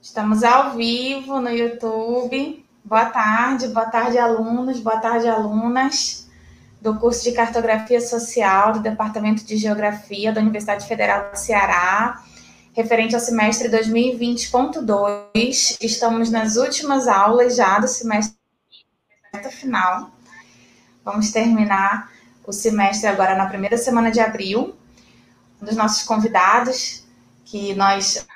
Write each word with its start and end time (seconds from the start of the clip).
Estamos 0.00 0.42
ao 0.42 0.74
vivo 0.76 1.38
no 1.40 1.50
YouTube. 1.50 2.64
Boa 2.82 3.04
tarde, 3.06 3.68
boa 3.68 3.84
tarde, 3.84 4.16
alunos, 4.16 4.80
boa 4.80 4.98
tarde, 4.98 5.28
alunas 5.28 6.26
do 6.80 6.98
curso 6.98 7.22
de 7.24 7.32
Cartografia 7.32 8.00
Social 8.00 8.72
do 8.72 8.80
Departamento 8.80 9.44
de 9.44 9.58
Geografia 9.58 10.32
da 10.32 10.40
Universidade 10.40 10.86
Federal 10.86 11.30
do 11.30 11.36
Ceará, 11.36 12.22
referente 12.72 13.14
ao 13.14 13.20
semestre 13.20 13.68
2020.2. 13.68 15.76
Estamos 15.82 16.30
nas 16.30 16.56
últimas 16.56 17.08
aulas 17.08 17.56
já 17.56 17.78
do 17.78 17.88
semestre 17.88 18.38
final. 19.50 20.10
Vamos 21.04 21.30
terminar 21.30 22.10
o 22.46 22.52
semestre 22.52 23.06
agora 23.06 23.36
na 23.36 23.46
primeira 23.46 23.76
semana 23.76 24.10
de 24.10 24.20
abril. 24.20 24.74
Dos 25.60 25.76
nossos 25.76 26.02
convidados, 26.02 27.04
que 27.44 27.74
nós 27.74 28.26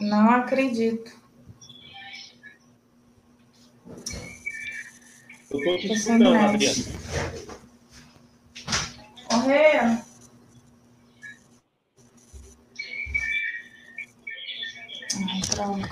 Não 0.00 0.30
acredito. 0.30 1.10
Eu 5.50 5.58
estou 5.58 5.78
te 5.78 5.92
escutando, 5.92 6.34
Adriana. 6.34 6.84
Correia. 9.28 10.06
Ai, 15.24 15.40
pronto. 15.48 15.88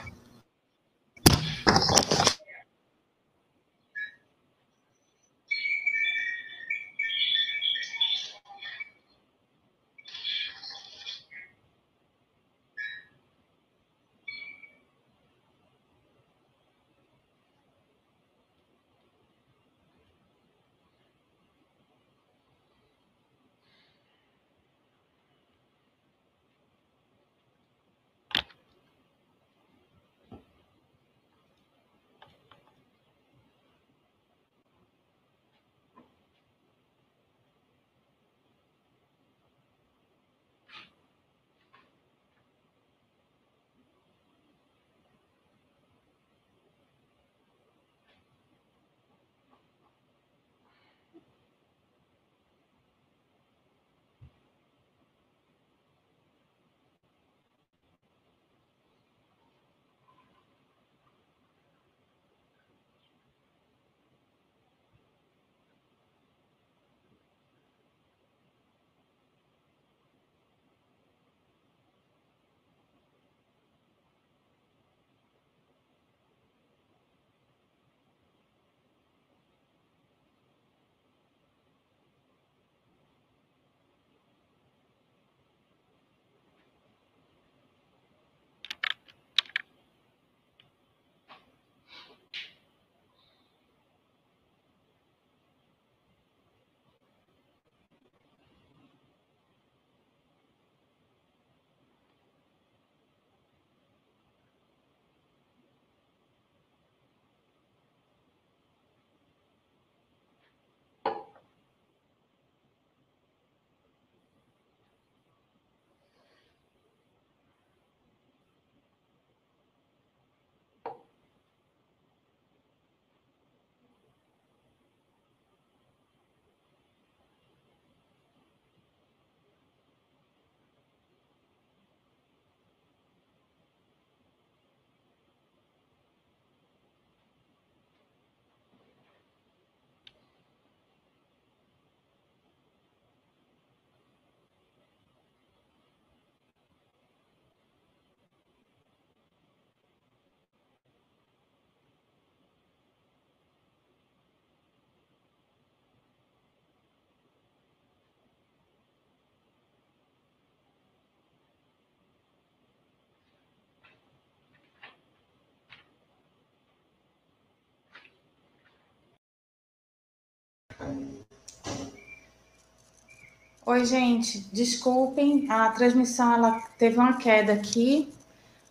Oi, 173.66 173.84
gente, 173.87 174.41
desculpem, 174.53 175.47
a 175.50 175.71
transmissão 175.71 176.34
ela 176.34 176.60
teve 176.78 176.99
uma 176.99 177.16
queda 177.16 177.55
aqui, 177.55 178.12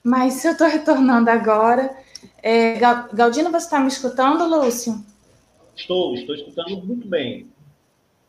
mas 0.03 0.45
eu 0.45 0.51
estou 0.51 0.67
retornando 0.69 1.29
agora. 1.29 1.95
É, 2.41 2.75
Galdino, 3.11 3.49
você 3.49 3.65
está 3.65 3.79
me 3.79 3.87
escutando, 3.87 4.45
Lúcio? 4.45 5.03
Estou, 5.75 6.13
estou 6.13 6.35
escutando 6.35 6.85
muito 6.85 7.07
bem. 7.07 7.47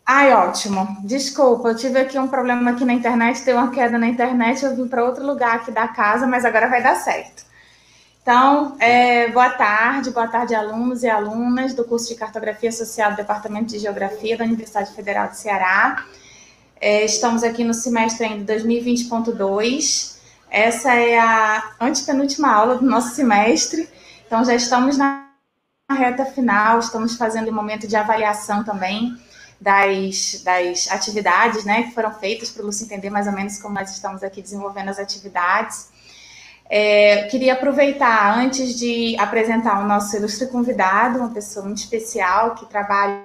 Ai, 0.06 0.32
ótimo. 0.32 0.98
Desculpa, 1.02 1.68
eu 1.68 1.76
tive 1.76 1.98
aqui 1.98 2.18
um 2.18 2.28
problema 2.28 2.70
aqui 2.70 2.84
na 2.84 2.92
internet, 2.92 3.44
deu 3.44 3.56
uma 3.56 3.70
queda 3.70 3.98
na 3.98 4.06
internet, 4.06 4.62
eu 4.62 4.76
vim 4.76 4.86
para 4.86 5.04
outro 5.04 5.26
lugar 5.26 5.56
aqui 5.56 5.70
da 5.70 5.88
casa, 5.88 6.26
mas 6.26 6.44
agora 6.44 6.68
vai 6.68 6.82
dar 6.82 6.94
certo. 6.94 7.44
Então, 8.24 8.74
é, 8.80 9.28
boa 9.28 9.50
tarde, 9.50 10.10
boa 10.10 10.26
tarde, 10.26 10.54
alunos 10.54 11.02
e 11.02 11.10
alunas 11.10 11.74
do 11.74 11.84
curso 11.84 12.08
de 12.08 12.14
Cartografia 12.14 12.72
Social 12.72 13.10
do 13.10 13.18
Departamento 13.18 13.66
de 13.66 13.78
Geografia 13.78 14.34
da 14.34 14.44
Universidade 14.44 14.94
Federal 14.94 15.28
do 15.28 15.34
Ceará. 15.34 16.06
É, 16.80 17.04
estamos 17.04 17.42
aqui 17.42 17.62
no 17.62 17.74
semestre 17.74 18.24
ainda 18.24 18.54
2020.2. 18.54 20.16
Essa 20.50 20.94
é 20.94 21.18
a 21.18 21.74
antepenúltima 21.78 22.50
aula 22.50 22.78
do 22.78 22.86
nosso 22.86 23.14
semestre. 23.14 23.86
Então, 24.26 24.42
já 24.42 24.54
estamos 24.54 24.96
na 24.96 25.28
reta 25.90 26.24
final, 26.24 26.78
estamos 26.78 27.18
fazendo 27.18 27.50
um 27.50 27.54
momento 27.54 27.86
de 27.86 27.94
avaliação 27.94 28.64
também 28.64 29.14
das, 29.60 30.40
das 30.42 30.90
atividades 30.90 31.66
né, 31.66 31.82
que 31.82 31.90
foram 31.90 32.14
feitas 32.14 32.48
para 32.48 32.62
o 32.62 32.66
Lúcio 32.66 32.86
entender 32.86 33.10
mais 33.10 33.26
ou 33.26 33.34
menos 33.34 33.58
como 33.58 33.74
nós 33.74 33.90
estamos 33.90 34.22
aqui 34.22 34.40
desenvolvendo 34.40 34.88
as 34.88 34.98
atividades. 34.98 35.92
É, 36.76 37.28
queria 37.28 37.52
aproveitar, 37.52 38.36
antes 38.36 38.76
de 38.76 39.16
apresentar 39.20 39.78
o 39.80 39.86
nosso 39.86 40.16
ilustre 40.16 40.48
convidado, 40.48 41.20
uma 41.20 41.30
pessoa 41.30 41.64
muito 41.64 41.78
especial 41.78 42.56
que 42.56 42.66
trabalha 42.66 43.22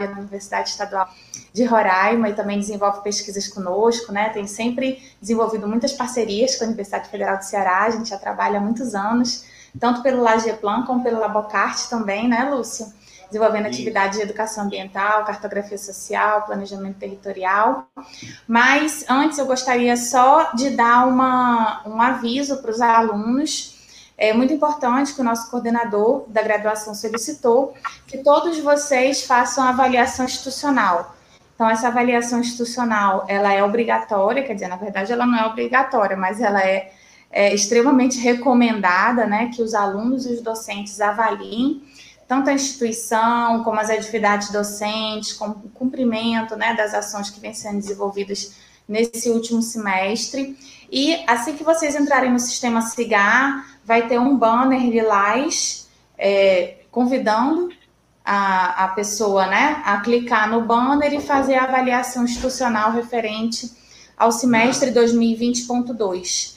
na 0.00 0.18
Universidade 0.18 0.70
Estadual 0.70 1.06
de 1.52 1.64
Roraima 1.64 2.30
e 2.30 2.34
também 2.34 2.58
desenvolve 2.58 3.02
pesquisas 3.02 3.46
conosco, 3.46 4.10
né? 4.10 4.30
Tem 4.30 4.46
sempre 4.46 5.02
desenvolvido 5.20 5.68
muitas 5.68 5.92
parcerias 5.92 6.56
com 6.56 6.64
a 6.64 6.68
Universidade 6.68 7.10
Federal 7.10 7.36
do 7.36 7.44
Ceará, 7.44 7.82
a 7.82 7.90
gente 7.90 8.08
já 8.08 8.16
trabalha 8.16 8.56
há 8.56 8.62
muitos 8.62 8.94
anos, 8.94 9.44
tanto 9.78 10.02
pelo 10.02 10.22
Lageplan 10.22 10.86
como 10.86 11.02
pelo 11.02 11.20
Labocarte 11.20 11.90
também, 11.90 12.26
né, 12.26 12.48
Lúcio? 12.50 12.90
Desenvolvendo 13.32 13.64
atividades 13.64 14.18
de 14.18 14.24
educação 14.24 14.64
ambiental, 14.64 15.24
cartografia 15.24 15.78
social, 15.78 16.42
planejamento 16.42 16.98
territorial. 16.98 17.86
Mas 18.46 19.06
antes 19.08 19.38
eu 19.38 19.46
gostaria 19.46 19.96
só 19.96 20.52
de 20.52 20.68
dar 20.68 21.08
uma, 21.08 21.82
um 21.86 22.02
aviso 22.02 22.60
para 22.60 22.70
os 22.70 22.80
alunos 22.82 23.72
é 24.18 24.34
muito 24.34 24.52
importante 24.52 25.14
que 25.14 25.20
o 25.22 25.24
nosso 25.24 25.50
coordenador 25.50 26.24
da 26.28 26.42
graduação 26.42 26.94
solicitou 26.94 27.74
que 28.06 28.18
todos 28.18 28.58
vocês 28.58 29.24
façam 29.24 29.64
a 29.64 29.70
avaliação 29.70 30.26
institucional. 30.26 31.16
Então, 31.54 31.68
essa 31.68 31.88
avaliação 31.88 32.38
institucional, 32.38 33.24
ela 33.28 33.52
é 33.52 33.64
obrigatória, 33.64 34.42
quer 34.42 34.54
dizer, 34.54 34.68
na 34.68 34.76
verdade, 34.76 35.10
ela 35.12 35.24
não 35.24 35.38
é 35.38 35.46
obrigatória, 35.46 36.16
mas 36.16 36.40
ela 36.40 36.62
é, 36.62 36.92
é 37.30 37.54
extremamente 37.54 38.18
recomendada, 38.18 39.26
né, 39.26 39.50
que 39.54 39.62
os 39.62 39.74
alunos 39.74 40.26
e 40.26 40.34
os 40.34 40.42
docentes 40.42 41.00
avaliem 41.00 41.82
tanto 42.32 42.48
a 42.48 42.54
instituição, 42.54 43.62
como 43.62 43.78
as 43.78 43.90
atividades 43.90 44.50
docentes, 44.50 45.34
como 45.34 45.52
o 45.66 45.68
cumprimento, 45.68 46.56
né, 46.56 46.74
das 46.74 46.94
ações 46.94 47.28
que 47.28 47.38
vêm 47.38 47.52
sendo 47.52 47.76
desenvolvidas 47.76 48.54
nesse 48.88 49.28
último 49.28 49.60
semestre. 49.60 50.56
E 50.90 51.22
assim 51.26 51.54
que 51.54 51.62
vocês 51.62 51.94
entrarem 51.94 52.32
no 52.32 52.38
sistema 52.38 52.80
CIGAR, 52.80 53.66
vai 53.84 54.08
ter 54.08 54.18
um 54.18 54.34
banner 54.34 54.80
lilás 54.80 55.90
é, 56.16 56.78
convidando 56.90 57.68
a, 58.24 58.84
a 58.84 58.88
pessoa 58.88 59.46
né, 59.46 59.82
a 59.84 60.00
clicar 60.00 60.48
no 60.48 60.62
banner 60.62 61.12
e 61.12 61.20
fazer 61.20 61.56
a 61.56 61.64
avaliação 61.64 62.24
institucional 62.24 62.92
referente 62.92 63.70
ao 64.16 64.32
semestre 64.32 64.90
2020.2. 64.90 66.51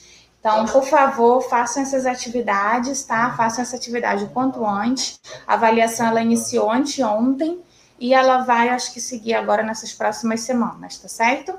Então, 0.46 0.64
por 0.64 0.84
favor, 0.84 1.42
façam 1.42 1.82
essas 1.82 2.06
atividades, 2.06 3.02
tá? 3.02 3.34
Façam 3.36 3.62
essa 3.62 3.74
atividade 3.74 4.22
o 4.22 4.28
quanto 4.28 4.64
antes. 4.64 5.18
A 5.44 5.54
avaliação 5.54 6.06
ela 6.06 6.22
iniciou 6.22 6.70
anteontem 6.70 7.58
e 7.98 8.14
ela 8.14 8.44
vai, 8.44 8.68
acho 8.68 8.94
que, 8.94 9.00
seguir 9.00 9.34
agora 9.34 9.64
nessas 9.64 9.92
próximas 9.92 10.42
semanas, 10.42 10.98
tá 10.98 11.08
certo? 11.08 11.52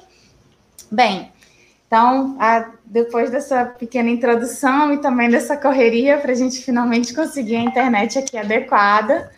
Bem, 0.90 1.34
então, 1.86 2.38
a, 2.40 2.72
depois 2.86 3.30
dessa 3.30 3.66
pequena 3.66 4.10
introdução 4.10 4.94
e 4.94 5.00
também 5.00 5.30
dessa 5.30 5.58
correria 5.58 6.18
para 6.18 6.32
a 6.32 6.36
gente 6.36 6.62
finalmente 6.62 7.14
conseguir 7.14 7.58
a 7.58 7.64
internet 7.64 8.18
aqui 8.18 8.38
adequada, 8.38 9.30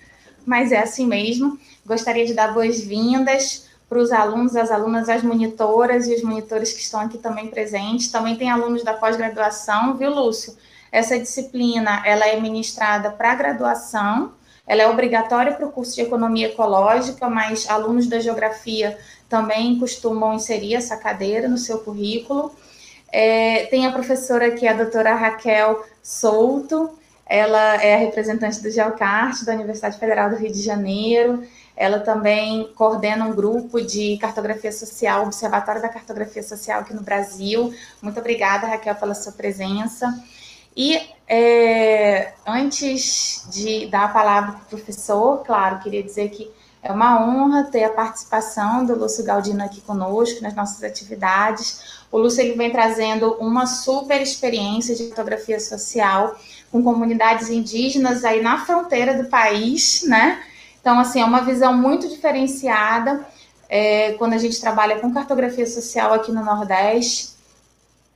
mas 0.45 0.71
é 0.71 0.77
assim 0.77 1.07
mesmo. 1.07 1.57
Gostaria 1.83 2.23
de 2.23 2.35
dar 2.35 2.53
boas-vindas 2.53 3.67
para 3.89 3.97
os 3.97 4.11
alunos, 4.11 4.55
as 4.55 4.69
alunas, 4.69 5.09
as 5.09 5.23
monitoras 5.23 6.07
e 6.07 6.13
os 6.13 6.21
monitores 6.21 6.71
que 6.71 6.79
estão 6.79 6.99
aqui 6.99 7.17
também 7.17 7.47
presentes. 7.47 8.11
Também 8.11 8.35
tem 8.35 8.49
alunos 8.49 8.83
da 8.83 8.93
pós-graduação, 8.93 9.97
viu, 9.97 10.13
Lúcio? 10.13 10.55
Essa 10.91 11.19
disciplina 11.19 12.03
ela 12.05 12.27
é 12.27 12.39
ministrada 12.39 13.09
para 13.09 13.35
graduação, 13.35 14.33
ela 14.65 14.83
é 14.83 14.87
obrigatória 14.87 15.53
para 15.53 15.65
o 15.65 15.71
curso 15.71 15.95
de 15.95 16.01
Economia 16.01 16.47
Ecológica, 16.47 17.27
mas 17.27 17.67
alunos 17.67 18.07
da 18.07 18.19
Geografia 18.19 18.97
também 19.27 19.79
costumam 19.79 20.35
inserir 20.35 20.75
essa 20.75 20.95
cadeira 20.95 21.47
no 21.47 21.57
seu 21.57 21.79
currículo. 21.79 22.51
É, 23.11 23.65
tem 23.71 23.87
a 23.87 23.91
professora 23.91 24.47
aqui, 24.47 24.67
a 24.67 24.73
doutora 24.73 25.15
Raquel 25.15 25.83
Souto, 26.03 26.91
ela 27.25 27.75
é 27.75 27.95
a 27.95 27.97
representante 27.97 28.61
do 28.61 28.71
Geocart, 28.71 29.43
da 29.45 29.53
Universidade 29.53 29.99
Federal 29.99 30.31
do 30.31 30.35
Rio 30.35 30.51
de 30.51 30.61
Janeiro. 30.61 31.43
Ela 31.79 32.01
também 32.01 32.73
coordena 32.75 33.23
um 33.23 33.33
grupo 33.33 33.81
de 33.81 34.17
cartografia 34.17 34.69
social, 34.69 35.23
Observatório 35.23 35.81
da 35.81 35.87
Cartografia 35.87 36.43
Social 36.43 36.81
aqui 36.81 36.93
no 36.93 37.01
Brasil. 37.01 37.73
Muito 38.01 38.19
obrigada, 38.19 38.67
Raquel, 38.67 38.95
pela 38.95 39.15
sua 39.15 39.31
presença. 39.31 40.13
E 40.75 40.99
é, 41.25 42.33
antes 42.45 43.47
de 43.49 43.87
dar 43.87 44.03
a 44.03 44.07
palavra 44.09 44.51
para 44.51 44.61
o 44.61 44.65
professor, 44.65 45.41
claro, 45.45 45.79
queria 45.79 46.03
dizer 46.03 46.27
que 46.31 46.51
é 46.83 46.91
uma 46.91 47.25
honra 47.25 47.63
ter 47.71 47.85
a 47.85 47.89
participação 47.89 48.85
do 48.85 48.93
Lúcio 48.99 49.23
Galdino 49.23 49.63
aqui 49.63 49.79
conosco 49.79 50.41
nas 50.41 50.53
nossas 50.53 50.83
atividades. 50.83 52.01
O 52.11 52.17
Lúcio 52.17 52.41
ele 52.41 52.55
vem 52.55 52.73
trazendo 52.73 53.35
uma 53.35 53.65
super 53.65 54.21
experiência 54.21 54.93
de 54.93 55.07
fotografia 55.07 55.61
social 55.61 56.37
com 56.69 56.83
comunidades 56.83 57.49
indígenas 57.49 58.25
aí 58.25 58.41
na 58.41 58.65
fronteira 58.65 59.13
do 59.13 59.29
país, 59.29 60.03
né? 60.03 60.43
Então, 60.81 60.99
assim, 60.99 61.21
é 61.21 61.25
uma 61.25 61.41
visão 61.41 61.73
muito 61.75 62.07
diferenciada 62.07 63.25
é, 63.67 64.13
quando 64.13 64.33
a 64.33 64.37
gente 64.37 64.59
trabalha 64.59 64.99
com 64.99 65.13
cartografia 65.13 65.65
social 65.65 66.13
aqui 66.13 66.31
no 66.31 66.43
Nordeste. 66.43 67.29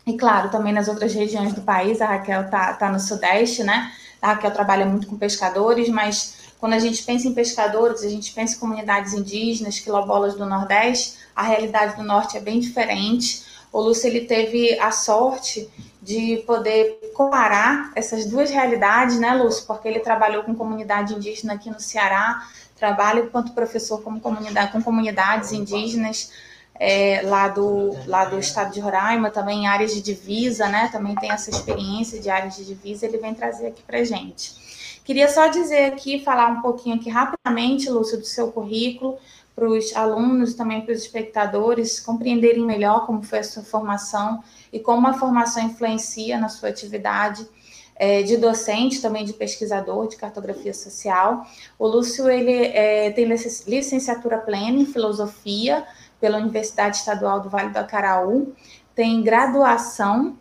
E, 0.05 0.17
claro, 0.17 0.49
também 0.49 0.73
nas 0.73 0.87
outras 0.87 1.13
regiões 1.13 1.53
do 1.53 1.61
país. 1.61 2.01
A 2.01 2.07
Raquel 2.07 2.49
tá, 2.49 2.73
tá 2.73 2.91
no 2.91 2.99
Sudeste, 2.99 3.63
né? 3.63 3.91
A 4.21 4.33
Raquel 4.33 4.51
trabalha 4.51 4.85
muito 4.85 5.07
com 5.07 5.17
pescadores, 5.17 5.87
mas 5.89 6.35
quando 6.59 6.73
a 6.73 6.79
gente 6.79 7.03
pensa 7.03 7.27
em 7.27 7.33
pescadores, 7.33 8.03
a 8.03 8.09
gente 8.09 8.33
pensa 8.33 8.55
em 8.55 8.59
comunidades 8.59 9.13
indígenas, 9.13 9.79
quilombolas 9.79 10.33
do 10.35 10.45
Nordeste, 10.45 11.17
a 11.35 11.43
realidade 11.43 11.97
do 11.97 12.03
Norte 12.03 12.37
é 12.37 12.39
bem 12.39 12.59
diferente. 12.59 13.43
O 13.71 13.81
Lúcio 13.81 14.07
ele 14.07 14.21
teve 14.21 14.79
a 14.79 14.91
sorte 14.91 15.69
de 16.03 16.43
poder 16.45 17.11
comparar 17.15 17.91
essas 17.95 18.25
duas 18.25 18.49
realidades, 18.49 19.17
né, 19.17 19.33
Lúcio? 19.33 19.65
Porque 19.65 19.87
ele 19.87 20.01
trabalhou 20.01 20.43
com 20.43 20.53
comunidade 20.53 21.13
indígena 21.13 21.53
aqui 21.53 21.69
no 21.69 21.79
Ceará, 21.79 22.45
trabalha 22.75 23.21
enquanto 23.21 23.53
professor 23.53 24.01
como 24.01 24.19
comunidade, 24.19 24.73
com 24.73 24.81
comunidades 24.81 25.53
indígenas 25.53 26.31
é, 26.77 27.21
lá, 27.23 27.47
do, 27.47 27.95
lá 28.05 28.25
do 28.25 28.37
estado 28.37 28.73
de 28.73 28.81
Roraima, 28.81 29.29
também 29.29 29.63
em 29.63 29.67
áreas 29.67 29.93
de 29.93 30.01
divisa, 30.01 30.67
né? 30.67 30.89
Também 30.91 31.15
tem 31.15 31.31
essa 31.31 31.49
experiência 31.49 32.19
de 32.19 32.29
áreas 32.29 32.57
de 32.57 32.65
divisa, 32.65 33.05
ele 33.05 33.17
vem 33.17 33.33
trazer 33.33 33.67
aqui 33.67 33.81
para 33.81 34.03
gente. 34.03 34.61
Queria 35.05 35.29
só 35.29 35.47
dizer 35.47 35.85
aqui, 35.85 36.19
falar 36.19 36.49
um 36.49 36.61
pouquinho 36.61 36.97
aqui 36.97 37.09
rapidamente, 37.09 37.89
Lúcio, 37.89 38.17
do 38.17 38.25
seu 38.25 38.51
currículo, 38.51 39.17
para 39.55 39.69
os 39.69 39.95
alunos 39.95 40.53
também 40.53 40.81
para 40.81 40.93
os 40.93 41.01
espectadores 41.01 41.99
compreenderem 41.99 42.65
melhor 42.65 43.05
como 43.05 43.23
foi 43.23 43.39
a 43.39 43.43
sua 43.43 43.63
formação 43.63 44.43
e 44.73 44.79
como 44.79 45.07
a 45.07 45.13
formação 45.13 45.63
influencia 45.63 46.37
na 46.39 46.49
sua 46.49 46.69
atividade 46.69 47.47
é, 47.95 48.23
de 48.23 48.37
docente, 48.37 48.99
também 48.99 49.23
de 49.23 49.31
pesquisador 49.33 50.07
de 50.07 50.15
cartografia 50.15 50.73
social. 50.73 51.45
O 51.77 51.87
Lúcio 51.87 52.27
ele 52.27 52.65
é, 52.65 53.11
tem 53.11 53.25
licenciatura 53.25 54.39
plena 54.39 54.79
em 54.79 54.85
filosofia 54.85 55.85
pela 56.19 56.39
Universidade 56.39 56.97
Estadual 56.97 57.39
do 57.39 57.49
Vale 57.49 57.69
do 57.69 57.77
Acaraú, 57.77 58.53
tem 58.95 59.21
graduação 59.21 60.35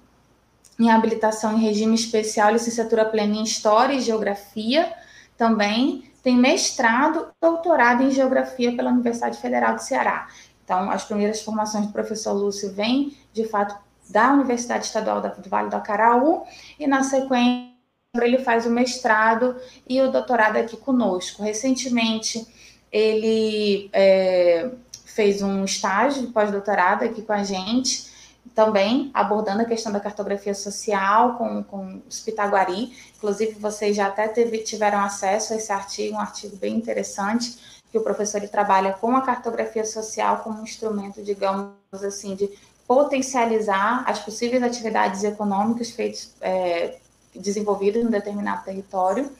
em 0.81 0.90
habilitação 0.90 1.52
em 1.56 1.61
regime 1.61 1.94
especial, 1.94 2.52
licenciatura 2.52 3.05
plena 3.05 3.36
em 3.36 3.43
História 3.43 3.94
e 3.94 4.01
Geografia 4.01 4.93
também, 5.36 6.10
tem 6.22 6.36
mestrado 6.36 7.29
e 7.29 7.46
doutorado 7.46 8.03
em 8.03 8.10
Geografia 8.10 8.74
pela 8.74 8.91
Universidade 8.91 9.39
Federal 9.39 9.74
do 9.74 9.82
Ceará. 9.82 10.29
Então, 10.65 10.91
as 10.91 11.05
primeiras 11.05 11.43
formações 11.43 11.86
do 11.86 11.93
professor 11.93 12.32
Lúcio 12.32 12.72
vêm, 12.72 13.17
de 13.32 13.44
fato, 13.44 13.77
da 14.12 14.32
Universidade 14.32 14.84
Estadual 14.84 15.20
do 15.20 15.48
Vale 15.48 15.70
do 15.70 15.76
Acaraú, 15.76 16.44
e 16.78 16.86
na 16.86 17.02
sequência 17.02 17.72
ele 18.20 18.38
faz 18.38 18.66
o 18.66 18.70
mestrado 18.70 19.56
e 19.88 20.00
o 20.02 20.12
doutorado 20.12 20.58
aqui 20.58 20.76
conosco. 20.76 21.42
Recentemente, 21.42 22.46
ele 22.92 23.88
é, 23.92 24.70
fez 25.06 25.40
um 25.40 25.64
estágio 25.64 26.26
de 26.26 26.32
pós-doutorado 26.32 27.04
aqui 27.04 27.22
com 27.22 27.32
a 27.32 27.42
gente, 27.42 28.12
também 28.54 29.10
abordando 29.14 29.62
a 29.62 29.64
questão 29.64 29.90
da 29.90 29.98
cartografia 29.98 30.54
social 30.54 31.36
com, 31.36 31.62
com 31.62 32.02
os 32.06 32.20
Pitaguari. 32.20 32.92
Inclusive, 33.16 33.52
vocês 33.52 33.96
já 33.96 34.08
até 34.08 34.28
teve, 34.28 34.58
tiveram 34.58 34.98
acesso 35.00 35.54
a 35.54 35.56
esse 35.56 35.72
artigo, 35.72 36.16
um 36.16 36.20
artigo 36.20 36.54
bem 36.56 36.76
interessante, 36.76 37.81
que 37.90 37.96
o 37.96 38.02
professor 38.02 38.38
ele 38.38 38.48
trabalha 38.48 38.92
com 38.92 39.16
a 39.16 39.22
cartografia 39.22 39.84
social 39.86 40.38
como 40.38 40.60
um 40.60 40.64
instrumento, 40.64 41.22
digamos 41.22 41.72
assim, 41.92 42.34
de 42.34 42.50
potencializar 42.93 44.05
as 44.06 44.19
possíveis 44.19 44.63
atividades 44.63 45.25
econômicas 45.25 45.91
feitas, 45.91 46.34
é, 46.43 46.96
desenvolvidas 47.34 48.03
em 48.03 48.06
um 48.06 48.11
determinado 48.11 48.67
território, 48.67 49.32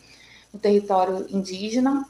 no 0.51 0.59
território 0.59 1.27
indígena. 1.29 2.09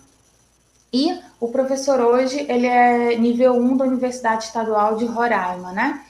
E 0.92 1.18
o 1.40 1.48
professor 1.48 2.00
hoje, 2.00 2.46
ele 2.48 2.68
é 2.68 3.16
nível 3.16 3.54
1 3.54 3.76
da 3.76 3.84
Universidade 3.86 4.44
Estadual 4.44 4.96
de 4.96 5.04
Roraima, 5.04 5.72
né? 5.72 6.04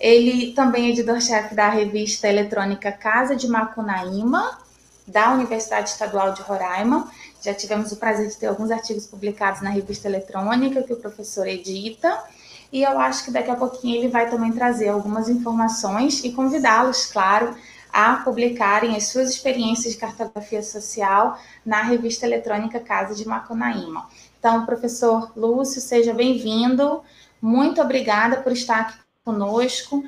Ele 0.00 0.52
também 0.54 0.86
é 0.86 0.90
editor-chefe 0.90 1.54
da 1.54 1.68
revista 1.68 2.26
eletrônica 2.26 2.90
Casa 2.90 3.36
de 3.36 3.46
Macunaíma, 3.46 4.58
da 5.06 5.34
Universidade 5.34 5.90
Estadual 5.90 6.32
de 6.32 6.40
Roraima. 6.40 7.12
Já 7.42 7.52
tivemos 7.52 7.92
o 7.92 7.96
prazer 7.96 8.28
de 8.28 8.36
ter 8.36 8.46
alguns 8.46 8.70
artigos 8.70 9.06
publicados 9.06 9.60
na 9.60 9.68
revista 9.68 10.08
eletrônica 10.08 10.82
que 10.82 10.94
o 10.94 10.96
professor 10.96 11.46
edita. 11.46 12.24
E 12.72 12.82
eu 12.82 12.98
acho 12.98 13.24
que 13.24 13.30
daqui 13.30 13.50
a 13.50 13.56
pouquinho 13.56 13.96
ele 13.96 14.08
vai 14.08 14.28
também 14.28 14.52
trazer 14.52 14.88
algumas 14.88 15.28
informações 15.28 16.22
e 16.24 16.32
convidá-los, 16.32 17.06
claro, 17.06 17.56
a 17.92 18.16
publicarem 18.16 18.94
as 18.94 19.06
suas 19.06 19.30
experiências 19.30 19.94
de 19.94 19.98
cartografia 19.98 20.62
social 20.62 21.38
na 21.64 21.82
revista 21.82 22.26
eletrônica 22.26 22.78
Casa 22.78 23.14
de 23.14 23.26
Macunaíma. 23.26 24.06
Então, 24.38 24.66
professor 24.66 25.32
Lúcio, 25.34 25.80
seja 25.80 26.12
bem-vindo. 26.12 27.02
Muito 27.40 27.80
obrigada 27.80 28.36
por 28.42 28.52
estar 28.52 28.80
aqui 28.80 28.98
conosco. 29.24 30.04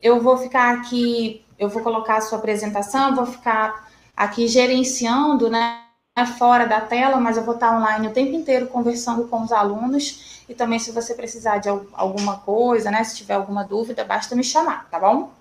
Eu 0.00 0.20
vou 0.20 0.36
ficar 0.36 0.76
aqui, 0.76 1.44
eu 1.58 1.68
vou 1.68 1.82
colocar 1.82 2.18
a 2.18 2.20
sua 2.20 2.38
apresentação, 2.38 3.14
vou 3.14 3.26
ficar 3.26 3.88
aqui 4.16 4.48
gerenciando, 4.48 5.50
né, 5.50 5.87
fora 6.26 6.66
da 6.66 6.80
tela, 6.80 7.18
mas 7.18 7.36
eu 7.36 7.44
vou 7.44 7.54
estar 7.54 7.76
online 7.76 8.08
o 8.08 8.12
tempo 8.12 8.32
inteiro 8.32 8.66
conversando 8.66 9.26
com 9.28 9.42
os 9.42 9.52
alunos 9.52 10.44
e 10.48 10.54
também 10.54 10.78
se 10.78 10.92
você 10.92 11.14
precisar 11.14 11.58
de 11.58 11.68
alguma 11.68 12.38
coisa, 12.38 12.90
né, 12.90 13.04
se 13.04 13.16
tiver 13.16 13.34
alguma 13.34 13.64
dúvida, 13.64 14.04
basta 14.04 14.34
me 14.34 14.42
chamar, 14.42 14.88
tá 14.90 14.98
bom? 14.98 15.32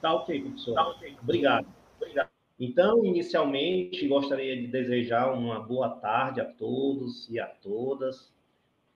Tá 0.00 0.12
ok, 0.14 0.40
professor. 0.40 0.74
Tá 0.74 0.88
ok. 0.88 1.16
Obrigado. 1.22 1.66
Obrigado. 2.00 2.28
Então, 2.58 3.04
inicialmente, 3.04 4.06
gostaria 4.08 4.56
de 4.56 4.66
desejar 4.66 5.32
uma 5.32 5.60
boa 5.60 5.90
tarde 5.90 6.40
a 6.40 6.44
todos 6.44 7.28
e 7.28 7.38
a 7.38 7.46
todas. 7.46 8.32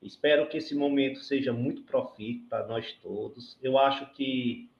Espero 0.02 0.48
que 0.48 0.56
esse 0.56 0.74
momento 0.74 1.20
seja 1.20 1.52
muito 1.52 1.82
profícuo 1.82 2.48
para 2.48 2.66
nós 2.66 2.92
todos. 3.02 3.58
Eu 3.62 3.78
acho 3.78 4.06
que 4.12 4.70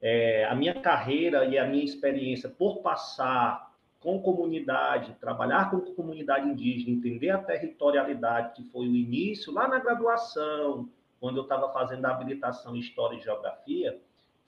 é, 0.00 0.44
a 0.44 0.54
minha 0.54 0.74
carreira 0.74 1.44
e 1.44 1.58
a 1.58 1.66
minha 1.66 1.84
experiência 1.84 2.48
por 2.48 2.78
passar 2.78 3.69
com 4.00 4.20
comunidade, 4.20 5.14
trabalhar 5.20 5.70
com 5.70 5.80
comunidade 5.94 6.48
indígena, 6.48 6.96
entender 6.96 7.30
a 7.30 7.38
territorialidade, 7.38 8.54
que 8.54 8.64
foi 8.70 8.88
o 8.88 8.96
início 8.96 9.52
lá 9.52 9.68
na 9.68 9.78
graduação, 9.78 10.88
quando 11.20 11.36
eu 11.36 11.42
estava 11.42 11.70
fazendo 11.72 12.06
a 12.06 12.10
habilitação 12.10 12.74
em 12.74 12.80
História 12.80 13.16
e 13.16 13.20
Geografia, 13.20 14.00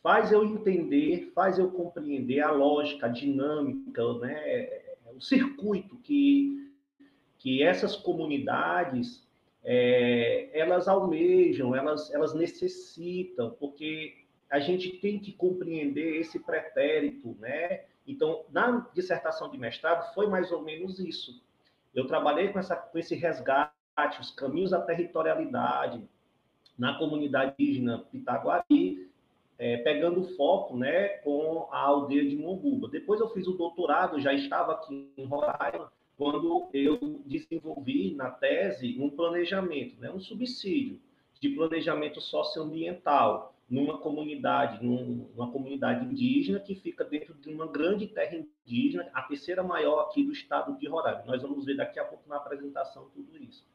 faz 0.03 0.33
eu 0.33 0.43
entender, 0.43 1.31
faz 1.35 1.59
eu 1.59 1.71
compreender 1.71 2.41
a 2.41 2.51
lógica, 2.51 3.07
a 3.07 3.11
dinâmica, 3.11 4.03
né, 4.15 4.81
o 5.15 5.21
circuito 5.21 5.97
que, 5.99 6.73
que 7.39 7.63
essas 7.63 7.95
comunidades 7.95 9.29
é, 9.63 10.49
elas 10.59 10.89
almejam, 10.89 11.77
elas, 11.77 12.13
elas 12.13 12.35
necessitam, 12.35 13.51
porque 13.61 14.15
a 14.51 14.59
gente 14.59 14.99
tem 14.99 15.19
que 15.19 15.33
compreender 15.33 16.17
esse 16.17 16.39
pretérito, 16.39 17.37
né? 17.39 17.85
Então, 18.07 18.45
na 18.51 18.87
dissertação 18.95 19.51
de 19.51 19.59
mestrado, 19.59 20.13
foi 20.15 20.27
mais 20.27 20.51
ou 20.51 20.63
menos 20.63 20.99
isso. 20.99 21.41
Eu 21.95 22.07
trabalhei 22.07 22.49
com, 22.49 22.59
essa, 22.59 22.77
com 22.77 22.99
esse 22.99 23.15
resgate, 23.15 23.73
os 24.21 24.31
caminhos 24.31 24.71
da 24.71 24.81
territorialidade 24.81 26.03
na 26.79 26.99
comunidade 26.99 27.55
indígena 27.59 27.99
Pitaguari, 28.11 29.11
é, 29.59 29.77
pegando 29.79 30.25
foco 30.37 30.77
né, 30.77 31.09
com 31.19 31.69
a 31.71 31.79
aldeia 31.79 32.29
de 32.29 32.37
Mombuba. 32.37 32.89
Depois 32.89 33.21
eu 33.21 33.29
fiz 33.29 33.47
o 33.47 33.53
doutorado, 33.53 34.21
já 34.21 34.33
estava 34.33 34.73
aqui 34.73 35.13
em 35.17 35.25
Roraima, 35.25 35.93
quando 36.17 36.69
eu 36.73 36.99
desenvolvi 37.27 38.15
na 38.15 38.31
tese 38.31 38.97
um 38.99 39.11
planejamento, 39.11 40.01
né, 40.01 40.11
um 40.11 40.21
subsídio 40.21 41.01
de 41.41 41.51
planejamento 41.51 42.21
socioambiental 42.21 43.55
numa 43.73 43.97
comunidade, 43.97 44.85
numa 44.85 45.51
comunidade 45.51 46.05
indígena 46.05 46.61
que 46.61 46.75
fica 46.75 47.03
dentro 47.03 47.33
de 47.33 47.49
uma 47.49 47.67
grande 47.67 48.07
terra 48.07 48.37
indígena, 48.37 49.09
a 49.15 49.23
terceira 49.23 49.63
maior 49.63 50.01
aqui 50.01 50.23
do 50.23 50.31
estado 50.31 50.77
de 50.79 50.87
Roraima. 50.87 51.25
Nós 51.25 51.41
vamos 51.41 51.65
ver 51.65 51.77
daqui 51.77 51.99
a 51.99 52.05
pouco 52.05 52.29
na 52.29 52.37
apresentação 52.37 53.09
tudo 53.15 53.35
isso. 53.43 53.67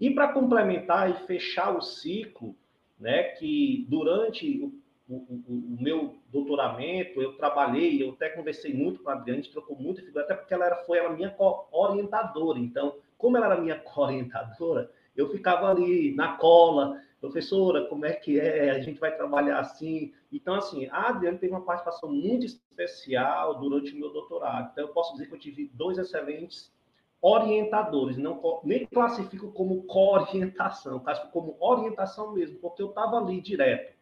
E 0.00 0.10
para 0.10 0.32
complementar 0.32 1.10
e 1.10 1.26
fechar 1.26 1.76
o 1.76 1.82
ciclo, 1.82 2.56
né, 2.98 3.24
que 3.34 3.86
durante 3.90 4.58
o 4.58 4.72
o, 5.08 5.14
o, 5.14 5.76
meu 5.80 6.16
doutoramento, 6.32 7.22
eu 7.22 7.36
trabalhei, 7.36 8.02
eu 8.02 8.10
até 8.10 8.28
conversei 8.28 8.74
muito 8.74 9.02
com 9.02 9.10
a 9.10 9.12
Adriana, 9.12 9.38
a 9.38 9.42
gente 9.42 9.52
trocou 9.52 9.78
muita 9.78 10.02
figura, 10.02 10.24
até 10.24 10.34
porque 10.34 10.52
ela 10.52 10.66
era, 10.66 10.76
foi 10.78 10.98
ela 10.98 11.10
minha 11.10 11.32
orientadora. 11.70 12.58
Então, 12.58 12.96
como 13.16 13.36
ela 13.36 13.46
era 13.46 13.60
minha 13.60 13.80
orientadora, 13.96 14.90
eu 15.16 15.30
ficava 15.30 15.70
ali 15.70 16.12
na 16.14 16.36
cola, 16.36 17.00
professora, 17.20 17.86
como 17.86 18.04
é 18.04 18.12
que 18.12 18.38
é? 18.38 18.70
A 18.70 18.80
gente 18.80 19.00
vai 19.00 19.16
trabalhar 19.16 19.58
assim. 19.58 20.12
Então, 20.32 20.54
assim, 20.54 20.86
a 20.90 21.08
Adriana 21.08 21.38
teve 21.38 21.52
uma 21.52 21.64
participação 21.64 22.10
muito 22.12 22.46
especial 22.46 23.58
durante 23.58 23.92
o 23.92 23.98
meu 23.98 24.12
doutorado. 24.12 24.70
Então, 24.72 24.84
eu 24.84 24.92
posso 24.92 25.12
dizer 25.12 25.26
que 25.26 25.34
eu 25.34 25.38
tive 25.38 25.70
dois 25.74 25.98
excelentes 25.98 26.74
orientadores, 27.20 28.16
não 28.18 28.60
nem 28.62 28.86
classifico 28.86 29.50
como 29.52 29.82
co-orientação, 29.84 31.00
classifico 31.00 31.32
como 31.32 31.56
orientação 31.58 32.32
mesmo, 32.32 32.58
porque 32.58 32.82
eu 32.82 32.90
estava 32.90 33.16
ali 33.16 33.40
direto 33.40 33.96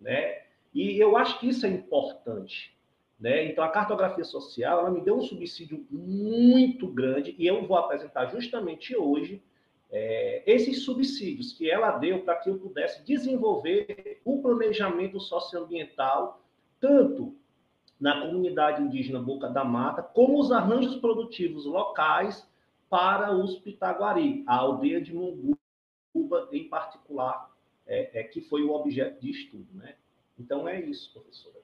né? 0.00 0.42
E 0.72 0.98
eu 0.98 1.16
acho 1.16 1.38
que 1.38 1.48
isso 1.48 1.66
é 1.66 1.68
importante, 1.68 2.76
né? 3.18 3.44
Então 3.44 3.62
a 3.62 3.68
cartografia 3.68 4.24
social, 4.24 4.80
ela 4.80 4.90
me 4.90 5.02
deu 5.02 5.16
um 5.16 5.22
subsídio 5.22 5.86
muito 5.90 6.88
grande 6.88 7.34
e 7.38 7.46
eu 7.46 7.66
vou 7.66 7.76
apresentar 7.76 8.26
justamente 8.26 8.96
hoje 8.96 9.42
é, 9.92 10.42
esses 10.46 10.84
subsídios 10.84 11.52
que 11.52 11.70
ela 11.70 11.98
deu 11.98 12.20
para 12.20 12.36
que 12.36 12.48
eu 12.48 12.58
pudesse 12.58 13.04
desenvolver 13.04 14.20
o 14.24 14.40
planejamento 14.40 15.18
socioambiental 15.18 16.40
tanto 16.78 17.36
na 18.00 18.20
comunidade 18.22 18.82
indígena 18.82 19.20
Boca 19.20 19.48
da 19.48 19.62
Mata, 19.62 20.02
como 20.02 20.38
os 20.40 20.50
arranjos 20.50 20.96
produtivos 20.96 21.66
locais 21.66 22.48
para 22.88 23.32
os 23.32 23.58
Pitaguari, 23.58 24.42
a 24.46 24.56
aldeia 24.56 25.00
de 25.00 25.14
Munguba 25.14 25.58
em 26.50 26.68
particular, 26.68 27.50
é, 27.86 28.20
é, 28.20 28.22
que 28.22 28.40
foi 28.40 28.62
o 28.62 28.72
objeto 28.72 29.20
de 29.20 29.30
estudo. 29.30 29.68
Né? 29.74 29.94
Então, 30.38 30.66
é 30.66 30.80
isso, 30.80 31.12
professora. 31.12 31.60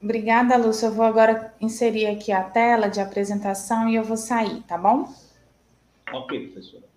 Obrigada, 0.00 0.56
Lúcia. 0.56 0.86
Eu 0.86 0.92
vou 0.92 1.04
agora 1.04 1.54
inserir 1.60 2.06
aqui 2.06 2.32
a 2.32 2.42
tela 2.42 2.88
de 2.88 3.00
apresentação 3.00 3.88
e 3.88 3.96
eu 3.96 4.04
vou 4.04 4.16
sair, 4.16 4.62
tá 4.62 4.78
bom? 4.78 5.12
Ok, 6.12 6.48
professora. 6.48 6.88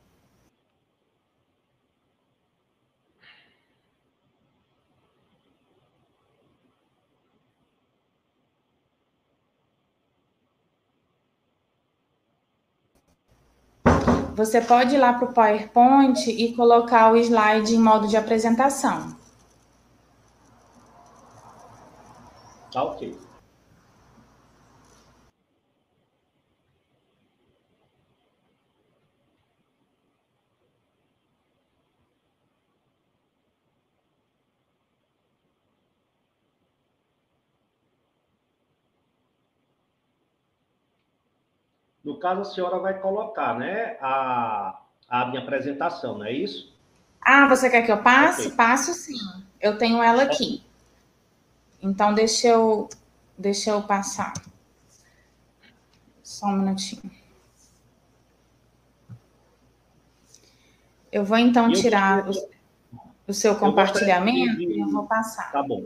Você 14.36 14.60
pode 14.62 14.96
ir 14.96 14.98
lá 14.98 15.14
para 15.14 15.30
o 15.30 15.34
PowerPoint 15.34 16.28
e 16.28 16.56
colocar 16.56 17.12
o 17.14 17.18
slide 17.18 17.76
em 17.76 17.80
modo 17.80 18.08
de 18.08 18.18
apresentação. 18.18 19.16
Tá 22.72 22.84
ok. 22.84 23.23
No 42.04 42.18
caso, 42.20 42.42
a 42.42 42.46
senhora 42.46 42.80
vai 42.80 43.00
colocar, 43.00 43.58
né, 43.58 43.98
a, 44.02 44.82
a 45.08 45.26
minha 45.28 45.42
apresentação, 45.42 46.18
não 46.18 46.26
é 46.26 46.34
isso? 46.34 46.74
Ah, 47.22 47.48
você 47.48 47.70
quer 47.70 47.84
que 47.84 47.92
eu 47.92 48.04
passe? 48.04 48.48
Okay. 48.48 48.58
Passo 48.58 48.94
sim. 48.94 49.18
Eu 49.62 49.78
tenho 49.78 50.04
ela 50.04 50.24
aqui. 50.24 50.62
Então, 51.82 52.14
deixa 52.14 52.48
eu, 52.48 52.90
deixa 53.38 53.72
eu 53.72 53.82
passar. 53.84 54.34
Só 56.22 56.48
um 56.48 56.58
minutinho. 56.58 57.12
Eu 61.12 61.24
vou 61.24 61.38
então 61.38 61.68
eu 61.68 61.74
tirar 61.74 62.28
o, 62.28 62.32
o, 63.28 63.34
seu 63.34 63.56
compartilhamento 63.56 64.58
de... 64.58 64.66
e 64.66 64.80
eu 64.80 64.90
vou 64.90 65.06
passar. 65.06 65.52
Tá 65.52 65.62
bom. 65.62 65.86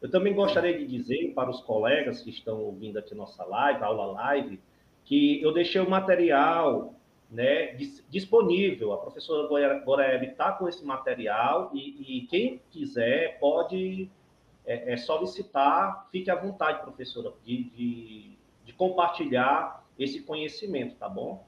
Eu 0.00 0.10
também 0.10 0.34
gostaria 0.34 0.76
de 0.76 0.86
dizer 0.86 1.32
para 1.34 1.50
os 1.50 1.60
colegas 1.62 2.20
que 2.20 2.30
estão 2.30 2.60
ouvindo 2.60 2.98
aqui 2.98 3.14
nossa 3.14 3.44
live, 3.44 3.82
aula 3.82 4.06
live, 4.12 4.60
que 5.10 5.42
eu 5.42 5.52
deixei 5.52 5.80
o 5.80 5.90
material 5.90 6.94
né, 7.28 7.76
disponível. 8.08 8.92
A 8.92 8.98
professora 8.98 9.48
Goreb 9.84 10.24
está 10.24 10.52
com 10.52 10.68
esse 10.68 10.84
material 10.84 11.72
e, 11.74 12.18
e, 12.18 12.26
quem 12.28 12.60
quiser 12.70 13.36
pode 13.40 14.08
é, 14.64 14.92
é, 14.92 14.96
solicitar, 14.96 16.06
fique 16.12 16.30
à 16.30 16.36
vontade, 16.36 16.82
professora, 16.82 17.32
de, 17.44 17.64
de, 17.70 18.30
de 18.64 18.72
compartilhar 18.74 19.84
esse 19.98 20.22
conhecimento, 20.22 20.94
tá 20.94 21.08
bom? 21.08 21.44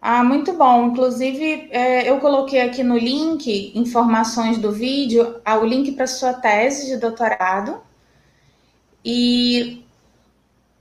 Ah, 0.00 0.24
muito 0.24 0.54
bom. 0.54 0.86
Inclusive, 0.86 1.68
é, 1.70 2.08
eu 2.08 2.18
coloquei 2.20 2.62
aqui 2.62 2.82
no 2.82 2.96
link 2.96 3.78
informações 3.78 4.56
do 4.56 4.72
vídeo, 4.72 5.42
ah, 5.44 5.58
o 5.58 5.66
link 5.66 5.92
para 5.92 6.06
sua 6.06 6.32
tese 6.32 6.86
de 6.86 6.96
doutorado. 6.96 7.82
E 9.04 9.85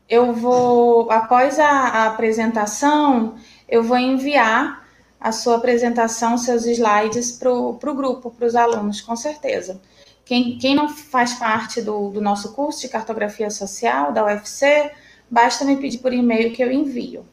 eu 0.07 0.33
vou, 0.33 1.12
após 1.12 1.59
a, 1.59 1.69
a 1.69 2.07
apresentação, 2.07 3.35
eu 3.67 3.83
vou 3.83 3.97
enviar 3.97 4.85
a 5.19 5.31
sua 5.31 5.55
apresentação, 5.55 6.38
seus 6.38 6.65
slides 6.65 7.31
para 7.31 7.51
o 7.51 7.95
grupo, 7.95 8.29
para 8.29 8.45
os 8.45 8.55
alunos, 8.55 9.01
com 9.01 9.15
certeza. 9.15 9.81
Quem, 10.24 10.57
quem 10.57 10.75
não 10.75 10.89
faz 10.89 11.33
parte 11.33 11.81
do, 11.81 12.09
do, 12.09 12.21
nosso 12.21 12.53
curso 12.53 12.81
de 12.81 12.89
cartografia 12.89 13.50
social 13.50 14.12
da 14.12 14.25
UFC, 14.25 14.91
basta 15.29 15.65
me 15.65 15.77
pedir 15.77 16.00
por 16.00 16.13
e-mail 16.13 16.53
que 16.53 16.63
eu 16.63 16.71
envio. 16.71 17.25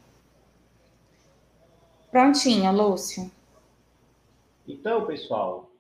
Prontinho, 2.11 2.71
Lúcio. 2.73 3.31
Então, 4.69 5.07
pessoal, 5.07 5.71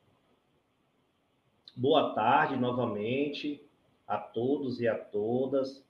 boa 1.76 2.14
tarde 2.14 2.56
novamente 2.56 3.62
a 4.06 4.16
todos 4.16 4.80
e 4.80 4.88
a 4.88 4.96
todas. 4.96 5.82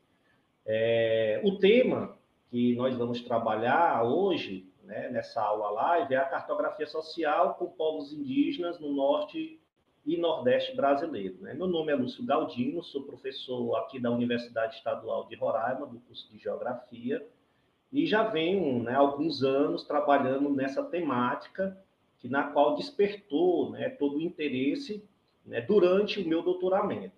É, 0.64 1.40
o 1.44 1.58
tema 1.58 2.16
que 2.50 2.74
nós 2.76 2.96
vamos 2.96 3.22
trabalhar 3.22 4.04
hoje, 4.04 4.70
né, 4.84 5.08
nessa 5.08 5.42
aula 5.42 5.70
live, 5.70 6.14
é 6.14 6.18
a 6.18 6.28
cartografia 6.28 6.86
social 6.86 7.54
com 7.54 7.66
povos 7.66 8.12
indígenas 8.12 8.78
no 8.78 8.92
norte 8.92 9.58
e 10.04 10.16
nordeste 10.16 10.74
brasileiro. 10.74 11.36
Né? 11.40 11.54
Meu 11.54 11.66
nome 11.66 11.92
é 11.92 11.94
Lúcio 11.94 12.24
Galdino, 12.24 12.82
sou 12.82 13.04
professor 13.04 13.76
aqui 13.76 14.00
da 14.00 14.10
Universidade 14.10 14.76
Estadual 14.76 15.26
de 15.26 15.36
Roraima, 15.36 15.86
do 15.86 15.98
curso 16.00 16.30
de 16.30 16.38
Geografia, 16.38 17.26
e 17.92 18.06
já 18.06 18.22
venho 18.22 18.82
né, 18.82 18.94
alguns 18.94 19.42
anos 19.42 19.84
trabalhando 19.84 20.50
nessa 20.50 20.82
temática, 20.82 21.76
que, 22.18 22.28
na 22.28 22.44
qual 22.44 22.76
despertou 22.76 23.70
né, 23.70 23.90
todo 23.90 24.16
o 24.16 24.20
interesse 24.20 25.04
né, 25.44 25.60
durante 25.60 26.20
o 26.20 26.28
meu 26.28 26.42
doutoramento. 26.42 27.14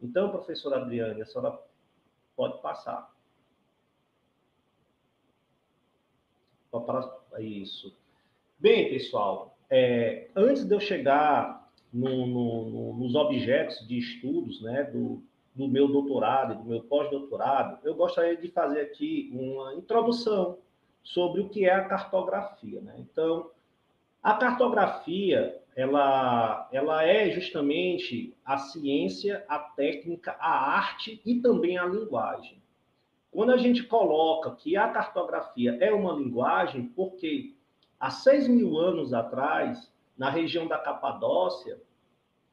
Então, 0.00 0.30
professora 0.30 0.76
Adriane, 0.76 1.22
a 1.22 1.26
senhora 1.26 1.58
pode 2.36 2.60
passar. 2.60 3.10
Isso. 7.38 7.96
Bem, 8.58 8.90
pessoal, 8.90 9.56
é, 9.70 10.28
antes 10.36 10.64
de 10.64 10.74
eu 10.74 10.80
chegar 10.80 11.70
no, 11.92 12.26
no, 12.26 12.70
no, 12.70 12.92
nos 12.94 13.14
objetos 13.14 13.86
de 13.86 13.98
estudos 13.98 14.60
né, 14.62 14.84
do, 14.84 15.22
do 15.54 15.66
meu 15.66 15.88
doutorado 15.88 16.52
e 16.52 16.56
do 16.56 16.64
meu 16.64 16.82
pós-doutorado, 16.82 17.78
eu 17.82 17.94
gostaria 17.94 18.36
de 18.36 18.48
fazer 18.48 18.80
aqui 18.82 19.30
uma 19.32 19.74
introdução 19.74 20.58
sobre 21.02 21.40
o 21.40 21.48
que 21.48 21.64
é 21.64 21.72
a 21.72 21.84
cartografia. 21.84 22.80
Né? 22.80 22.94
Então, 22.98 23.50
a 24.22 24.34
cartografia 24.34 25.58
ela, 25.76 26.66
ela 26.72 27.04
é 27.04 27.30
justamente 27.30 28.34
a 28.42 28.56
ciência, 28.56 29.44
a 29.46 29.58
técnica, 29.58 30.34
a 30.40 30.74
arte 30.74 31.20
e 31.24 31.34
também 31.42 31.76
a 31.76 31.84
linguagem. 31.84 32.62
Quando 33.30 33.52
a 33.52 33.58
gente 33.58 33.82
coloca 33.82 34.52
que 34.52 34.74
a 34.74 34.88
cartografia 34.88 35.76
é 35.78 35.92
uma 35.92 36.14
linguagem, 36.14 36.86
porque 36.96 37.54
há 38.00 38.10
seis 38.10 38.48
mil 38.48 38.78
anos 38.78 39.12
atrás, 39.12 39.92
na 40.16 40.30
região 40.30 40.66
da 40.66 40.78
Capadócia, 40.78 41.78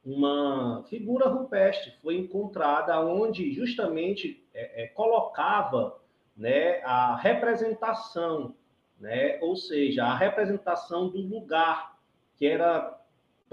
uma 0.05 0.83
figura 0.89 1.29
rupestre 1.29 1.93
foi 2.01 2.17
encontrada 2.17 2.99
onde 2.99 3.53
justamente 3.53 4.45
é, 4.53 4.83
é, 4.83 4.87
colocava 4.87 5.97
né, 6.35 6.81
a 6.83 7.15
representação, 7.15 8.53
né, 8.99 9.39
ou 9.41 9.55
seja, 9.55 10.03
a 10.03 10.13
representação 10.13 11.07
do 11.07 11.21
lugar 11.21 11.97
que 12.35 12.45
era 12.45 12.99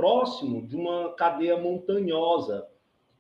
próximo 0.01 0.67
de 0.67 0.75
uma 0.75 1.13
cadeia 1.13 1.59
montanhosa. 1.59 2.67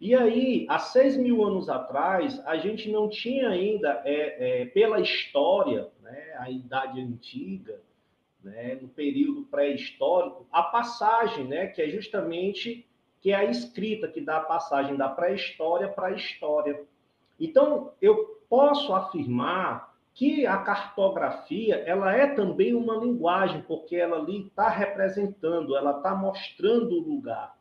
E 0.01 0.15
aí, 0.15 0.65
há 0.67 0.79
seis 0.79 1.15
mil 1.15 1.45
anos 1.45 1.69
atrás, 1.69 2.41
a 2.47 2.57
gente 2.57 2.91
não 2.91 3.07
tinha 3.07 3.51
ainda, 3.51 4.01
é, 4.07 4.63
é, 4.63 4.65
pela 4.65 4.99
história, 4.99 5.89
né, 6.03 6.37
a 6.39 6.51
Idade 6.51 6.99
Antiga, 7.03 7.83
né, 8.43 8.79
no 8.81 8.89
período 8.89 9.43
pré-histórico, 9.43 10.47
a 10.51 10.63
passagem, 10.63 11.45
né, 11.45 11.67
que 11.67 11.83
é 11.83 11.91
justamente 11.91 12.87
que 13.21 13.31
é 13.31 13.35
a 13.35 13.45
escrita 13.45 14.09
que 14.09 14.23
dá 14.23 14.39
a 14.39 14.45
passagem 14.45 14.97
da 14.97 15.11
pré-história 15.11 15.87
para 15.87 16.07
a 16.07 16.13
história. 16.13 16.83
Então, 17.39 17.93
eu 18.01 18.41
posso 18.49 18.95
afirmar 18.95 19.89
que 20.21 20.47
a 20.47 20.59
cartografia 20.59 21.77
ela 21.77 22.15
é 22.15 22.27
também 22.27 22.75
uma 22.75 22.95
linguagem, 22.95 23.62
porque 23.62 23.97
ela 23.97 24.19
ali 24.19 24.49
está 24.49 24.69
representando, 24.69 25.75
ela 25.75 25.97
está 25.97 26.15
mostrando 26.15 26.95
o 26.95 27.00
lugar. 27.00 27.57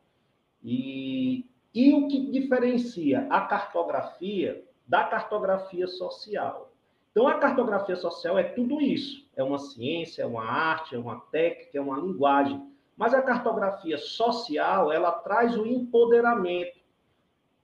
E, 0.62 1.46
e 1.74 1.94
o 1.94 2.10
que 2.10 2.30
diferencia 2.30 3.26
a 3.30 3.40
cartografia 3.40 4.62
da 4.86 5.06
cartografia 5.06 5.88
social? 5.88 6.74
Então, 7.12 7.30
a 7.30 7.36
cartografia 7.36 7.96
social 7.96 8.38
é 8.38 8.44
tudo 8.44 8.82
isso. 8.82 9.26
É 9.38 9.42
uma 9.42 9.58
ciência, 9.58 10.24
é 10.24 10.26
uma 10.26 10.44
arte, 10.44 10.96
é 10.96 11.00
uma 11.00 11.18
técnica, 11.32 11.78
é 11.78 11.82
uma 11.82 11.98
linguagem. 11.98 12.62
Mas 12.98 13.14
a 13.14 13.22
cartografia 13.22 13.98
social, 13.98 14.92
ela 14.92 15.14
traz 15.14 15.56
o 15.56 15.66
empoderamento. 15.66 16.78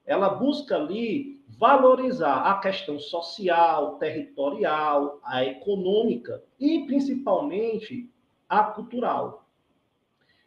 Ela 0.06 0.30
busca 0.30 0.78
ali 0.78 1.35
valorizar 1.58 2.42
a 2.42 2.60
questão 2.60 3.00
social, 3.00 3.98
territorial, 3.98 5.20
a 5.24 5.44
econômica 5.44 6.44
e 6.60 6.86
principalmente 6.86 8.10
a 8.48 8.64
cultural. 8.64 9.48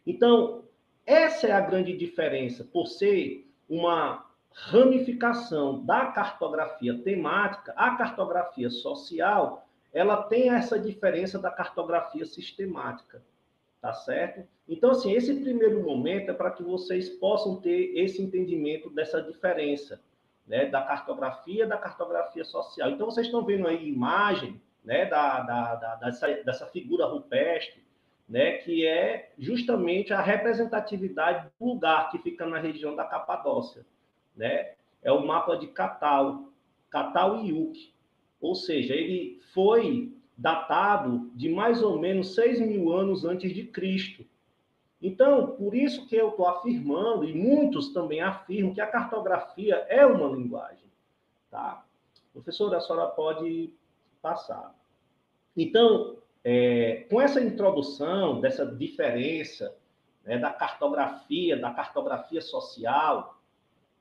Então, 0.05 0.63
essa 1.05 1.47
é 1.47 1.51
a 1.51 1.61
grande 1.61 1.95
diferença, 1.97 2.63
por 2.63 2.87
ser 2.87 3.47
uma 3.67 4.25
ramificação 4.51 5.83
da 5.85 6.07
cartografia 6.07 6.97
temática, 7.01 7.73
a 7.75 7.95
cartografia 7.95 8.69
social, 8.69 9.67
ela 9.93 10.23
tem 10.23 10.49
essa 10.49 10.79
diferença 10.79 11.39
da 11.39 11.49
cartografia 11.49 12.25
sistemática, 12.25 13.23
tá 13.81 13.93
certo? 13.93 14.47
Então, 14.67 14.91
assim, 14.91 15.13
esse 15.13 15.33
primeiro 15.41 15.83
momento 15.83 16.29
é 16.29 16.33
para 16.33 16.51
que 16.51 16.63
vocês 16.63 17.09
possam 17.09 17.59
ter 17.59 17.97
esse 17.97 18.21
entendimento 18.21 18.89
dessa 18.89 19.21
diferença 19.21 19.99
né, 20.49 20.65
da 20.65 20.81
cartografia, 20.81 21.67
da 21.67 21.77
cartografia 21.77 22.43
social. 22.43 22.89
Então, 22.89 23.05
vocês 23.05 23.27
estão 23.27 23.45
vendo 23.45 23.67
aí 23.67 23.87
imagem 23.87 24.59
né, 24.83 25.05
da, 25.05 25.41
da, 25.41 25.75
da, 25.75 25.95
dessa, 25.95 26.27
dessa 26.43 26.65
figura 26.65 27.05
rupestre, 27.05 27.83
né, 28.27 28.53
que 28.53 28.85
é 28.85 29.31
justamente 29.37 30.11
a 30.11 30.19
representatividade 30.19 31.47
do 31.59 31.65
lugar 31.65 32.09
que 32.09 32.17
fica 32.17 32.47
na 32.47 32.57
região 32.57 32.95
da 32.95 33.05
Capadócia. 33.05 33.85
Né? 34.35 34.73
É 35.03 35.11
o 35.11 35.25
mapa 35.25 35.55
de 35.55 35.67
Catal, 35.67 36.51
Catal 36.89 37.43
e 37.43 37.49
Yuc. 37.49 37.93
Ou 38.41 38.55
seja, 38.55 38.95
ele 38.95 39.39
foi 39.53 40.15
datado 40.35 41.29
de 41.35 41.49
mais 41.49 41.83
ou 41.83 41.99
menos 41.99 42.33
6 42.33 42.61
mil 42.61 42.91
anos 42.91 43.23
antes 43.23 43.53
de 43.53 43.65
Cristo. 43.65 44.25
Então, 45.01 45.47
por 45.55 45.73
isso 45.73 46.05
que 46.07 46.15
eu 46.15 46.29
estou 46.29 46.47
afirmando, 46.47 47.23
e 47.23 47.33
muitos 47.33 47.93
também 47.93 48.21
afirmam, 48.21 48.73
que 48.73 48.81
a 48.81 48.87
cartografia 48.87 49.75
é 49.87 50.05
uma 50.05 50.35
linguagem. 50.35 50.89
Tá? 51.49 51.85
Professora, 52.33 52.77
a 52.77 52.81
senhora 52.81 53.07
pode 53.07 53.73
passar. 54.21 54.75
Então, 55.55 56.17
é, 56.43 57.07
com 57.09 57.21
essa 57.21 57.41
introdução 57.41 58.41
dessa 58.41 58.65
diferença 58.65 59.75
né, 60.23 60.37
da 60.37 60.51
cartografia, 60.51 61.57
da 61.57 61.71
cartografia 61.71 62.41
social, 62.41 63.39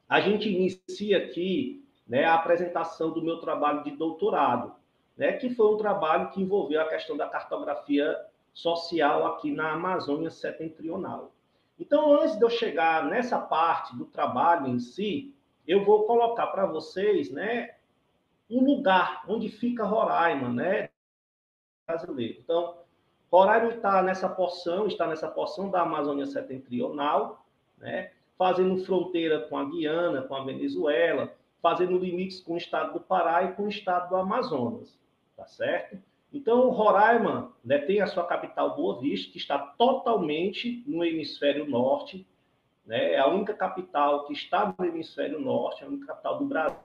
a 0.09 0.21
gente 0.21 0.49
inicia 0.49 1.19
aqui 1.19 1.85
né, 2.07 2.25
a 2.25 2.35
apresentação 2.35 3.11
do 3.11 3.23
meu 3.23 3.39
trabalho 3.39 3.85
de 3.85 3.93
doutorado, 3.93 4.75
né, 5.17 5.33
que 5.33 5.51
foi 5.51 5.75
um 5.75 5.77
trabalho 5.77 6.31
que 6.31 6.41
envolveu 6.41 6.81
a 6.81 6.89
questão 6.89 7.17
da 7.17 7.29
cartografia 7.29 8.17
social 8.59 9.25
aqui 9.25 9.53
na 9.53 9.73
Amazônia 9.75 10.31
setentrional. 10.31 11.31
Então, 11.79 12.13
antes 12.21 12.37
de 12.37 12.45
eu 12.45 12.51
chegar 12.51 13.05
nessa 13.05 13.39
parte 13.39 13.97
do 13.97 14.05
trabalho 14.05 14.67
em 14.67 14.81
si, 14.81 15.33
eu 15.65 15.85
vou 15.85 16.05
colocar 16.07 16.49
para 16.49 16.67
vocês, 16.67 17.31
né, 17.31 17.77
um 18.51 18.65
lugar 18.65 19.23
onde 19.29 19.49
fica 19.49 19.85
Roraima, 19.85 20.49
né, 20.49 20.91
brasileiro. 21.87 22.41
Então, 22.41 22.79
Roraima 23.31 23.69
está 23.69 24.03
nessa 24.03 24.29
porção, 24.29 24.89
está 24.89 25.07
nessa 25.07 25.29
porção 25.29 25.71
da 25.71 25.83
Amazônia 25.83 26.27
setentrional, 26.27 27.47
né, 27.77 28.11
fazendo 28.37 28.85
fronteira 28.85 29.43
com 29.43 29.57
a 29.57 29.65
Guiana, 29.67 30.23
com 30.23 30.35
a 30.35 30.45
Venezuela, 30.45 31.33
fazendo 31.63 31.97
limites 31.97 32.41
com 32.41 32.55
o 32.55 32.59
estado 32.59 32.95
do 32.95 33.01
Pará 33.01 33.45
e 33.45 33.53
com 33.53 33.65
o 33.65 33.69
estado 33.69 34.09
do 34.09 34.17
Amazonas, 34.17 34.99
tá 35.37 35.47
certo? 35.47 36.08
Então, 36.33 36.69
Roraima 36.71 37.53
né, 37.65 37.79
tem 37.79 38.01
a 38.01 38.07
sua 38.07 38.27
capital 38.27 38.77
Boa 38.77 39.01
Vista, 39.01 39.33
que 39.33 39.39
está 39.39 39.59
totalmente 39.59 40.83
no 40.87 41.05
hemisfério 41.05 41.67
norte, 41.67 42.27
né, 42.85 43.15
é 43.15 43.19
a 43.19 43.27
única 43.27 43.55
capital 43.55 44.27
que 44.27 44.33
está 44.33 44.75
no 44.79 44.85
hemisfério 44.85 45.41
norte, 45.41 45.83
é 45.83 45.87
a 45.87 45.89
única 45.89 46.07
capital 46.07 46.39
do 46.39 46.45
Brasil 46.45 46.79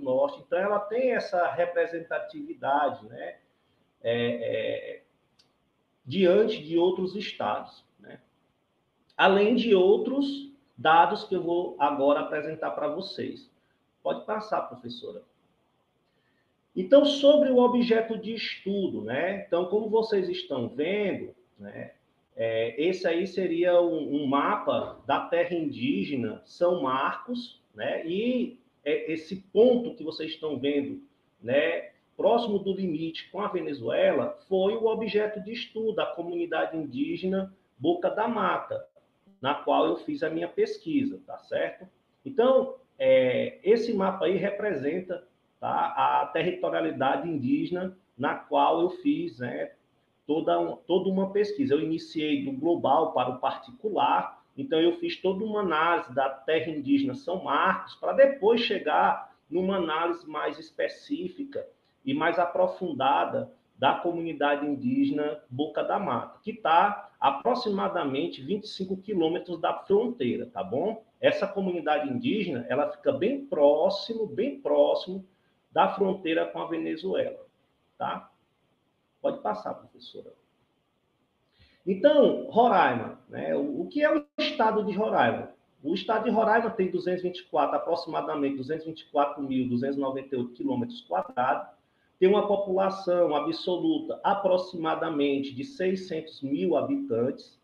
norte. 0.00 0.42
Então, 0.46 0.58
ela 0.58 0.78
tem 0.78 1.12
essa 1.12 1.48
representatividade 1.48 3.04
né, 3.06 3.38
é, 4.00 4.14
é, 4.94 5.02
diante 6.04 6.62
de 6.62 6.78
outros 6.78 7.16
estados. 7.16 7.84
Né? 7.98 8.20
Além 9.16 9.54
de 9.54 9.74
outros 9.74 10.52
dados 10.76 11.24
que 11.24 11.36
eu 11.36 11.42
vou 11.42 11.76
agora 11.78 12.20
apresentar 12.20 12.70
para 12.72 12.88
vocês. 12.88 13.50
Pode 14.02 14.24
passar, 14.26 14.62
professora. 14.62 15.22
Então, 16.74 17.04
sobre 17.04 17.50
o 17.50 17.58
objeto 17.58 18.16
de 18.16 18.34
estudo, 18.34 19.02
né? 19.02 19.44
Então, 19.46 19.66
como 19.66 19.88
vocês 19.88 20.28
estão 20.28 20.68
vendo, 20.68 21.34
né? 21.58 21.92
É, 22.34 22.82
esse 22.82 23.06
aí 23.06 23.26
seria 23.26 23.78
um, 23.80 24.22
um, 24.22 24.26
mapa 24.26 24.98
da 25.06 25.20
terra 25.26 25.54
indígena 25.54 26.40
São 26.46 26.80
Marcos, 26.80 27.62
né? 27.74 28.06
E 28.06 28.58
é 28.84 29.12
esse 29.12 29.36
ponto 29.52 29.94
que 29.94 30.02
vocês 30.02 30.30
estão 30.32 30.58
vendo 30.58 31.02
né, 31.42 31.90
próximo 32.16 32.58
do 32.58 32.72
limite 32.72 33.30
com 33.30 33.40
a 33.40 33.48
Venezuela, 33.48 34.38
foi 34.48 34.74
o 34.74 34.86
objeto 34.86 35.40
de 35.40 35.52
estudo 35.52 35.94
da 35.94 36.06
comunidade 36.06 36.76
indígena 36.76 37.54
Boca 37.76 38.08
da 38.08 38.28
Mata, 38.28 38.86
na 39.40 39.54
qual 39.54 39.86
eu 39.86 39.96
fiz 39.96 40.22
a 40.22 40.30
minha 40.30 40.48
pesquisa, 40.48 41.20
tá 41.26 41.36
certo? 41.38 41.86
Então, 42.24 42.76
é, 42.98 43.58
esse 43.64 43.92
mapa 43.92 44.26
aí 44.26 44.36
representa 44.36 45.26
tá, 45.62 46.22
a 46.22 46.26
territorialidade 46.26 47.28
indígena 47.28 47.96
na 48.18 48.34
qual 48.34 48.80
eu 48.80 48.90
fiz 48.90 49.38
né, 49.38 49.70
toda, 50.26 50.58
toda 50.88 51.08
uma 51.08 51.30
pesquisa. 51.30 51.74
Eu 51.74 51.80
iniciei 51.80 52.44
do 52.44 52.50
global 52.50 53.12
para 53.12 53.30
o 53.30 53.38
particular, 53.38 54.42
então 54.58 54.80
eu 54.80 54.98
fiz 54.98 55.22
toda 55.22 55.44
uma 55.44 55.60
análise 55.60 56.12
da 56.12 56.28
terra 56.28 56.68
indígena 56.68 57.14
São 57.14 57.44
Marcos, 57.44 57.94
para 57.94 58.12
depois 58.12 58.60
chegar 58.60 59.32
numa 59.48 59.76
análise 59.76 60.28
mais 60.28 60.58
específica 60.58 61.64
e 62.04 62.12
mais 62.12 62.40
aprofundada 62.40 63.52
da 63.78 63.94
comunidade 63.94 64.66
indígena 64.66 65.42
Boca 65.48 65.84
da 65.84 65.98
Mata, 65.98 66.40
que 66.42 66.50
está 66.50 67.08
aproximadamente 67.20 68.42
25 68.42 68.96
quilômetros 68.96 69.60
da 69.60 69.74
fronteira, 69.74 70.46
tá 70.46 70.62
bom? 70.62 71.04
Essa 71.20 71.46
comunidade 71.46 72.08
indígena, 72.08 72.66
ela 72.68 72.90
fica 72.90 73.12
bem 73.12 73.46
próximo, 73.46 74.26
bem 74.26 74.60
próximo 74.60 75.24
da 75.72 75.94
fronteira 75.94 76.46
com 76.46 76.60
a 76.60 76.66
Venezuela, 76.66 77.44
tá? 77.96 78.30
Pode 79.20 79.40
passar, 79.40 79.74
professora. 79.74 80.32
Então, 81.86 82.46
Roraima, 82.50 83.18
né? 83.28 83.54
O, 83.56 83.86
que 83.86 84.02
é 84.02 84.10
o 84.14 84.24
estado 84.38 84.84
de 84.84 84.92
Roraima? 84.92 85.52
O 85.82 85.94
estado 85.94 86.24
de 86.24 86.30
Roraima 86.30 86.70
tem 86.70 86.90
224, 86.90 87.76
aproximadamente 87.76 88.62
224.298 88.62 90.52
quilômetros 90.52 91.00
quadrados, 91.02 91.68
tem 92.20 92.28
uma 92.28 92.46
população 92.46 93.34
absoluta 93.34 94.20
aproximadamente 94.22 95.52
de 95.52 95.64
600 95.64 96.40
mil 96.42 96.76
habitantes. 96.76 97.60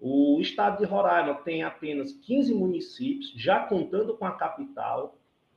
O 0.00 0.40
estado 0.40 0.78
de 0.78 0.84
Roraima 0.84 1.36
tem 1.36 1.62
apenas 1.62 2.12
15 2.12 2.52
municípios, 2.52 3.32
já 3.36 3.60
contando 3.60 4.16
com 4.16 4.26
a 4.26 4.32
capital. 4.32 5.16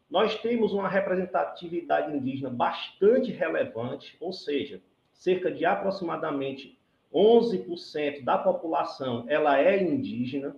Nós 0.10 0.42
temos 0.42 0.74
uma 0.74 0.90
representatividade 0.90 2.16
indígena 2.16 2.50
bastante 2.50 3.32
relevante, 3.32 4.18
ou 4.20 4.34
seja, 4.34 4.82
cerca 5.14 5.52
de 5.52 5.66
aproximadamente 5.66 6.80
11% 7.14 8.24
da 8.24 8.38
população 8.38 9.26
ela 9.28 9.60
é 9.60 9.82
indígena. 9.82 10.56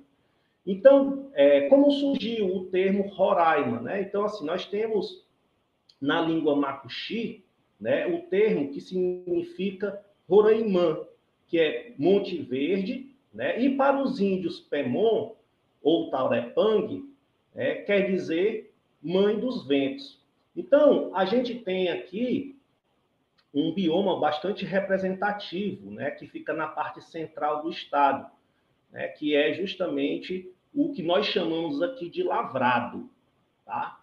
Então, 0.65 1.29
é, 1.33 1.67
como 1.67 1.91
surgiu 1.91 2.55
o 2.55 2.65
termo 2.65 3.07
Roraima? 3.09 3.81
Né? 3.81 4.01
Então, 4.01 4.23
assim, 4.23 4.45
nós 4.45 4.65
temos 4.65 5.25
na 5.99 6.21
língua 6.21 6.55
macuxi 6.55 7.43
né, 7.79 8.05
o 8.07 8.21
termo 8.29 8.71
que 8.71 8.79
significa 8.79 9.99
Roraimã, 10.29 10.99
que 11.47 11.59
é 11.59 11.93
Monte 11.97 12.37
Verde, 12.41 13.11
né? 13.33 13.61
e 13.61 13.75
para 13.75 14.01
os 14.01 14.19
índios 14.21 14.59
Pemon 14.59 15.33
ou 15.81 16.09
Taurepang, 16.09 17.03
é, 17.55 17.75
quer 17.75 18.09
dizer 18.09 18.70
Mãe 19.01 19.39
dos 19.39 19.65
Ventos. 19.65 20.21
Então, 20.55 21.11
a 21.15 21.25
gente 21.25 21.55
tem 21.55 21.89
aqui 21.89 22.59
um 23.53 23.73
bioma 23.73 24.19
bastante 24.19 24.63
representativo, 24.65 25.91
né, 25.91 26.11
que 26.11 26.27
fica 26.27 26.53
na 26.53 26.67
parte 26.67 27.01
central 27.01 27.61
do 27.63 27.69
estado, 27.69 28.29
né, 28.91 29.07
que 29.09 29.35
é 29.35 29.53
justamente 29.53 30.53
o 30.73 30.91
que 30.91 31.03
nós 31.03 31.25
chamamos 31.25 31.81
aqui 31.81 32.09
de 32.09 32.23
lavrado, 32.23 33.09
tá? 33.65 33.99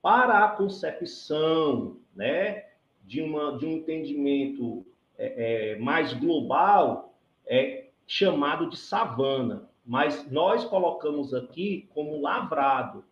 Para 0.00 0.44
a 0.44 0.48
concepção, 0.48 1.98
né, 2.14 2.64
de, 3.04 3.20
uma, 3.20 3.58
de 3.58 3.66
um 3.66 3.72
entendimento 3.72 4.86
é, 5.18 5.72
é, 5.72 5.78
mais 5.78 6.14
global, 6.14 7.14
é 7.46 7.88
chamado 8.06 8.70
de 8.70 8.78
savana, 8.78 9.68
mas 9.84 10.30
nós 10.30 10.64
colocamos 10.64 11.34
aqui 11.34 11.88
como 11.92 12.20
lavrado, 12.20 13.04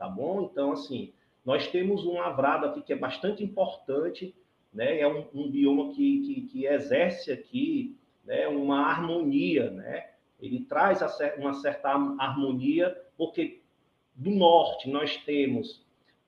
tá 0.00 0.08
bom? 0.08 0.48
Então, 0.50 0.72
assim, 0.72 1.12
nós 1.44 1.68
temos 1.68 2.06
um 2.06 2.14
lavrado 2.14 2.64
aqui 2.64 2.80
que 2.80 2.94
é 2.94 2.96
bastante 2.96 3.44
importante, 3.44 4.34
né? 4.72 4.98
É 4.98 5.06
um, 5.06 5.26
um 5.34 5.50
bioma 5.50 5.92
que, 5.92 6.22
que, 6.22 6.40
que, 6.48 6.66
exerce 6.66 7.30
aqui 7.30 7.98
né? 8.24 8.48
uma 8.48 8.86
harmonia, 8.86 9.70
né? 9.70 10.08
Ele 10.40 10.60
traz 10.60 11.00
uma 11.36 11.52
certa 11.52 11.90
harmonia, 11.90 12.96
porque 13.18 13.60
do 14.14 14.30
norte 14.30 14.88
nós 14.88 15.18
temos 15.18 15.84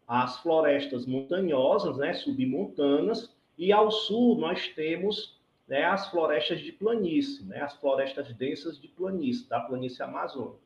as 0.07 0.39
florestas 0.41 1.07
montanhosas, 1.07 1.97
né, 1.97 2.13
submontanas, 2.13 3.35
e 3.57 3.73
ao 3.73 3.91
sul 3.91 4.37
nós 4.37 4.69
temos 4.69 5.41
né, 5.67 5.85
as 5.85 6.11
florestas 6.11 6.61
de 6.61 6.73
planície, 6.73 7.43
né, 7.47 7.63
as 7.63 7.75
florestas 7.77 8.31
densas 8.35 8.79
de 8.79 8.89
planície, 8.89 9.49
da 9.49 9.61
planície 9.61 10.03
amazônica. 10.03 10.62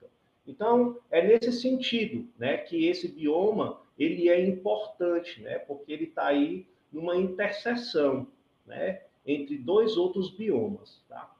Então, 0.47 0.97
é 1.11 1.27
nesse 1.27 1.51
sentido 1.53 2.29
né, 2.39 2.59
que 2.59 2.87
esse 2.87 3.09
bioma 3.09 3.81
ele 3.99 4.29
é 4.29 4.41
importante, 4.41 5.43
né, 5.43 5.59
porque 5.59 5.93
ele 5.93 6.05
está 6.05 6.27
aí 6.27 6.65
numa 6.93 7.17
interseção 7.17 8.29
né, 8.65 9.03
entre 9.27 9.59
dois 9.59 9.97
outros 9.97 10.31
biomas. 10.31 11.03
Tá? 11.09 11.35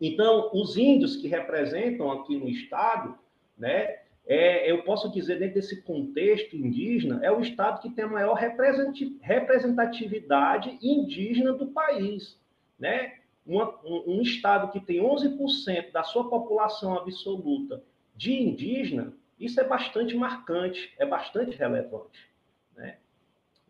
Então, 0.00 0.50
os 0.52 0.76
índios 0.76 1.14
que 1.16 1.28
representam 1.28 2.10
aqui 2.10 2.36
no 2.36 2.48
estado, 2.48 3.16
né, 3.56 4.00
é, 4.26 4.68
eu 4.70 4.82
posso 4.82 5.12
dizer, 5.12 5.38
dentro 5.38 5.54
desse 5.54 5.80
contexto 5.82 6.56
indígena, 6.56 7.20
é 7.22 7.30
o 7.30 7.40
estado 7.40 7.80
que 7.82 7.90
tem 7.90 8.04
a 8.04 8.08
maior 8.08 8.34
representatividade 8.34 10.76
indígena 10.82 11.52
do 11.52 11.68
país. 11.68 12.36
Né? 12.78 13.18
Um, 13.46 13.60
um, 13.84 14.22
estado 14.22 14.72
que 14.72 14.80
tem 14.80 15.00
11% 15.00 15.92
da 15.92 16.02
sua 16.02 16.30
população 16.30 16.96
absoluta 16.96 17.84
de 18.14 18.32
indígena, 18.32 19.12
isso 19.38 19.60
é 19.60 19.64
bastante 19.64 20.14
marcante, 20.16 20.94
é 20.98 21.04
bastante 21.04 21.56
relevante. 21.56 22.30
Né? 22.76 22.98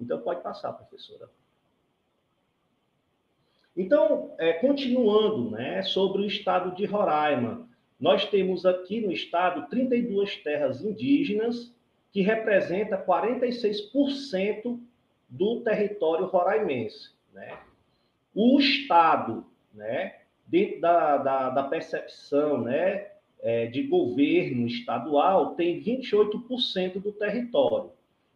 Então, 0.01 0.21
pode 0.21 0.43
passar, 0.43 0.73
professora. 0.73 1.29
Então, 3.77 4.35
é, 4.39 4.53
continuando 4.53 5.51
né, 5.51 5.83
sobre 5.83 6.23
o 6.23 6.27
estado 6.27 6.77
de 6.77 6.85
Roraima, 6.85 7.69
nós 7.99 8.27
temos 8.27 8.65
aqui 8.67 9.01
no 9.01 9.11
estado 9.11 9.69
32 9.69 10.37
terras 10.37 10.83
indígenas, 10.83 11.75
que 12.13 12.21
representa 12.21 12.97
46% 12.97 14.79
do 15.29 15.61
território 15.63 16.27
roraimense. 16.27 17.11
Né? 17.33 17.59
O 18.33 18.61
estado, 18.61 19.45
né, 19.73 20.21
dentro 20.47 20.81
da, 20.81 21.17
da, 21.17 21.51
da 21.51 21.63
percepção 21.65 22.61
né, 22.61 23.14
é, 23.45 23.67
de 23.67 23.83
governo 23.83 24.67
estadual, 24.67 25.55
tem 25.55 25.83
28% 25.83 26.95
do 26.95 27.13
território. 27.13 27.91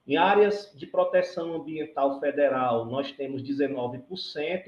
Em 0.06 0.16
áreas 0.16 0.70
de 0.76 0.86
proteção 0.86 1.54
ambiental 1.54 2.20
federal, 2.20 2.84
nós 2.84 3.10
temos 3.12 3.42
19%, 3.42 4.02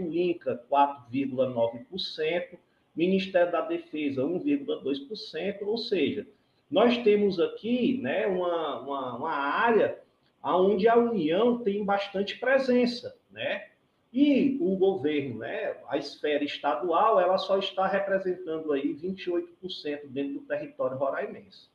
INCA 0.00 0.64
4,9%, 0.70 2.58
Ministério 2.96 3.52
da 3.52 3.60
Defesa 3.60 4.22
1,2%, 4.22 5.62
ou 5.62 5.78
seja, 5.78 6.26
nós 6.70 6.96
temos 6.98 7.38
aqui 7.38 7.98
né, 8.02 8.26
uma, 8.26 8.80
uma, 8.80 9.16
uma 9.16 9.32
área 9.32 9.98
onde 10.42 10.88
a 10.88 10.96
União 10.96 11.58
tem 11.58 11.84
bastante 11.84 12.38
presença, 12.38 13.14
né? 13.30 13.69
E 14.12 14.58
o 14.60 14.76
governo, 14.76 15.38
né, 15.38 15.76
a 15.88 15.96
esfera 15.96 16.42
estadual, 16.42 17.20
ela 17.20 17.38
só 17.38 17.58
está 17.58 17.86
representando 17.86 18.72
aí 18.72 18.92
28% 18.94 20.08
dentro 20.08 20.34
do 20.34 20.40
território 20.40 20.96
roraimense. 20.96 21.68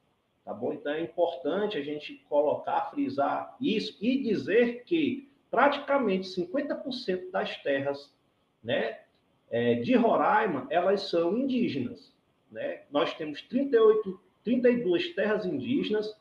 Tá 0.44 0.54
bom? 0.54 0.74
Então 0.74 0.92
é 0.92 1.02
importante 1.02 1.78
a 1.78 1.82
gente 1.82 2.16
colocar, 2.30 2.92
frisar 2.92 3.56
isso 3.60 3.98
e 4.02 4.22
dizer 4.22 4.84
que 4.84 5.30
praticamente 5.50 6.28
50% 6.28 7.32
das 7.32 7.58
terras, 7.64 8.14
né, 8.64 9.00
é, 9.50 9.76
de 9.76 9.96
Roraima, 9.96 10.68
elas 10.70 11.10
são 11.10 11.38
indígenas. 11.38 12.14
Né? 12.52 12.82
Nós 12.92 13.14
temos 13.14 13.42
38, 13.44 14.20
32 14.44 15.16
terras 15.16 15.46
indígenas. 15.46 16.14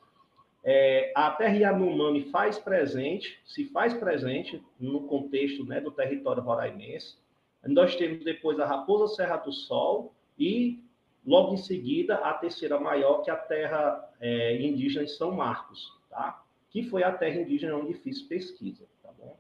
É, 0.67 1.13
a 1.15 1.31
terra 1.31 1.55
Yanomami 1.55 2.31
faz 2.31 2.59
presente, 2.59 3.39
se 3.45 3.67
faz 3.67 3.93
presente 3.93 4.65
no 4.81 5.07
contexto 5.07 5.63
né, 5.67 5.79
do 5.79 5.91
território 5.91 6.43
roraimense. 6.43 7.19
Nós 7.67 7.95
temos 7.97 8.25
depois 8.25 8.59
a 8.59 8.67
Raposa 8.67 9.15
Serra 9.15 9.37
do 9.37 9.53
Sol 9.53 10.15
e, 10.39 10.83
logo 11.25 11.53
em 11.53 11.59
seguida, 11.59 12.17
a 12.17 12.33
terceira 12.33 12.81
maior, 12.81 13.23
que 13.23 13.31
é 13.31 13.35
a 13.35 13.37
terra 13.37 14.11
é, 14.19 14.57
indígena 14.57 15.05
de 15.05 15.13
São 15.13 15.33
Marcos, 15.33 15.93
tá? 16.09 16.43
que 16.71 16.83
foi 16.83 17.03
a 17.03 17.13
terra 17.13 17.41
indígena 17.41 17.77
onde 17.77 17.93
fiz 17.95 18.23
pesquisa. 18.23 18.87
Tá 19.03 19.11
bom? 19.19 19.37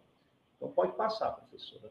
Então, 0.56 0.70
pode 0.72 0.92
passar, 0.92 1.30
professora. 1.32 1.90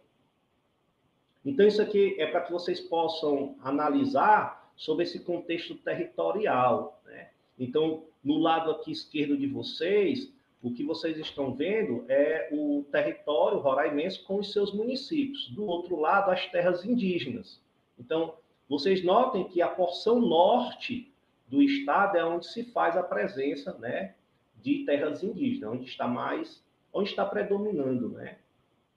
Então, 1.43 1.67
isso 1.67 1.82
aqui 1.82 2.15
é 2.19 2.28
para 2.28 2.41
que 2.41 2.52
vocês 2.52 2.80
possam 2.80 3.56
analisar 3.63 4.72
sobre 4.76 5.04
esse 5.04 5.19
contexto 5.19 5.76
territorial. 5.76 7.02
Né? 7.06 7.30
Então, 7.60 8.06
no 8.24 8.38
lado 8.38 8.72
aqui 8.72 8.92
esquerdo 8.92 9.38
de 9.38 9.48
vocês, 9.48 10.32
o 10.62 10.72
que 10.72 10.84
vocês 10.84 11.18
estão 11.18 11.54
vendo 11.54 12.06
é 12.08 12.50
o 12.52 12.86
território 12.90 13.60
roraimense 13.60 14.24
com 14.24 14.38
os 14.38 14.54
seus 14.54 14.74
municípios. 14.74 15.50
Do 15.50 15.66
outro 15.66 16.00
lado, 16.00 16.32
as 16.32 16.46
terras 16.48 16.86
indígenas. 16.86 17.62
Então, 18.00 18.36
vocês 18.70 19.04
notem 19.04 19.44
que 19.50 19.62
a 19.62 19.68
porção 19.68 20.22
norte 20.22 21.12
do 21.48 21.62
estado 21.62 22.18
é 22.18 22.26
onde 22.26 22.48
se 22.48 22.64
faz 22.72 22.96
a 22.96 23.04
presença, 23.04 23.78
né, 23.78 24.16
de 24.62 24.86
terras 24.86 25.22
indígenas, 25.22 25.74
onde 25.74 25.86
está 25.86 26.08
mais, 26.08 26.64
onde 26.94 27.10
está 27.10 27.26
predominando, 27.26 28.10
né? 28.10 28.38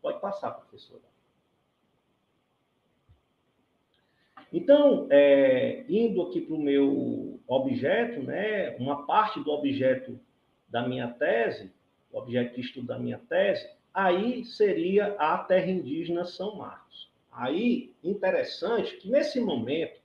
Pode 0.01 0.21
passar, 0.21 0.53
professora. 0.53 1.03
Então, 4.57 5.07
é, 5.11 5.85
indo 5.87 6.23
aqui 6.23 6.41
para 6.41 6.57
o 6.57 6.59
meu 6.59 7.39
objeto, 7.47 8.23
né, 8.23 8.75
uma 8.79 9.05
parte 9.05 9.39
do 9.45 9.51
objeto 9.51 10.19
da 10.67 10.89
minha 10.89 11.09
tese, 11.09 11.71
o 12.11 12.17
objeto 12.17 12.55
de 12.55 12.63
estudo 12.63 12.87
da 12.87 12.99
minha 12.99 13.21
tese, 13.29 13.69
aí 13.93 14.47
seria 14.47 15.15
a 15.19 15.37
terra 15.37 15.71
indígena 15.71 16.25
São 16.25 16.57
Marcos. 16.57 17.13
Aí, 17.31 17.93
interessante 18.03 18.97
que 18.97 19.11
nesse 19.11 19.39
momento 19.41 20.01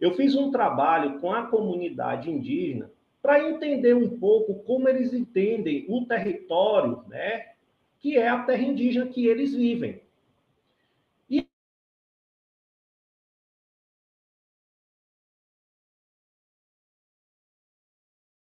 eu 0.00 0.14
fiz 0.14 0.36
um 0.36 0.52
trabalho 0.52 1.18
com 1.18 1.32
a 1.32 1.48
comunidade 1.48 2.30
indígena 2.30 2.92
para 3.20 3.50
entender 3.50 3.96
um 3.96 4.20
pouco 4.20 4.54
como 4.62 4.88
eles 4.88 5.12
entendem 5.12 5.84
o 5.88 6.06
território, 6.06 7.02
né, 7.08 7.54
que 7.98 8.16
é 8.16 8.28
a 8.28 8.44
terra 8.44 8.62
indígena 8.62 9.08
que 9.08 9.26
eles 9.26 9.52
vivem. 9.52 10.00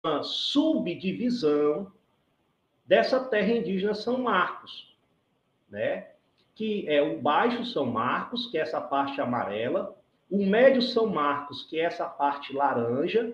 Uma 0.04 0.22
subdivisão 0.24 1.92
dessa 2.84 3.20
terra 3.20 3.52
indígena 3.52 3.94
São 3.94 4.18
Marcos, 4.18 4.92
né? 5.70 6.08
Que 6.54 6.88
é 6.88 7.00
o 7.00 7.20
Baixo 7.20 7.64
São 7.64 7.86
Marcos, 7.86 8.46
que 8.46 8.58
é 8.58 8.62
essa 8.62 8.80
parte 8.80 9.20
amarela, 9.20 9.96
o 10.28 10.44
Médio 10.44 10.82
São 10.82 11.06
Marcos, 11.06 11.62
que 11.64 11.78
é 11.78 11.84
essa 11.84 12.06
parte 12.06 12.52
laranja, 12.52 13.32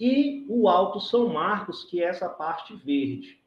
e 0.00 0.46
o 0.48 0.68
Alto 0.68 1.00
São 1.00 1.28
Marcos, 1.28 1.84
que 1.84 2.02
é 2.02 2.06
essa 2.06 2.28
parte 2.28 2.74
verde. 2.74 3.38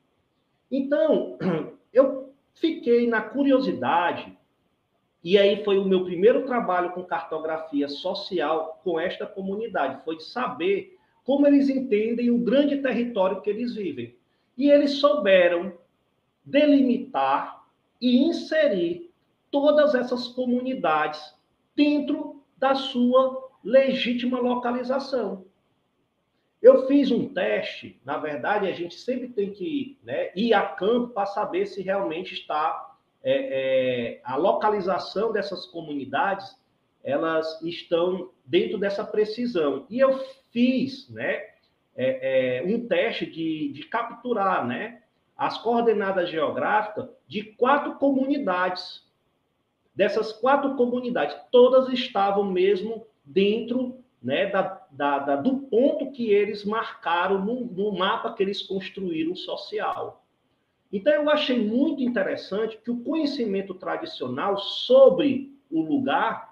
Então, 0.71 1.37
eu 1.91 2.33
fiquei 2.53 3.07
na 3.07 3.21
curiosidade, 3.21 4.37
e 5.23 5.37
aí 5.37 5.63
foi 5.63 5.79
o 5.79 5.85
meu 5.85 6.05
primeiro 6.05 6.45
trabalho 6.45 6.91
com 6.91 7.03
cartografia 7.03 7.89
social 7.89 8.79
com 8.83 8.99
esta 8.99 9.25
comunidade, 9.25 10.03
foi 10.05 10.19
saber 10.19 10.98
como 11.29 11.45
eles 11.45 11.69
entendem 11.69 12.31
o 12.31 12.39
grande 12.39 12.81
território 12.81 13.39
que 13.39 13.51
eles 13.51 13.75
vivem. 13.75 14.15
E 14.57 14.67
eles 14.67 14.93
souberam 14.93 15.77
delimitar 16.43 17.67
e 18.01 18.17
inserir 18.17 19.11
todas 19.51 19.93
essas 19.93 20.29
comunidades 20.29 21.21
dentro 21.75 22.43
da 22.57 22.73
sua 22.73 23.47
legítima 23.63 24.39
localização. 24.39 25.45
Eu 26.59 26.87
fiz 26.87 27.11
um 27.11 27.31
teste, 27.31 28.01
na 28.03 28.17
verdade, 28.17 28.65
a 28.65 28.73
gente 28.73 28.95
sempre 28.95 29.27
tem 29.27 29.51
que 29.51 29.99
né, 30.03 30.31
ir 30.35 30.55
a 30.55 30.63
campo 30.65 31.13
para 31.13 31.27
saber 31.27 31.67
se 31.67 31.83
realmente 31.83 32.33
está 32.33 32.97
é, 33.21 34.15
é, 34.15 34.21
a 34.23 34.35
localização 34.35 35.31
dessas 35.31 35.67
comunidades, 35.67 36.59
elas 37.03 37.61
estão 37.61 38.31
dentro 38.43 38.79
dessa 38.79 39.03
precisão. 39.03 39.85
E 39.91 39.99
eu 39.99 40.19
fiz, 40.51 41.09
né, 41.09 41.45
é, 41.95 42.59
é, 42.59 42.63
um 42.63 42.87
teste 42.87 43.25
de, 43.25 43.71
de 43.73 43.83
capturar 43.83 44.65
né, 44.65 45.01
as 45.37 45.57
coordenadas 45.57 46.29
geográficas 46.29 47.09
de 47.27 47.43
quatro 47.43 47.95
comunidades. 47.95 49.07
Dessas 49.93 50.31
quatro 50.31 50.75
comunidades, 50.75 51.35
todas 51.51 51.91
estavam 51.91 52.45
mesmo 52.45 53.05
dentro 53.25 53.99
né, 54.21 54.45
da, 54.47 54.81
da, 54.91 55.19
da, 55.19 55.35
do 55.35 55.57
ponto 55.57 56.11
que 56.11 56.29
eles 56.29 56.63
marcaram 56.63 57.43
no, 57.43 57.65
no 57.65 57.91
mapa 57.97 58.33
que 58.33 58.43
eles 58.43 58.61
construíram 58.61 59.35
social. 59.35 60.25
Então, 60.91 61.13
eu 61.13 61.29
achei 61.29 61.59
muito 61.59 62.01
interessante 62.01 62.77
que 62.77 62.89
o 62.89 63.03
conhecimento 63.03 63.73
tradicional 63.73 64.57
sobre 64.57 65.53
o 65.69 65.81
lugar 65.81 66.48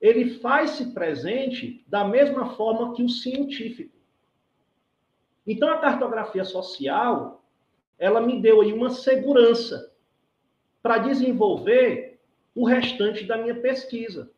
ele 0.00 0.38
faz-se 0.38 0.92
presente 0.92 1.84
da 1.86 2.04
mesma 2.04 2.54
forma 2.54 2.94
que 2.94 3.02
o 3.02 3.08
científico. 3.08 3.96
Então, 5.46 5.70
a 5.70 5.78
cartografia 5.78 6.44
social, 6.44 7.42
ela 7.98 8.20
me 8.20 8.40
deu 8.40 8.60
aí 8.60 8.72
uma 8.72 8.90
segurança 8.90 9.92
para 10.82 10.98
desenvolver 10.98 12.20
o 12.54 12.64
restante 12.64 13.24
da 13.24 13.36
minha 13.36 13.60
pesquisa. 13.60 14.30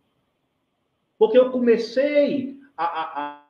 Porque 1.18 1.36
eu 1.36 1.50
comecei 1.50 2.58
a, 2.76 2.84
a, 2.84 3.36
a 3.36 3.40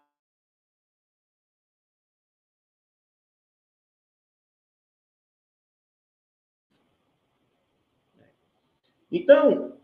Então, 9.12 9.79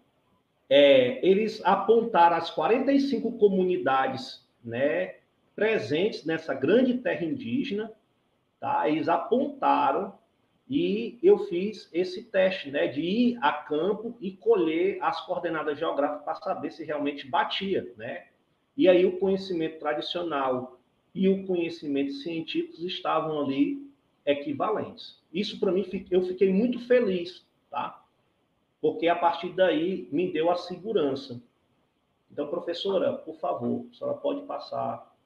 é, 0.69 1.25
eles 1.27 1.61
apontaram 1.65 2.37
as 2.37 2.51
45 2.51 3.39
comunidades 3.39 4.47
né, 4.65 5.17
presentes 5.55 6.25
nessa 6.25 6.53
grande 6.53 6.99
terra 6.99 7.25
indígena, 7.25 7.93
tá? 8.59 8.89
Eles 8.89 9.09
apontaram 9.09 10.19
e 10.69 11.19
eu 11.23 11.39
fiz 11.47 11.89
esse 11.93 12.25
teste, 12.25 12.71
né, 12.71 12.89
de 12.89 13.01
ir 13.01 13.39
a 13.41 13.53
campo 13.53 14.17
e 14.21 14.33
colher 14.33 14.99
as 15.01 15.25
coordenadas 15.25 15.79
geográficas 15.79 16.25
para 16.25 16.35
saber 16.35 16.73
se 16.73 16.85
realmente 16.85 17.29
batia, 17.29 17.93
né? 17.97 18.27
E 18.77 18.89
aí 18.89 19.07
o 19.07 19.19
conhecimento 19.19 19.79
tradicional 19.79 20.79
e 21.15 21.29
o 21.29 21.47
conhecimento 21.47 22.13
científico 22.13 22.85
estavam 22.85 23.41
ali 23.41 23.91
equivalentes. 24.27 25.23
Isso 25.33 25.59
para 25.61 25.71
mim 25.71 25.87
eu 26.11 26.23
fiquei 26.23 26.53
muito 26.53 26.81
feliz, 26.87 27.47
tá? 27.71 28.05
Porque 28.93 29.09
a 29.09 29.17
partir 29.17 29.53
daí 29.53 30.09
me 30.13 30.33
deu 30.33 30.51
a 30.51 30.57
segurança. 30.57 31.43
Então, 32.31 32.49
professora, 32.49 33.13
por 33.13 33.37
favor, 33.37 33.87
a 33.91 33.95
senhora 33.95 34.17
pode 34.19 34.43
passar 34.43 35.17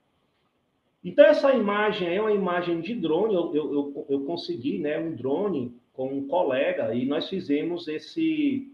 então, 1.02 1.24
essa 1.24 1.54
imagem 1.54 2.14
é 2.14 2.20
uma 2.20 2.32
imagem 2.32 2.80
de 2.80 2.94
drone. 2.94 3.34
Eu, 3.34 3.54
eu, 3.54 4.06
eu, 4.08 4.24
consegui 4.26 4.78
né, 4.78 4.98
um 4.98 5.14
drone 5.14 5.74
com 5.94 6.12
um 6.12 6.28
colega 6.28 6.94
e 6.94 7.06
nós 7.06 7.28
fizemos 7.28 7.88
esse, 7.88 8.70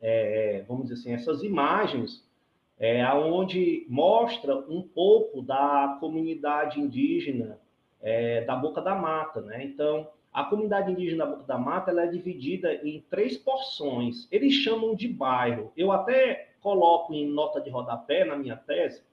é, 0.00 0.64
vamos 0.66 0.88
dizer 0.88 0.94
assim, 0.94 1.12
essas 1.12 1.44
imagens 1.44 2.28
é, 2.76 3.06
onde 3.14 3.86
mostra 3.88 4.56
um 4.68 4.82
pouco 4.82 5.42
da 5.42 5.96
comunidade 6.00 6.80
indígena 6.80 7.60
é, 8.02 8.44
da 8.44 8.56
Boca 8.56 8.82
da 8.82 8.96
Mata. 8.96 9.40
Né? 9.40 9.64
Então, 9.64 10.08
a 10.34 10.42
comunidade 10.42 10.90
indígena 10.90 11.24
da 11.46 11.56
Mata 11.56 11.92
ela 11.92 12.02
é 12.02 12.08
dividida 12.08 12.74
em 12.82 13.00
três 13.08 13.38
porções. 13.38 14.26
Eles 14.32 14.52
chamam 14.52 14.96
de 14.96 15.06
bairro. 15.06 15.72
Eu 15.76 15.92
até 15.92 16.54
coloco 16.60 17.14
em 17.14 17.28
nota 17.28 17.60
de 17.60 17.70
rodapé 17.70 18.24
na 18.24 18.36
minha 18.36 18.56
tese 18.56 19.04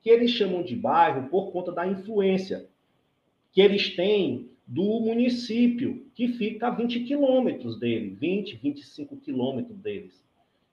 que 0.00 0.08
eles 0.08 0.30
chamam 0.30 0.62
de 0.62 0.76
bairro 0.76 1.28
por 1.28 1.50
conta 1.50 1.72
da 1.72 1.84
influência 1.84 2.68
que 3.50 3.60
eles 3.60 3.96
têm 3.96 4.48
do 4.64 5.00
município, 5.00 6.06
que 6.14 6.28
fica 6.28 6.68
a 6.68 6.70
20 6.70 7.00
quilômetros 7.00 7.80
dele, 7.80 8.10
20, 8.10 8.56
25 8.58 9.16
quilômetros 9.16 9.76
deles. 9.78 10.24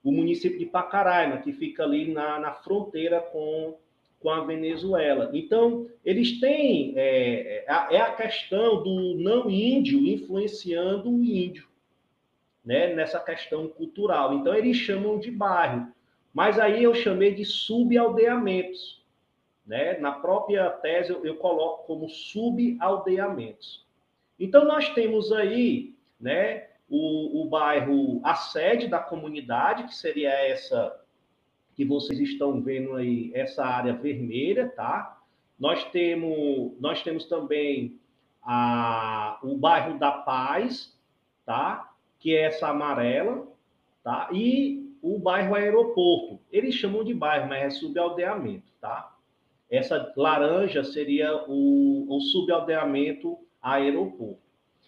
O 0.04 0.12
município 0.12 0.58
de 0.58 0.66
Pacaraima, 0.66 1.38
que 1.38 1.52
fica 1.52 1.82
ali 1.82 2.12
na, 2.12 2.38
na 2.38 2.52
fronteira 2.52 3.20
com, 3.20 3.74
com 4.26 4.30
a 4.30 4.40
Venezuela. 4.40 5.30
Então, 5.32 5.86
eles 6.04 6.40
têm. 6.40 6.94
É, 6.96 7.64
é, 7.64 8.00
a 8.00 8.10
questão 8.10 8.82
do 8.82 9.14
não 9.14 9.48
índio 9.48 10.04
influenciando 10.04 11.08
o 11.08 11.22
índio, 11.22 11.68
né, 12.64 12.92
nessa 12.92 13.20
questão 13.20 13.68
cultural. 13.68 14.34
Então, 14.34 14.52
eles 14.52 14.78
chamam 14.78 15.20
de 15.20 15.30
bairro. 15.30 15.86
Mas 16.34 16.58
aí 16.58 16.82
eu 16.82 16.92
chamei 16.92 17.36
de 17.36 17.44
subaldeamentos. 17.44 19.00
Né? 19.64 19.96
Na 19.98 20.10
própria 20.10 20.70
tese, 20.70 21.12
eu, 21.12 21.24
eu 21.24 21.36
coloco 21.36 21.86
como 21.86 22.08
subaldeamentos. 22.08 23.86
Então, 24.40 24.64
nós 24.64 24.88
temos 24.88 25.30
aí 25.30 25.94
né, 26.20 26.66
o, 26.88 27.42
o 27.42 27.48
bairro, 27.48 28.20
a 28.24 28.34
sede 28.34 28.88
da 28.88 28.98
comunidade, 28.98 29.84
que 29.84 29.94
seria 29.94 30.30
essa 30.30 31.00
que 31.76 31.84
vocês 31.84 32.18
estão 32.18 32.62
vendo 32.62 32.94
aí, 32.94 33.30
essa 33.34 33.64
área 33.64 33.92
vermelha, 33.92 34.68
tá? 34.74 35.20
Nós 35.58 35.84
temos, 35.90 36.72
nós 36.80 37.02
temos 37.02 37.26
também 37.26 38.00
a, 38.42 39.38
o 39.42 39.56
bairro 39.56 39.98
da 39.98 40.10
Paz, 40.10 40.98
tá? 41.44 41.92
Que 42.18 42.34
é 42.34 42.44
essa 42.44 42.68
amarela, 42.68 43.46
tá? 44.02 44.28
E 44.32 44.90
o 45.02 45.18
bairro 45.18 45.54
Aeroporto. 45.54 46.40
Eles 46.50 46.74
chamam 46.74 47.04
de 47.04 47.12
bairro, 47.12 47.48
mas 47.48 47.62
é 47.62 47.70
subaldeamento, 47.70 48.72
tá? 48.80 49.14
Essa 49.70 50.12
laranja 50.16 50.82
seria 50.82 51.44
o, 51.46 52.06
o 52.08 52.20
subaldeamento 52.20 53.36
aeroporto. 53.60 54.40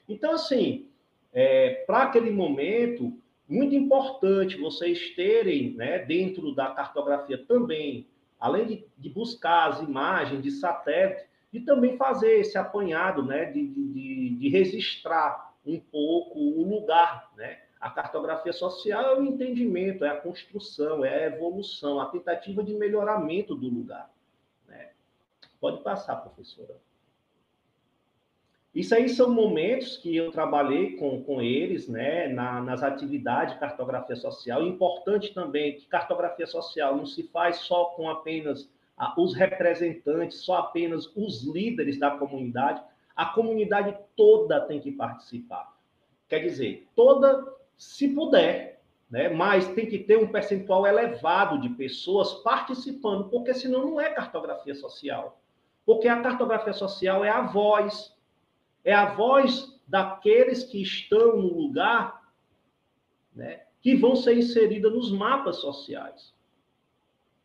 Então, 0.08 0.32
assim, 0.32 0.88
é, 1.32 1.84
para 1.86 2.04
aquele 2.04 2.30
momento, 2.30 3.12
muito 3.48 3.74
importante 3.74 4.58
vocês 4.58 5.10
terem, 5.14 5.74
né, 5.74 6.00
dentro 6.00 6.54
da 6.54 6.70
cartografia 6.70 7.38
também, 7.38 8.06
além 8.38 8.66
de, 8.66 8.84
de 8.96 9.08
buscar 9.08 9.70
as 9.70 9.80
imagens 9.80 10.42
de 10.42 10.50
satélite, 10.50 11.26
e 11.52 11.60
também 11.60 11.96
fazer 11.96 12.40
esse 12.40 12.58
apanhado, 12.58 13.22
né, 13.22 13.46
de, 13.46 13.66
de, 13.66 14.36
de 14.38 14.48
registrar 14.50 15.54
um 15.64 15.80
pouco 15.80 16.38
o 16.38 16.68
lugar, 16.68 17.30
né? 17.36 17.58
A 17.80 17.90
cartografia 17.90 18.52
social 18.52 19.02
é 19.02 19.18
o 19.18 19.24
entendimento, 19.24 20.04
é 20.04 20.08
a 20.08 20.20
construção, 20.20 21.04
é 21.04 21.26
a 21.26 21.26
evolução, 21.26 22.00
a 22.00 22.06
tentativa 22.06 22.62
de 22.62 22.74
melhoramento 22.74 23.54
do 23.54 23.68
lugar. 23.68 24.10
Né? 24.66 24.90
Pode 25.60 25.84
passar, 25.84 26.16
professora. 26.16 26.74
Isso 28.74 28.94
aí 28.94 29.08
são 29.08 29.30
momentos 29.30 29.96
que 29.96 30.14
eu 30.14 30.30
trabalhei 30.30 30.96
com, 30.96 31.22
com 31.24 31.40
eles, 31.40 31.88
né, 31.88 32.28
na, 32.28 32.60
nas 32.60 32.82
atividades 32.82 33.54
de 33.54 33.60
cartografia 33.60 34.14
social. 34.14 34.62
Importante 34.62 35.32
também 35.32 35.76
que 35.76 35.86
cartografia 35.86 36.46
social 36.46 36.96
não 36.96 37.06
se 37.06 37.22
faz 37.24 37.56
só 37.58 37.86
com 37.86 38.08
apenas 38.08 38.70
ah, 38.96 39.14
os 39.16 39.34
representantes, 39.34 40.44
só 40.44 40.58
apenas 40.58 41.10
os 41.16 41.44
líderes 41.44 41.98
da 41.98 42.10
comunidade. 42.10 42.82
A 43.16 43.26
comunidade 43.26 43.96
toda 44.14 44.60
tem 44.60 44.80
que 44.80 44.92
participar. 44.92 45.74
Quer 46.28 46.40
dizer, 46.40 46.86
toda, 46.94 47.44
se 47.76 48.08
puder, 48.08 48.82
né, 49.10 49.30
mas 49.30 49.66
tem 49.68 49.86
que 49.86 49.98
ter 49.98 50.18
um 50.18 50.28
percentual 50.28 50.86
elevado 50.86 51.58
de 51.58 51.70
pessoas 51.70 52.34
participando, 52.42 53.30
porque 53.30 53.54
senão 53.54 53.86
não 53.86 54.00
é 54.00 54.10
cartografia 54.10 54.74
social. 54.74 55.40
Porque 55.86 56.06
a 56.06 56.20
cartografia 56.20 56.74
social 56.74 57.24
é 57.24 57.30
a 57.30 57.40
voz, 57.40 58.14
é 58.88 58.94
a 58.94 59.04
voz 59.04 59.78
daqueles 59.86 60.64
que 60.64 60.80
estão 60.80 61.36
no 61.36 61.52
lugar, 61.52 62.22
né, 63.36 63.64
que 63.82 63.94
vão 63.94 64.16
ser 64.16 64.38
inseridas 64.38 64.90
nos 64.90 65.12
mapas 65.12 65.56
sociais. 65.56 66.34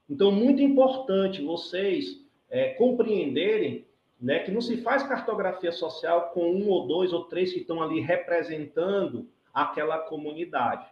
Então, 0.09 0.31
muito 0.31 0.61
importante 0.61 1.43
vocês 1.43 2.25
é, 2.49 2.69
compreenderem 2.75 3.85
né, 4.21 4.39
que 4.39 4.51
não 4.51 4.61
se 4.61 4.77
faz 4.77 5.03
cartografia 5.03 5.73
social 5.73 6.29
com 6.29 6.49
um 6.49 6.69
ou 6.69 6.87
dois 6.87 7.11
ou 7.11 7.25
três 7.25 7.51
que 7.51 7.59
estão 7.59 7.83
ali 7.83 7.99
representando 7.99 9.27
aquela 9.53 9.97
comunidade. 9.97 10.87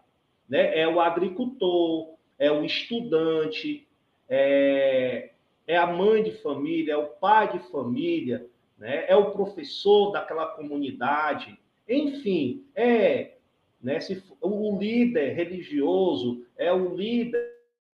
Né? 0.49 0.77
É 0.77 0.85
o 0.85 0.99
agricultor, 0.99 2.15
é 2.37 2.51
o 2.51 2.65
estudante, 2.65 3.87
é, 4.27 5.31
é 5.65 5.77
a 5.77 5.87
mãe 5.87 6.21
de 6.21 6.33
família, 6.33 6.95
é 6.95 6.97
o 6.97 7.07
pai 7.07 7.53
de 7.53 7.59
família, 7.71 8.50
né? 8.81 9.05
é 9.07 9.15
o 9.15 9.29
professor 9.29 10.11
daquela 10.11 10.47
comunidade, 10.47 11.57
enfim, 11.87 12.65
é 12.73 13.35
né, 13.79 13.99
se, 13.99 14.23
o 14.41 14.77
líder 14.77 15.33
religioso, 15.33 16.43
é 16.57 16.73
o 16.73 16.95
líder 16.95 17.47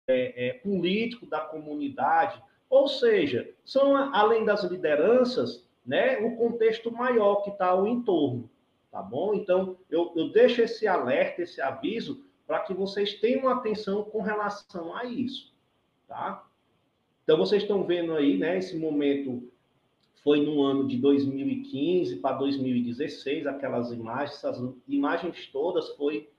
é, 0.08 0.48
é, 0.48 0.54
político 0.56 1.26
da 1.26 1.40
comunidade, 1.40 2.42
ou 2.70 2.88
seja, 2.88 3.50
são 3.64 3.96
além 4.14 4.44
das 4.44 4.64
lideranças, 4.66 5.66
né, 5.86 6.18
o 6.20 6.36
contexto 6.36 6.92
maior 6.92 7.44
que 7.44 7.50
está 7.50 7.68
ao 7.68 7.88
entorno, 7.88 8.50
tá 8.92 9.02
bom? 9.02 9.34
Então, 9.34 9.78
eu, 9.90 10.12
eu 10.16 10.32
deixo 10.32 10.62
esse 10.62 10.86
alerta, 10.86 11.44
esse 11.44 11.62
aviso, 11.62 12.26
para 12.46 12.60
que 12.60 12.74
vocês 12.74 13.14
tenham 13.16 13.48
atenção 13.48 14.04
com 14.04 14.22
relação 14.22 14.94
a 14.96 15.06
isso, 15.06 15.54
tá? 16.10 16.46
Então, 17.24 17.38
vocês 17.38 17.62
estão 17.62 17.86
vendo 17.86 18.14
aí, 18.14 18.38
né, 18.38 18.58
esse 18.58 18.78
momento 18.78 19.50
foi 20.24 20.46
no 20.46 20.64
ano 20.64 20.88
de 20.88 20.98
2015 20.98 22.16
para 22.18 22.38
2016, 22.38 23.46
aquelas 23.46 23.92
imagens, 23.92 24.38
essas 24.38 24.58
imagens 24.88 25.48
todas 25.48 25.90
foi 25.98 26.30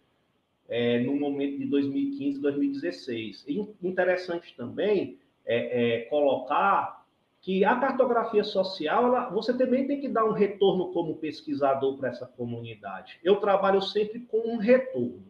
é, 0.67 1.01
no 1.01 1.15
momento 1.17 1.59
de 1.59 1.67
2015, 1.67 2.41
2016. 2.41 3.45
E 3.47 3.69
interessante 3.83 4.57
também 4.57 5.19
é, 5.45 5.97
é, 5.97 6.01
colocar 6.07 7.05
que 7.43 7.63
a 7.63 7.77
cartografia 7.77 8.43
social, 8.43 9.05
ela, 9.07 9.29
você 9.29 9.55
também 9.55 9.87
tem 9.87 10.01
que 10.01 10.09
dar 10.09 10.25
um 10.25 10.33
retorno 10.33 10.91
como 10.95 11.17
pesquisador 11.17 11.99
para 11.99 12.09
essa 12.09 12.27
comunidade. 12.27 13.21
Eu 13.23 13.37
trabalho 13.37 13.83
sempre 13.83 14.21
com 14.21 14.39
um 14.39 14.57
retorno. 14.57 15.27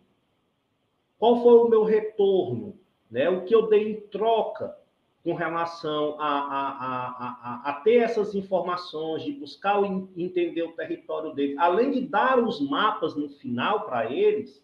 Qual 1.18 1.42
foi 1.42 1.54
o 1.54 1.68
meu 1.68 1.82
retorno? 1.82 2.78
Né? 3.10 3.28
O 3.28 3.44
que 3.44 3.52
eu 3.52 3.68
dei 3.68 3.90
em 3.90 4.00
troca 4.00 4.76
com 5.24 5.32
relação 5.32 6.20
a, 6.20 6.28
a, 6.28 7.62
a, 7.64 7.70
a, 7.70 7.72
ter 7.80 8.02
essas 8.02 8.34
informações, 8.34 9.22
de 9.22 9.32
buscar 9.32 9.82
entender 10.14 10.62
o 10.62 10.72
território 10.72 11.32
deles, 11.32 11.56
além 11.58 11.90
de 11.90 12.02
dar 12.02 12.38
os 12.38 12.60
mapas 12.60 13.16
no 13.16 13.30
final 13.30 13.86
para 13.86 14.12
eles, 14.12 14.62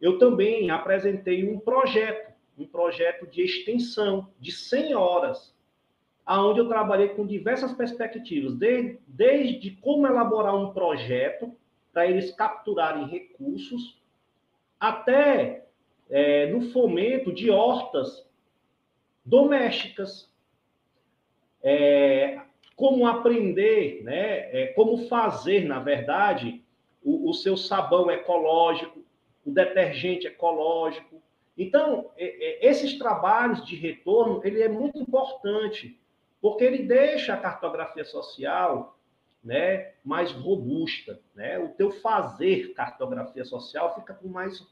eu 0.00 0.18
também 0.18 0.70
apresentei 0.70 1.46
um 1.46 1.60
projeto, 1.60 2.32
um 2.58 2.66
projeto 2.66 3.26
de 3.26 3.42
extensão 3.42 4.26
de 4.40 4.52
100 4.52 4.94
horas, 4.94 5.54
aonde 6.24 6.60
eu 6.60 6.68
trabalhei 6.68 7.08
com 7.10 7.26
diversas 7.26 7.74
perspectivas, 7.74 8.54
desde, 8.56 8.98
desde 9.06 9.70
como 9.72 10.06
elaborar 10.06 10.56
um 10.56 10.72
projeto 10.72 11.54
para 11.92 12.06
eles 12.06 12.30
capturarem 12.30 13.06
recursos, 13.06 14.00
até 14.80 15.66
é, 16.08 16.50
no 16.50 16.70
fomento 16.70 17.30
de 17.30 17.50
hortas 17.50 18.23
domésticas, 19.24 20.30
é, 21.62 22.40
como 22.76 23.06
aprender, 23.06 24.02
né, 24.02 24.50
é, 24.52 24.66
como 24.68 25.08
fazer, 25.08 25.64
na 25.64 25.78
verdade, 25.78 26.62
o, 27.02 27.30
o, 27.30 27.34
seu 27.34 27.56
sabão 27.56 28.10
ecológico, 28.10 29.04
o 29.44 29.50
detergente 29.50 30.26
ecológico. 30.26 31.22
Então, 31.56 32.10
é, 32.16 32.24
é, 32.26 32.68
esses 32.68 32.98
trabalhos 32.98 33.64
de 33.64 33.76
retorno, 33.76 34.40
ele 34.44 34.62
é 34.62 34.68
muito 34.68 34.98
importante, 34.98 35.98
porque 36.40 36.64
ele 36.64 36.82
deixa 36.82 37.34
a 37.34 37.38
cartografia 37.38 38.04
social 38.04 38.98
né, 39.42 39.92
mais 40.04 40.32
robusta. 40.32 41.20
Né? 41.34 41.58
O 41.58 41.68
teu 41.68 41.90
fazer 41.90 42.74
cartografia 42.74 43.44
social 43.44 43.94
fica 43.94 44.14
com 44.14 44.28
mais 44.28 44.66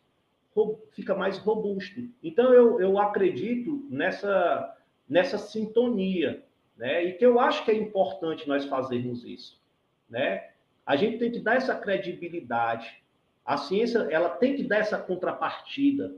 fica 0.93 1.15
mais 1.15 1.38
robusto. 1.38 2.09
Então, 2.23 2.53
eu, 2.53 2.81
eu 2.81 2.99
acredito 2.99 3.87
nessa, 3.88 4.77
nessa 5.09 5.38
sintonia, 5.38 6.43
né? 6.77 7.05
E 7.05 7.12
que 7.15 7.25
eu 7.25 7.41
acho 7.41 7.65
que 7.65 7.71
é 7.71 7.75
importante 7.75 8.49
nós 8.49 8.65
fazermos 8.67 9.25
isso, 9.25 9.61
né? 10.09 10.51
A 10.85 10.97
gente 10.97 11.19
tem 11.19 11.31
que 11.31 11.38
dar 11.38 11.57
essa 11.57 11.75
credibilidade. 11.75 13.03
A 13.45 13.57
ciência, 13.57 13.99
ela 14.11 14.29
tem 14.29 14.57
que 14.57 14.65
dar 14.65 14.79
essa 14.79 14.99
contrapartida, 14.99 16.15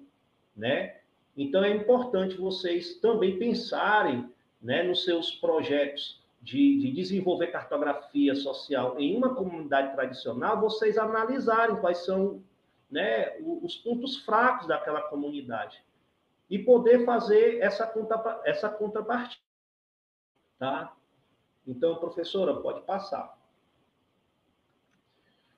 né? 0.57 0.97
Então, 1.37 1.65
é 1.65 1.71
importante 1.71 2.37
vocês 2.37 2.95
também 3.01 3.39
pensarem 3.39 4.29
né, 4.63 4.83
nos 4.83 5.05
seus 5.05 5.33
projetos 5.33 6.23
de, 6.41 6.79
de, 6.79 6.93
desenvolver 6.93 7.49
cartografia 7.49 8.35
social 8.35 8.99
em 8.99 9.17
uma 9.17 9.35
comunidade 9.35 9.95
tradicional, 9.95 10.61
vocês 10.61 10.97
analisarem 10.97 11.77
quais 11.77 12.05
são 12.05 12.43
né, 12.95 13.37
os 13.41 13.75
pontos 13.75 14.19
fracos 14.19 14.69
daquela 14.69 15.01
comunidade 15.03 15.83
e 16.49 16.61
poder 16.61 17.05
fazer 17.05 17.59
essa, 17.61 17.85
conta, 17.85 18.41
essa 18.45 18.69
contrapartida. 18.69 19.43
Tá? 20.61 20.95
Então, 21.67 21.97
professora, 21.97 22.55
pode 22.55 22.83
passar. 22.83 23.37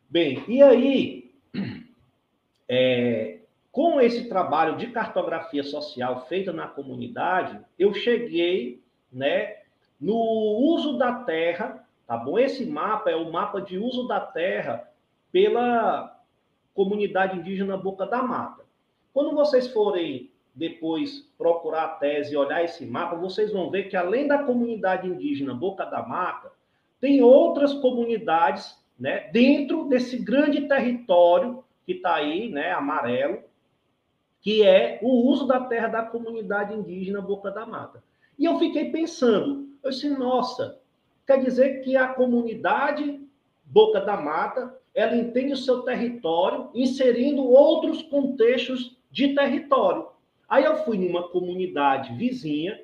Bem, 0.08 0.42
e 0.48 0.62
aí, 0.62 1.34
é, 2.66 3.40
com 3.70 4.00
esse 4.00 4.30
trabalho 4.30 4.78
de 4.78 4.86
cartografia 4.86 5.62
social 5.62 6.24
feita 6.28 6.54
na 6.54 6.66
comunidade, 6.66 7.60
eu 7.78 7.92
cheguei 7.92 8.82
né, 9.12 9.58
no 10.00 10.16
uso 10.16 10.96
da 10.96 11.22
terra, 11.24 11.86
tá 12.06 12.16
bom? 12.16 12.38
Esse 12.38 12.64
mapa 12.64 13.10
é 13.10 13.16
o 13.16 13.30
mapa 13.30 13.60
de 13.60 13.76
uso 13.76 14.08
da 14.08 14.20
terra 14.20 14.90
pela 15.30 16.15
comunidade 16.76 17.38
indígena 17.38 17.76
Boca 17.76 18.06
da 18.06 18.22
Mata. 18.22 18.62
Quando 19.12 19.34
vocês 19.34 19.66
forem 19.68 20.30
depois 20.54 21.28
procurar 21.36 21.84
a 21.84 21.88
tese 21.88 22.34
e 22.34 22.36
olhar 22.36 22.62
esse 22.62 22.86
mapa, 22.86 23.16
vocês 23.16 23.52
vão 23.52 23.70
ver 23.70 23.84
que 23.84 23.96
além 23.96 24.28
da 24.28 24.44
comunidade 24.44 25.08
indígena 25.08 25.54
Boca 25.54 25.84
da 25.84 26.02
Mata, 26.02 26.52
tem 27.00 27.22
outras 27.22 27.72
comunidades 27.74 28.78
né, 28.98 29.28
dentro 29.32 29.88
desse 29.88 30.18
grande 30.18 30.68
território 30.68 31.64
que 31.84 31.92
está 31.92 32.14
aí, 32.14 32.50
né, 32.50 32.72
amarelo, 32.72 33.42
que 34.40 34.62
é 34.62 34.98
o 35.02 35.28
uso 35.28 35.46
da 35.46 35.60
terra 35.60 35.88
da 35.88 36.02
comunidade 36.02 36.74
indígena 36.74 37.20
Boca 37.20 37.50
da 37.50 37.66
Mata. 37.66 38.02
E 38.38 38.44
eu 38.44 38.58
fiquei 38.58 38.90
pensando, 38.90 39.68
eu 39.82 39.90
disse, 39.90 40.08
nossa, 40.10 40.78
quer 41.26 41.40
dizer 41.42 41.82
que 41.82 41.96
a 41.96 42.08
comunidade 42.08 43.20
Boca 43.64 44.00
da 44.00 44.16
Mata 44.16 44.74
ela 44.96 45.14
entende 45.14 45.52
o 45.52 45.58
seu 45.58 45.82
território, 45.82 46.70
inserindo 46.74 47.44
outros 47.44 48.02
contextos 48.04 48.96
de 49.10 49.34
território. 49.34 50.08
Aí 50.48 50.64
eu 50.64 50.78
fui 50.84 50.96
numa 50.96 51.28
comunidade 51.28 52.16
vizinha, 52.16 52.80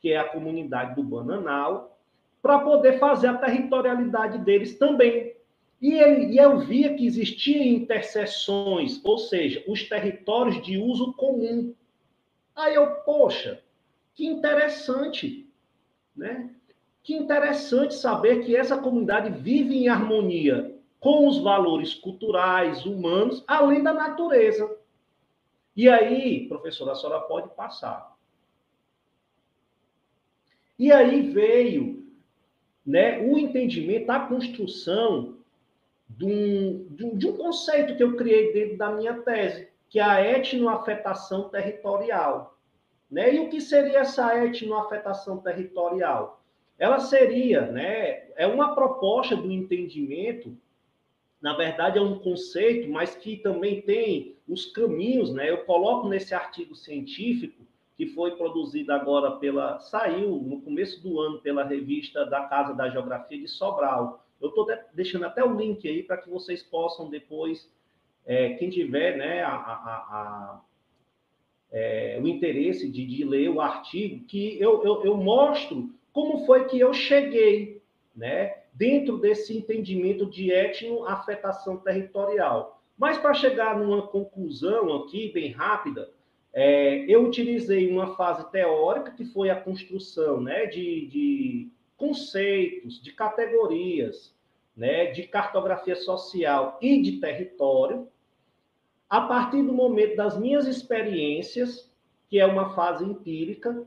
que 0.00 0.10
é 0.10 0.18
a 0.18 0.28
comunidade 0.28 0.96
do 0.96 1.02
Bananal, 1.04 1.96
para 2.42 2.58
poder 2.58 2.98
fazer 2.98 3.28
a 3.28 3.38
territorialidade 3.38 4.38
deles 4.38 4.76
também. 4.76 5.32
E, 5.80 5.94
eu 6.36 6.58
via 6.58 6.94
que 6.94 7.06
existiam 7.06 7.62
interseções, 7.62 9.00
ou 9.04 9.16
seja, 9.16 9.62
os 9.68 9.84
territórios 9.84 10.60
de 10.60 10.76
uso 10.76 11.12
comum. 11.12 11.72
Aí 12.56 12.74
eu, 12.74 12.86
poxa, 13.04 13.60
que 14.12 14.26
interessante, 14.26 15.48
né? 16.16 16.50
Que 17.02 17.14
interessante 17.14 17.94
saber 17.94 18.44
que 18.44 18.56
essa 18.56 18.76
comunidade 18.76 19.30
vive 19.30 19.76
em 19.76 19.88
harmonia 19.88 20.73
com 21.04 21.28
os 21.28 21.36
valores 21.36 21.92
culturais, 21.92 22.86
humanos, 22.86 23.44
além 23.46 23.82
da 23.82 23.92
natureza. 23.92 24.74
E 25.76 25.86
aí, 25.86 26.48
professora, 26.48 26.92
a 26.92 26.94
senhora 26.94 27.20
pode 27.20 27.50
passar. 27.50 28.16
E 30.78 30.90
aí 30.90 31.30
veio 31.30 32.10
né, 32.86 33.18
o 33.20 33.36
entendimento, 33.36 34.08
a 34.08 34.20
construção 34.20 35.36
de 36.08 36.24
um, 36.24 36.86
de, 36.88 37.04
um, 37.04 37.18
de 37.18 37.28
um 37.28 37.36
conceito 37.36 37.96
que 37.96 38.02
eu 38.02 38.16
criei 38.16 38.54
dentro 38.54 38.78
da 38.78 38.90
minha 38.90 39.20
tese, 39.20 39.68
que 39.90 40.00
é 40.00 40.02
a 40.02 40.38
etnoafetação 40.38 41.50
territorial. 41.50 42.56
Né? 43.10 43.34
E 43.34 43.40
o 43.40 43.50
que 43.50 43.60
seria 43.60 43.98
essa 43.98 44.42
etnoafetação 44.42 45.36
territorial? 45.36 46.42
Ela 46.78 46.98
seria, 46.98 47.66
né, 47.66 48.30
é 48.36 48.46
uma 48.46 48.74
proposta 48.74 49.36
do 49.36 49.52
entendimento, 49.52 50.56
na 51.44 51.52
verdade 51.52 51.98
é 51.98 52.00
um 52.00 52.18
conceito, 52.20 52.88
mas 52.88 53.14
que 53.14 53.36
também 53.36 53.82
tem 53.82 54.34
os 54.48 54.64
caminhos, 54.64 55.30
né? 55.30 55.50
Eu 55.50 55.58
coloco 55.58 56.08
nesse 56.08 56.34
artigo 56.34 56.74
científico 56.74 57.66
que 57.98 58.06
foi 58.06 58.34
produzido 58.34 58.90
agora 58.90 59.32
pela 59.32 59.78
saiu 59.78 60.36
no 60.36 60.62
começo 60.62 61.02
do 61.02 61.20
ano 61.20 61.38
pela 61.40 61.62
revista 61.62 62.24
da 62.24 62.44
Casa 62.44 62.72
da 62.72 62.88
Geografia 62.88 63.38
de 63.38 63.46
Sobral, 63.46 64.24
eu 64.40 64.48
estou 64.48 64.66
deixando 64.94 65.26
até 65.26 65.44
o 65.44 65.54
link 65.54 65.86
aí 65.86 66.02
para 66.02 66.16
que 66.16 66.30
vocês 66.30 66.62
possam 66.62 67.10
depois, 67.10 67.70
é, 68.24 68.54
quem 68.54 68.70
tiver 68.70 69.18
né, 69.18 69.42
a, 69.42 69.50
a, 69.50 69.52
a, 69.52 70.60
é, 71.70 72.18
o 72.22 72.26
interesse 72.26 72.90
de, 72.90 73.04
de, 73.04 73.22
ler 73.22 73.50
o 73.50 73.60
artigo, 73.60 74.24
que 74.24 74.58
eu, 74.58 74.82
eu, 74.82 75.04
eu 75.04 75.16
mostro 75.18 75.90
como 76.10 76.46
foi 76.46 76.64
que 76.64 76.80
eu 76.80 76.94
cheguei 76.94 77.82
né, 78.16 78.63
dentro 78.74 79.18
desse 79.18 79.56
entendimento 79.56 80.26
de 80.26 80.50
etno-afetação 80.50 81.76
territorial. 81.76 82.82
Mas 82.98 83.16
para 83.16 83.32
chegar 83.32 83.78
numa 83.78 84.06
conclusão 84.06 84.94
aqui, 84.96 85.30
bem 85.32 85.52
rápida, 85.52 86.10
é, 86.52 87.04
eu 87.08 87.24
utilizei 87.24 87.90
uma 87.90 88.14
fase 88.16 88.50
teórica, 88.50 89.12
que 89.12 89.24
foi 89.24 89.50
a 89.50 89.60
construção 89.60 90.40
né, 90.40 90.66
de, 90.66 91.06
de 91.06 91.68
conceitos, 91.96 93.02
de 93.02 93.12
categorias, 93.12 94.34
né, 94.76 95.06
de 95.06 95.24
cartografia 95.24 95.96
social 95.96 96.78
e 96.80 97.00
de 97.00 97.20
território, 97.20 98.08
a 99.08 99.20
partir 99.20 99.62
do 99.62 99.72
momento 99.72 100.16
das 100.16 100.38
minhas 100.38 100.66
experiências, 100.66 101.90
que 102.28 102.38
é 102.38 102.46
uma 102.46 102.74
fase 102.74 103.04
empírica, 103.04 103.86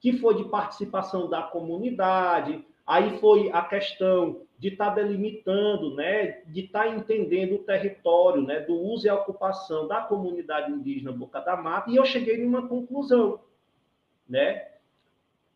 que 0.00 0.12
foi 0.14 0.36
de 0.36 0.44
participação 0.44 1.28
da 1.28 1.42
comunidade, 1.42 2.64
aí 2.86 3.18
foi 3.18 3.50
a 3.52 3.62
questão 3.62 4.42
de 4.58 4.68
estar 4.68 4.90
tá 4.90 4.94
delimitando, 4.94 5.94
né, 5.94 6.42
de 6.46 6.64
estar 6.64 6.84
tá 6.84 6.88
entendendo 6.88 7.56
o 7.56 7.64
território, 7.64 8.42
né, 8.42 8.60
do 8.60 8.74
uso 8.74 9.06
e 9.06 9.10
ocupação 9.10 9.86
da 9.86 10.00
comunidade 10.00 10.70
indígena 10.70 11.12
Boca 11.12 11.40
da 11.40 11.56
Mata, 11.56 11.90
e 11.90 11.96
eu 11.96 12.04
cheguei 12.04 12.38
numa 12.38 12.66
conclusão, 12.66 13.40
né, 14.28 14.66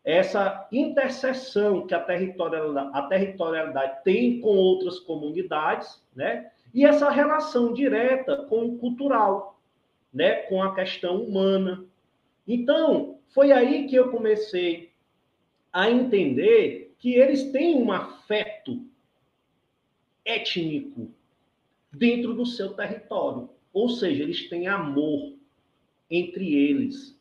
essa 0.03 0.67
interseção 0.71 1.85
que 1.85 1.93
a 1.93 1.99
territorialidade, 1.99 2.89
a 2.93 3.01
territorialidade 3.03 4.03
tem 4.03 4.41
com 4.41 4.49
outras 4.49 4.99
comunidades, 4.99 6.03
né? 6.15 6.51
E 6.73 6.85
essa 6.85 7.09
relação 7.09 7.71
direta 7.71 8.37
com 8.37 8.65
o 8.65 8.77
cultural, 8.79 9.59
né? 10.11 10.37
Com 10.43 10.63
a 10.63 10.73
questão 10.73 11.21
humana. 11.21 11.85
Então, 12.47 13.19
foi 13.29 13.51
aí 13.51 13.87
que 13.87 13.95
eu 13.95 14.09
comecei 14.09 14.91
a 15.71 15.89
entender 15.89 16.80
que 17.01 17.15
eles 17.15 17.51
têm 17.51 17.75
um 17.75 17.91
afeto 17.91 18.85
étnico 20.23 21.11
dentro 21.91 22.35
do 22.35 22.45
seu 22.45 22.73
território. 22.73 23.49
Ou 23.73 23.89
seja, 23.89 24.21
eles 24.21 24.47
têm 24.47 24.67
amor 24.67 25.33
entre 26.09 26.53
eles. 26.53 27.19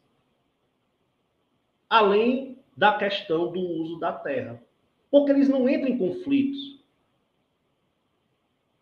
Além 1.88 2.58
da 2.76 2.98
questão 2.98 3.50
do 3.50 3.58
uso 3.58 3.98
da 3.98 4.12
terra. 4.12 4.62
Porque 5.10 5.32
eles 5.32 5.48
não 5.48 5.66
entram 5.66 5.88
em 5.88 5.98
conflitos. 5.98 6.78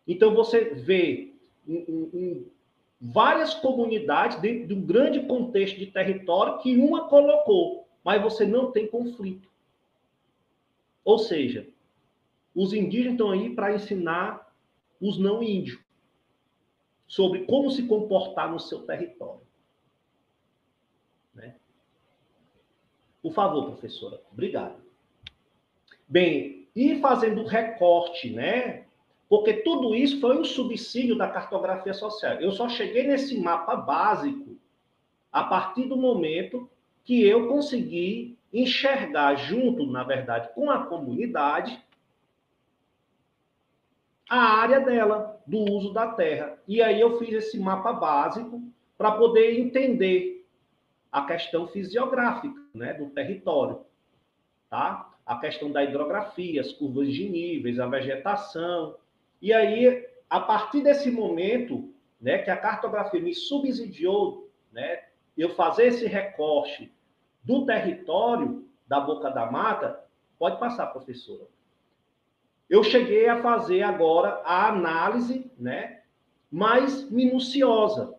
Então 0.05 0.35
você 0.35 0.73
vê 0.75 1.33
várias 2.99 3.53
comunidades 3.53 4.41
dentro 4.41 4.67
de 4.67 4.73
um 4.73 4.85
grande 4.85 5.21
contexto 5.21 5.79
de 5.79 5.87
território 5.87 6.59
que 6.59 6.75
uma 6.75 7.07
colocou, 7.07 7.87
mas 8.03 8.21
você 8.21 8.45
não 8.45 8.71
tem 8.71 8.85
conflito. 8.85 9.49
Ou 11.09 11.17
seja, 11.17 11.67
os 12.53 12.71
indígenas 12.71 13.13
estão 13.13 13.31
aí 13.31 13.55
para 13.55 13.73
ensinar 13.73 14.53
os 15.01 15.17
não 15.17 15.41
índios 15.41 15.79
sobre 17.07 17.45
como 17.45 17.71
se 17.71 17.87
comportar 17.87 18.51
no 18.51 18.59
seu 18.59 18.83
território. 18.83 19.41
Né? 21.33 21.55
Por 23.23 23.33
favor, 23.33 23.71
professora. 23.71 24.21
Obrigado. 24.31 24.79
Bem, 26.07 26.67
e 26.75 26.99
fazendo 26.99 27.43
recorte, 27.43 28.29
né? 28.29 28.85
Porque 29.27 29.53
tudo 29.53 29.95
isso 29.95 30.19
foi 30.19 30.37
um 30.37 30.45
subsídio 30.45 31.17
da 31.17 31.27
cartografia 31.27 31.95
social. 31.95 32.35
Eu 32.35 32.51
só 32.51 32.69
cheguei 32.69 33.07
nesse 33.07 33.35
mapa 33.39 33.75
básico 33.75 34.59
a 35.31 35.43
partir 35.43 35.87
do 35.87 35.97
momento 35.97 36.69
que 37.03 37.23
eu 37.27 37.47
consegui 37.47 38.37
enxergar 38.51 39.35
junto, 39.35 39.85
na 39.85 40.03
verdade, 40.03 40.49
com 40.53 40.69
a 40.69 40.85
comunidade 40.85 41.83
a 44.29 44.61
área 44.61 44.79
dela, 44.79 45.41
do 45.47 45.57
uso 45.57 45.91
da 45.91 46.13
terra. 46.13 46.55
E 46.67 46.83
aí 46.83 47.01
eu 47.01 47.17
fiz 47.17 47.33
esse 47.33 47.59
mapa 47.59 47.91
básico 47.91 48.61
para 48.95 49.13
poder 49.13 49.59
entender 49.59 50.47
a 51.11 51.25
questão 51.25 51.67
fisiográfica 51.67 52.61
né, 52.73 52.93
do 52.93 53.09
território, 53.09 53.81
tá? 54.69 55.11
A 55.25 55.37
questão 55.39 55.71
da 55.71 55.83
hidrografia, 55.83 56.61
as 56.61 56.71
curvas 56.71 57.11
de 57.11 57.27
níveis, 57.27 57.79
a 57.79 57.87
vegetação. 57.87 58.95
E 59.41 59.51
aí, 59.51 60.07
a 60.29 60.39
partir 60.39 60.81
desse 60.81 61.09
momento, 61.09 61.91
né, 62.21 62.37
que 62.37 62.51
a 62.51 62.57
cartografia 62.57 63.19
me 63.19 63.33
subsidiou, 63.33 64.51
né, 64.71 65.05
eu 65.35 65.49
fazer 65.55 65.87
esse 65.87 66.05
recorte 66.05 66.91
do 67.43 67.65
território 67.65 68.67
da 68.87 68.99
Boca 68.99 69.29
da 69.29 69.51
Mata, 69.51 70.03
pode 70.37 70.59
passar, 70.59 70.87
professora. 70.87 71.47
Eu 72.69 72.83
cheguei 72.83 73.27
a 73.27 73.41
fazer 73.41 73.81
agora 73.81 74.41
a 74.45 74.67
análise, 74.67 75.51
né, 75.57 76.01
mais 76.51 77.09
minuciosa, 77.09 78.15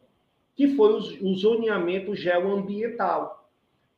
que 0.56 0.74
foi 0.74 0.92
o, 0.94 1.34
zoneamento 1.34 2.14
geoambiental 2.14 3.40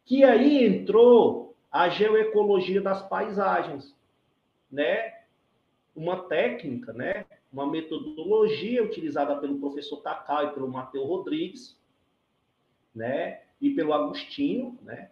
que 0.04 0.24
aí 0.24 0.64
entrou 0.64 1.54
a 1.70 1.88
geoecologia 1.88 2.80
das 2.80 3.02
paisagens, 3.08 3.96
né? 4.70 5.22
Uma 5.94 6.24
técnica, 6.24 6.92
né? 6.92 7.24
Uma 7.52 7.70
metodologia 7.70 8.82
utilizada 8.82 9.36
pelo 9.36 9.58
professor 9.58 9.98
Takao 9.98 10.44
e 10.44 10.52
pelo 10.52 10.68
Matheus 10.68 11.06
Rodrigues, 11.06 11.78
né? 12.94 13.42
E 13.60 13.70
pelo 13.70 13.92
Agostinho, 13.92 14.78
né? 14.82 15.10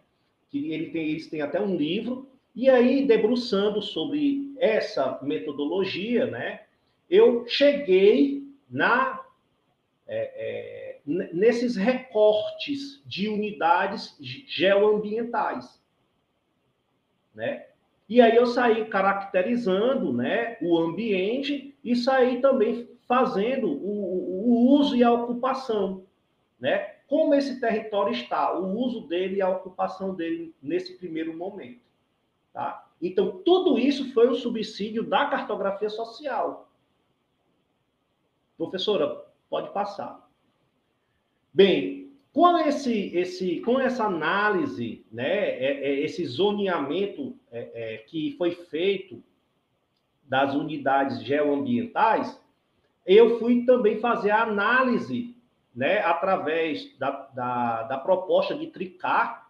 Que 0.51 0.71
ele 0.71 0.91
tem, 0.91 1.09
eles 1.09 1.27
têm 1.27 1.41
até 1.41 1.59
um 1.59 1.75
livro. 1.75 2.29
E 2.55 2.69
aí, 2.69 3.07
debruçando 3.07 3.81
sobre 3.81 4.53
essa 4.59 5.17
metodologia, 5.23 6.27
né? 6.27 6.61
Eu 7.09 7.47
cheguei 7.47 8.43
na 8.69 9.21
é, 10.07 10.31
é, 10.35 10.99
nesses 11.05 11.75
recortes 11.75 13.01
de 13.05 13.27
unidades 13.27 14.17
geoambientais, 14.19 15.81
né? 17.33 17.65
E 18.09 18.19
aí 18.19 18.35
eu 18.35 18.45
saí 18.45 18.85
caracterizando, 18.85 20.11
né, 20.11 20.57
o 20.61 20.77
ambiente 20.77 21.73
e 21.81 21.95
saí 21.95 22.41
também 22.41 22.89
fazendo 23.07 23.67
o, 23.67 24.49
o 24.49 24.79
uso 24.79 24.97
e 24.97 25.03
a 25.03 25.11
ocupação, 25.11 26.03
né? 26.59 26.95
Como 27.11 27.35
esse 27.35 27.59
território 27.59 28.13
está, 28.13 28.57
o 28.57 28.73
uso 28.73 29.01
dele 29.01 29.35
e 29.35 29.41
a 29.41 29.49
ocupação 29.49 30.15
dele 30.15 30.55
nesse 30.63 30.93
primeiro 30.97 31.35
momento, 31.35 31.81
tá? 32.53 32.89
Então 33.01 33.41
tudo 33.43 33.77
isso 33.77 34.13
foi 34.13 34.29
um 34.29 34.33
subsídio 34.33 35.03
da 35.03 35.25
cartografia 35.25 35.89
social. 35.89 36.71
Professora, 38.57 39.25
pode 39.49 39.73
passar. 39.73 40.25
Bem, 41.53 42.13
com, 42.31 42.57
esse, 42.59 43.13
esse, 43.13 43.59
com 43.59 43.77
essa 43.77 44.05
análise, 44.05 45.05
né, 45.11 45.49
é, 45.49 45.89
é, 45.89 45.99
esse 45.99 46.25
zoneamento 46.25 47.37
é, 47.51 48.05
que 48.07 48.35
foi 48.37 48.51
feito 48.51 49.21
das 50.23 50.55
unidades 50.55 51.21
geoambientais, 51.25 52.41
eu 53.05 53.37
fui 53.37 53.65
também 53.65 53.99
fazer 53.99 54.31
a 54.31 54.43
análise, 54.43 55.35
né, 55.75 55.99
através 55.99 56.97
da, 56.97 57.11
da, 57.33 57.83
da 57.83 57.97
proposta 57.97 58.55
de 58.55 58.67
tricar, 58.67 59.49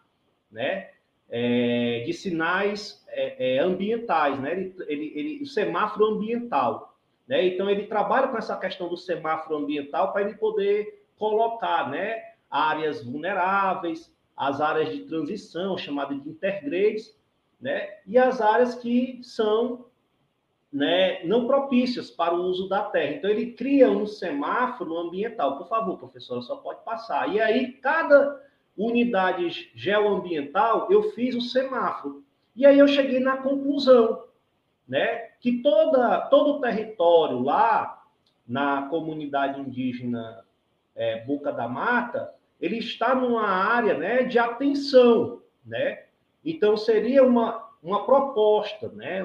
né, 0.52 0.90
é, 1.30 2.04
de 2.06 2.14
sinais 2.14 3.04
é, 3.08 3.56
é, 3.56 3.60
ambientais, 3.60 4.40
né, 4.40 4.52
ele, 4.52 4.76
ele, 4.88 5.14
ele, 5.16 5.44
o 5.44 5.46
semáforo 5.46 6.06
ambiental, 6.06 6.96
né, 7.28 7.46
então 7.46 7.70
ele 7.70 7.88
trabalha 7.88 8.28
com 8.28 8.38
essa 8.38 8.58
questão 8.58 8.88
do 8.88 8.98
semáforo 8.98 9.58
ambiental 9.58 10.12
para 10.12 10.22
ele 10.22 10.36
poder 10.36 11.06
colocar, 11.18 11.90
né, 11.90 12.22
áreas 12.50 13.04
vulneráveis, 13.04 14.14
as 14.36 14.60
áreas 14.60 14.90
de 14.90 15.02
transição, 15.06 15.78
chamadas 15.78 16.22
de 16.22 16.30
intergrades, 16.30 17.16
né, 17.60 17.90
e 18.06 18.18
as 18.18 18.42
áreas 18.42 18.76
que 18.76 19.20
são 19.24 19.86
né, 20.72 21.24
não 21.26 21.48
propícias 21.48 22.10
para 22.10 22.34
o 22.34 22.44
uso 22.44 22.70
da 22.70 22.84
terra. 22.84 23.14
Então, 23.16 23.30
ele 23.30 23.52
cria 23.54 23.90
um 23.90 24.08
semáforo 24.08 24.98
ambiental. 24.98 25.58
Por 25.58 25.68
favor, 25.68 25.98
professora, 25.98 26.42
só 26.42 26.56
pode 26.56 26.84
passar. 26.86 27.34
E 27.34 27.42
aí, 27.42 27.74
cada 27.74 28.42
unidade 28.78 29.72
geoambiental, 29.76 30.88
eu 30.90 31.12
fiz 31.12 31.36
o 31.36 31.42
semáforo. 31.42 32.24
E 32.56 32.66
aí 32.66 32.80
eu 32.80 32.88
cheguei 32.88 33.20
na 33.20 33.38
conclusão, 33.38 34.26
né, 34.88 35.30
que 35.40 35.62
toda, 35.62 36.22
todo 36.22 36.58
o 36.58 36.62
território 36.62 37.40
lá 37.40 38.04
na 38.48 38.84
comunidade 38.84 39.60
indígena 39.60 40.44
é, 40.96 41.24
Boca 41.24 41.52
da 41.52 41.68
Mata, 41.68 42.34
ele 42.60 42.78
está 42.78 43.16
numa 43.16 43.48
área 43.48 43.98
né, 43.98 44.24
de 44.24 44.38
atenção, 44.38 45.42
né? 45.66 46.04
Então, 46.44 46.76
seria 46.76 47.24
uma, 47.24 47.61
uma 47.82 48.06
proposta 48.06 48.90
né, 48.90 49.24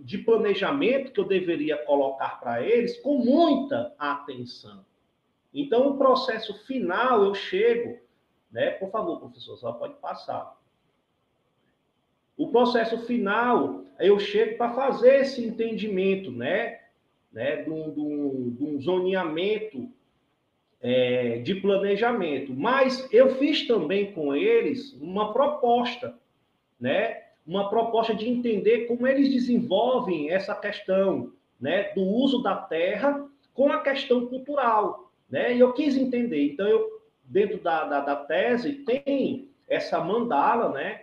de 0.00 0.18
planejamento 0.18 1.12
que 1.12 1.20
eu 1.20 1.24
deveria 1.24 1.78
colocar 1.78 2.38
para 2.40 2.62
eles 2.62 2.98
com 2.98 3.18
muita 3.18 3.94
atenção. 3.98 4.84
Então, 5.52 5.88
o 5.88 5.96
processo 5.96 6.52
final, 6.66 7.24
eu 7.24 7.34
chego, 7.34 7.98
né, 8.52 8.72
por 8.72 8.90
favor, 8.90 9.18
professor, 9.18 9.56
só 9.56 9.72
pode 9.72 9.94
passar. 9.94 10.54
O 12.36 12.48
processo 12.48 12.98
final, 13.06 13.82
eu 13.98 14.18
chego 14.18 14.58
para 14.58 14.74
fazer 14.74 15.20
esse 15.20 15.42
entendimento, 15.42 16.30
né, 16.30 16.80
né, 17.32 17.62
de 17.62 17.70
um, 17.70 17.90
de 17.90 18.00
um, 18.00 18.50
de 18.50 18.64
um 18.64 18.80
zoneamento 18.80 19.90
é, 20.82 21.38
de 21.38 21.54
planejamento. 21.54 22.52
Mas 22.52 23.10
eu 23.10 23.36
fiz 23.36 23.66
também 23.66 24.12
com 24.12 24.34
eles 24.34 24.92
uma 25.00 25.32
proposta, 25.32 26.14
né, 26.78 27.25
uma 27.46 27.68
proposta 27.70 28.14
de 28.14 28.28
entender 28.28 28.86
como 28.86 29.06
eles 29.06 29.30
desenvolvem 29.30 30.30
essa 30.30 30.54
questão 30.54 31.32
né, 31.60 31.92
do 31.94 32.02
uso 32.02 32.42
da 32.42 32.56
terra 32.56 33.26
com 33.54 33.70
a 33.70 33.80
questão 33.80 34.26
cultural. 34.26 35.12
Né? 35.30 35.54
E 35.54 35.60
eu 35.60 35.72
quis 35.72 35.96
entender. 35.96 36.52
Então, 36.52 36.66
eu, 36.66 37.00
dentro 37.24 37.58
da, 37.58 37.84
da, 37.84 38.00
da 38.00 38.16
tese, 38.16 38.72
tem 38.72 39.48
essa 39.68 40.00
mandala, 40.00 40.72
né? 40.72 41.02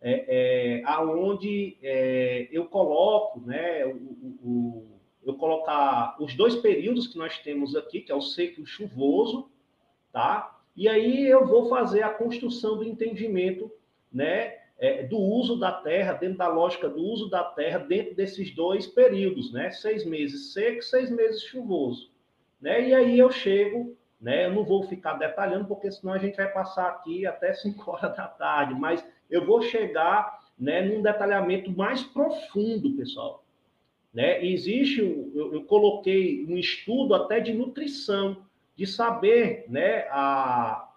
É, 0.00 0.24
é, 0.28 0.82
aonde 0.84 1.76
é, 1.82 2.46
eu 2.52 2.66
coloco, 2.66 3.40
né, 3.40 3.84
o, 3.84 3.96
o, 4.44 4.86
eu 5.24 5.34
colocar 5.34 6.16
os 6.20 6.36
dois 6.36 6.54
períodos 6.54 7.08
que 7.08 7.18
nós 7.18 7.38
temos 7.38 7.74
aqui, 7.74 8.00
que 8.02 8.12
é 8.12 8.14
o 8.14 8.20
seco 8.20 8.60
e 8.60 8.62
o 8.62 8.66
chuvoso, 8.66 9.50
tá? 10.12 10.56
E 10.76 10.88
aí 10.88 11.28
eu 11.28 11.44
vou 11.44 11.68
fazer 11.68 12.02
a 12.02 12.10
construção 12.10 12.76
do 12.76 12.84
entendimento, 12.84 13.68
né, 14.12 14.58
é, 14.78 15.02
do 15.02 15.18
uso 15.18 15.58
da 15.58 15.72
terra, 15.72 16.12
dentro 16.12 16.38
da 16.38 16.48
lógica 16.48 16.88
do 16.88 17.02
uso 17.02 17.28
da 17.28 17.42
terra, 17.42 17.78
dentro 17.78 18.14
desses 18.14 18.54
dois 18.54 18.86
períodos, 18.86 19.52
né? 19.52 19.70
Seis 19.70 20.04
meses 20.04 20.52
seco, 20.52 20.82
seis 20.82 21.10
meses 21.10 21.42
chuvoso. 21.42 22.10
Né? 22.60 22.88
E 22.88 22.94
aí 22.94 23.18
eu 23.18 23.30
chego, 23.30 23.96
né? 24.20 24.46
Eu 24.46 24.52
não 24.52 24.64
vou 24.64 24.84
ficar 24.84 25.14
detalhando, 25.14 25.66
porque 25.66 25.90
senão 25.90 26.12
a 26.12 26.18
gente 26.18 26.36
vai 26.36 26.50
passar 26.50 26.88
aqui 26.88 27.26
até 27.26 27.52
5 27.52 27.82
horas 27.90 28.16
da 28.16 28.26
tarde, 28.26 28.74
mas 28.74 29.04
eu 29.30 29.44
vou 29.44 29.62
chegar 29.62 30.38
né, 30.58 30.80
num 30.80 31.02
detalhamento 31.02 31.70
mais 31.70 32.02
profundo, 32.02 32.96
pessoal. 32.96 33.44
Né? 34.12 34.44
existe, 34.44 35.00
eu, 35.00 35.52
eu 35.52 35.64
coloquei 35.64 36.44
um 36.48 36.56
estudo 36.56 37.14
até 37.14 37.40
de 37.40 37.52
nutrição, 37.52 38.44
de 38.74 38.86
saber 38.86 39.66
né, 39.68 40.08
a, 40.10 40.88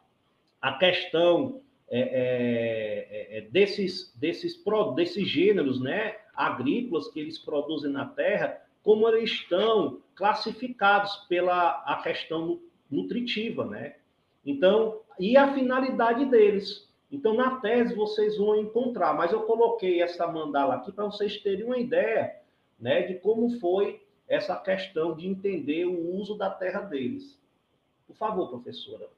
a 0.62 0.74
questão 0.74 1.61
é, 1.94 2.00
é, 2.00 3.38
é, 3.38 3.42
desses, 3.42 4.14
desses, 4.16 4.64
desses 4.96 5.28
gêneros 5.28 5.82
né, 5.82 6.16
agrícolas 6.34 7.10
que 7.10 7.20
eles 7.20 7.38
produzem 7.38 7.92
na 7.92 8.06
terra, 8.06 8.62
como 8.82 9.08
eles 9.10 9.30
estão 9.30 10.02
classificados 10.16 11.14
pela 11.28 11.84
a 11.86 12.02
questão 12.02 12.62
nutritiva, 12.90 13.66
né? 13.66 13.96
Então, 14.46 15.02
e 15.20 15.36
a 15.36 15.54
finalidade 15.54 16.26
deles. 16.26 16.90
Então, 17.12 17.34
na 17.34 17.60
tese 17.60 17.94
vocês 17.94 18.38
vão 18.38 18.56
encontrar, 18.56 19.14
mas 19.14 19.34
eu 19.34 19.42
coloquei 19.42 20.02
essa 20.02 20.26
mandala 20.26 20.76
aqui 20.76 20.94
para 20.94 21.06
vocês 21.06 21.38
terem 21.42 21.66
uma 21.66 21.78
ideia, 21.78 22.38
né, 22.80 23.02
de 23.02 23.16
como 23.16 23.60
foi 23.60 24.02
essa 24.28 24.56
questão 24.56 25.14
de 25.14 25.28
entender 25.28 25.86
o 25.86 26.16
uso 26.16 26.38
da 26.38 26.50
terra 26.50 26.80
deles. 26.80 27.38
Por 28.08 28.16
favor, 28.16 28.50
professora. 28.50 29.10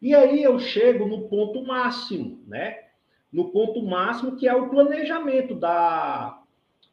E 0.00 0.14
aí 0.14 0.42
eu 0.42 0.58
chego 0.58 1.06
no 1.06 1.28
ponto 1.28 1.64
máximo, 1.64 2.42
né? 2.46 2.84
No 3.32 3.50
ponto 3.50 3.82
máximo 3.82 4.36
que 4.36 4.46
é 4.46 4.54
o 4.54 4.68
planejamento 4.68 5.54
da, 5.54 6.42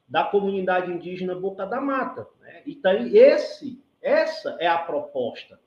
da 0.07 0.23
comunidade 0.23 0.91
indígena 0.91 1.35
Boca 1.35 1.65
da 1.65 1.81
Mata. 1.81 2.27
Né? 2.41 2.63
Então, 2.65 2.93
esse, 3.07 3.81
essa 4.01 4.57
é 4.59 4.67
a 4.67 4.77
proposta. 4.77 5.59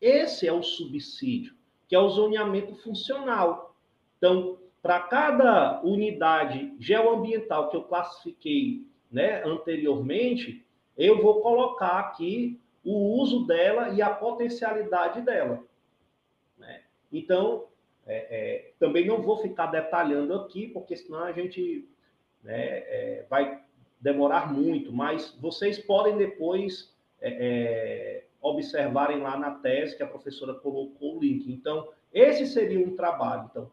Esse 0.00 0.46
é 0.46 0.52
o 0.52 0.62
subsídio, 0.62 1.54
que 1.88 1.94
é 1.94 1.98
o 1.98 2.08
zoneamento 2.08 2.74
funcional. 2.76 3.74
Então, 4.18 4.58
para 4.82 5.00
cada 5.00 5.80
unidade 5.82 6.74
geoambiental 6.78 7.70
que 7.70 7.76
eu 7.76 7.84
classifiquei 7.84 8.86
né, 9.10 9.42
anteriormente, 9.44 10.64
eu 10.96 11.20
vou 11.20 11.40
colocar 11.40 11.98
aqui 11.98 12.60
o 12.84 13.20
uso 13.20 13.46
dela 13.46 13.88
e 13.90 14.00
a 14.00 14.10
potencialidade 14.10 15.20
dela. 15.22 15.64
Então, 17.18 17.66
é, 18.06 18.14
é, 18.14 18.72
também 18.78 19.06
não 19.06 19.22
vou 19.22 19.38
ficar 19.38 19.66
detalhando 19.66 20.34
aqui, 20.34 20.68
porque 20.68 20.96
senão 20.96 21.24
a 21.24 21.32
gente 21.32 21.88
né, 22.42 22.78
é, 22.78 23.26
vai 23.28 23.60
demorar 24.00 24.52
muito, 24.52 24.92
mas 24.92 25.36
vocês 25.40 25.78
podem 25.78 26.16
depois 26.16 26.94
é, 27.20 27.30
é, 27.30 28.24
observarem 28.40 29.20
lá 29.20 29.36
na 29.36 29.52
tese 29.52 29.96
que 29.96 30.02
a 30.02 30.06
professora 30.06 30.54
colocou 30.54 31.16
o 31.16 31.20
link. 31.20 31.50
Então, 31.50 31.88
esse 32.12 32.46
seria 32.46 32.86
um 32.86 32.94
trabalho. 32.94 33.48
Então, 33.50 33.70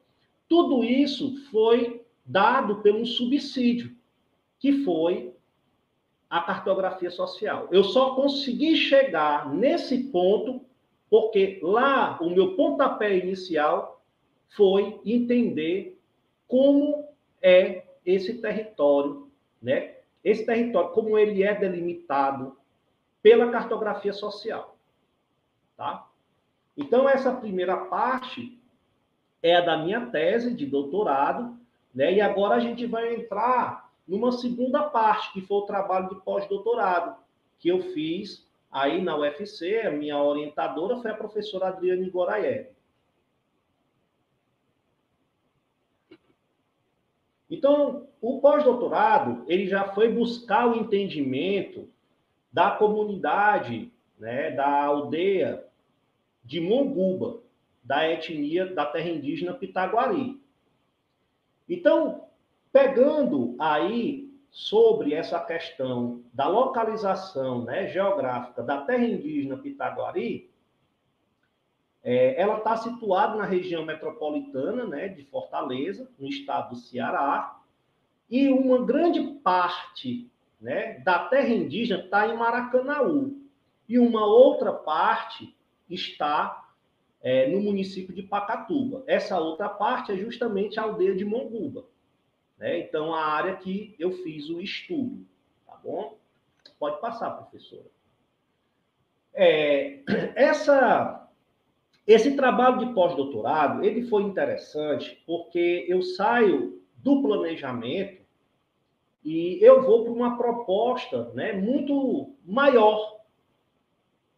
tudo 0.48 0.84
isso 0.84 1.36
foi 1.52 2.06
dado 2.26 2.82
pelo 2.82 3.06
subsídio, 3.06 3.96
que 4.58 4.84
foi 4.84 5.36
a 6.30 6.42
cartografia 6.42 7.12
social. 7.12 7.68
Eu 7.72 7.84
só 7.84 8.16
consegui 8.16 8.76
chegar 8.76 9.54
nesse 9.54 10.06
ponto 10.06 10.66
porque 11.14 11.60
lá 11.62 12.18
o 12.20 12.32
meu 12.32 12.56
pontapé 12.56 13.16
inicial 13.16 14.02
foi 14.48 15.00
entender 15.06 16.02
como 16.48 17.08
é 17.40 17.84
esse 18.04 18.42
território, 18.42 19.30
né? 19.62 19.98
Esse 20.24 20.44
território, 20.44 20.90
como 20.90 21.16
ele 21.16 21.44
é 21.44 21.54
delimitado 21.54 22.58
pela 23.22 23.52
cartografia 23.52 24.12
social, 24.12 24.76
tá? 25.78 26.10
Então, 26.76 27.08
essa 27.08 27.32
primeira 27.32 27.78
parte 27.78 28.60
é 29.44 29.58
a 29.58 29.62
da 29.62 29.78
minha 29.78 30.08
tese 30.08 30.52
de 30.52 30.66
doutorado, 30.66 31.56
né? 31.94 32.12
E 32.12 32.22
agora 32.22 32.56
a 32.56 32.60
gente 32.60 32.88
vai 32.88 33.14
entrar 33.14 33.88
numa 34.08 34.32
segunda 34.32 34.82
parte, 34.90 35.32
que 35.32 35.42
foi 35.42 35.58
o 35.58 35.68
trabalho 35.68 36.10
de 36.10 36.16
pós-doutorado, 36.22 37.16
que 37.60 37.70
eu 37.70 37.94
fiz 37.94 38.52
Aí 38.74 39.00
na 39.04 39.16
UFC, 39.16 39.82
a 39.82 39.92
minha 39.92 40.18
orientadora 40.18 40.98
foi 40.98 41.12
a 41.12 41.16
professora 41.16 41.68
Adriane 41.68 42.10
Gorayev. 42.10 42.70
Então, 47.48 48.08
o 48.20 48.42
pós-doutorado, 48.42 49.46
ele 49.48 49.68
já 49.68 49.94
foi 49.94 50.10
buscar 50.10 50.68
o 50.68 50.76
entendimento 50.76 51.88
da 52.52 52.72
comunidade, 52.72 53.92
né, 54.18 54.50
da 54.50 54.86
aldeia 54.86 55.64
de 56.44 56.60
Monguba, 56.60 57.42
da 57.84 58.10
etnia 58.10 58.66
da 58.66 58.88
terra 58.88 59.10
indígena 59.10 59.54
Pitaguari. 59.54 60.42
Então, 61.70 62.28
pegando 62.72 63.56
aí 63.60 64.23
sobre 64.54 65.16
essa 65.16 65.40
questão 65.40 66.22
da 66.32 66.48
localização 66.48 67.64
né, 67.64 67.88
geográfica 67.88 68.62
da 68.62 68.82
terra 68.82 69.04
indígena 69.04 69.58
Pitaguari, 69.58 70.48
é, 72.04 72.40
ela 72.40 72.60
está 72.60 72.78
situada 72.78 73.36
na 73.36 73.46
região 73.46 73.84
metropolitana 73.84 74.86
né, 74.86 75.08
de 75.08 75.24
Fortaleza, 75.26 76.08
no 76.20 76.28
estado 76.28 76.70
do 76.70 76.76
Ceará, 76.76 77.60
e 78.30 78.48
uma 78.50 78.86
grande 78.86 79.22
parte 79.44 80.30
né, 80.62 81.00
da 81.00 81.18
terra 81.28 81.50
indígena 81.50 82.04
está 82.04 82.28
em 82.28 82.38
Maracanaú 82.38 83.36
e 83.90 83.98
uma 83.98 84.24
outra 84.24 84.72
parte 84.72 85.56
está 85.90 86.70
é, 87.24 87.50
no 87.50 87.60
município 87.60 88.14
de 88.14 88.22
Pacatuba. 88.22 89.04
Essa 89.08 89.40
outra 89.40 89.68
parte 89.68 90.12
é 90.12 90.16
justamente 90.16 90.80
a 90.80 90.84
aldeia 90.84 91.16
de 91.16 91.26
Monguba. 91.26 91.86
Né? 92.58 92.80
Então, 92.80 93.14
a 93.14 93.26
área 93.26 93.56
que 93.56 93.96
eu 94.00 94.12
fiz 94.12 94.50
o 94.50 94.62
estudo. 94.62 95.26
Tá 95.66 95.80
bom? 95.84 96.18
Pode 96.80 97.00
passar, 97.02 97.32
professora. 97.32 97.86
É, 99.34 100.00
essa, 100.36 101.30
esse 102.06 102.36
trabalho 102.36 102.80
de 102.80 102.94
pós-doutorado, 102.94 103.84
ele 103.84 104.08
foi 104.08 104.24
interessante 104.24 105.22
porque 105.26 105.86
eu 105.88 106.02
saio 106.02 106.82
do 106.98 107.22
planejamento 107.22 108.24
e 109.24 109.58
eu 109.62 109.82
vou 109.82 110.04
para 110.04 110.14
uma 110.14 110.38
proposta 110.38 111.32
né, 111.34 111.54
muito 111.54 112.36
maior, 112.46 113.22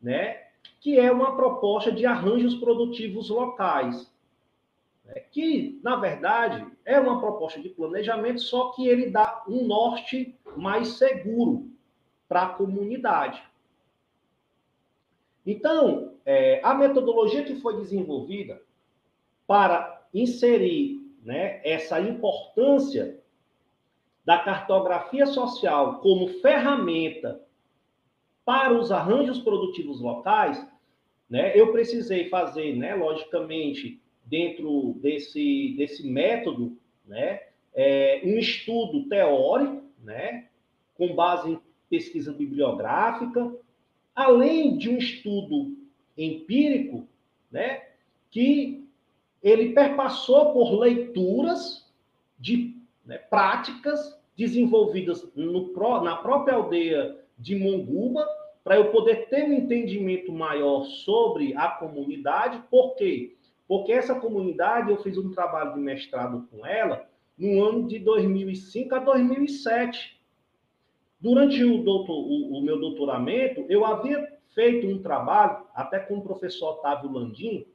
né, 0.02 0.44
que 0.80 1.00
é 1.00 1.12
uma 1.12 1.36
proposta 1.36 1.92
de 1.92 2.06
arranjos 2.06 2.56
produtivos 2.56 3.30
locais, 3.30 4.12
né, 5.06 5.20
que, 5.32 5.80
na 5.84 5.96
verdade, 5.96 6.66
é 6.84 7.00
uma 7.00 7.20
proposta 7.20 7.62
de 7.62 7.70
planejamento, 7.70 8.42
só 8.42 8.72
que 8.72 8.88
ele 8.88 9.10
dá 9.10 9.44
um 9.48 9.66
norte 9.66 10.36
mais 10.58 10.90
seguro 10.90 11.70
para 12.28 12.44
a 12.44 12.50
comunidade. 12.50 13.42
Então, 15.46 16.16
é, 16.26 16.60
a 16.64 16.74
metodologia 16.74 17.44
que 17.44 17.62
foi 17.62 17.78
desenvolvida 17.78 18.62
para 19.46 20.08
inserir 20.14 21.00
né, 21.22 21.62
essa 21.64 22.00
importância 22.00 23.20
da 24.26 24.40
cartografia 24.40 25.28
social 25.28 26.00
como 26.00 26.28
ferramenta 26.40 27.42
para 28.44 28.74
os 28.74 28.92
arranjos 28.92 29.40
produtivos 29.40 30.02
locais, 30.02 30.66
né, 31.30 31.56
eu 31.60 31.72
precisei 31.72 32.28
fazer, 32.30 32.76
né, 32.76 32.96
logicamente, 32.96 34.02
dentro 34.26 34.94
desse, 35.02 35.76
desse 35.78 36.08
método, 36.08 36.78
né, 37.06 37.42
é, 37.74 38.22
um 38.24 38.38
estudo 38.38 39.08
teórico, 39.08 39.84
né, 40.04 40.48
com 40.96 41.14
base 41.14 41.52
em 41.52 41.60
pesquisa 41.90 42.34
bibliográfica, 42.34 43.54
além 44.16 44.78
de 44.78 44.90
um 44.90 44.98
estudo 44.98 45.76
empírico, 46.18 47.08
né, 47.52 47.84
que 48.32 48.86
ele 49.44 49.74
perpassou 49.74 50.54
por 50.54 50.80
leituras 50.80 51.92
de 52.40 52.76
né, 53.06 53.18
práticas 53.18 54.20
desenvolvidas 54.36 55.28
no, 55.36 55.72
na 56.04 56.16
própria 56.18 56.56
aldeia 56.56 57.18
de 57.38 57.56
Monguba, 57.56 58.28
para 58.64 58.78
eu 58.78 58.92
poder 58.92 59.30
ter 59.30 59.44
um 59.44 59.54
entendimento 59.54 60.32
maior 60.32 60.86
sobre 60.86 61.54
a 61.56 61.68
comunidade. 61.70 62.64
Por 62.70 62.96
quê? 62.96 63.36
Porque 63.68 63.92
essa 63.92 64.16
comunidade, 64.20 64.92
eu 64.92 65.02
fiz 65.02 65.18
um 65.18 65.32
trabalho 65.32 65.74
de 65.74 65.80
mestrado 65.80 66.48
com 66.52 66.66
ela 66.66 67.08
no 67.38 67.64
ano 67.64 67.88
de 67.88 68.00
2005 68.00 68.96
a 68.96 69.00
2007. 69.00 70.22
Durante 71.20 71.64
o, 71.64 71.84
doutor, 71.84 72.16
o, 72.16 72.60
o 72.60 72.62
meu 72.62 72.80
doutoramento, 72.80 73.66
eu 73.68 73.86
havia 73.86 74.36
feito 74.54 74.88
um 74.88 75.02
trabalho, 75.02 75.66
até 75.74 76.00
com 76.00 76.18
o 76.18 76.22
professor 76.22 76.76
Otávio 76.76 77.12
Landim, 77.12 77.66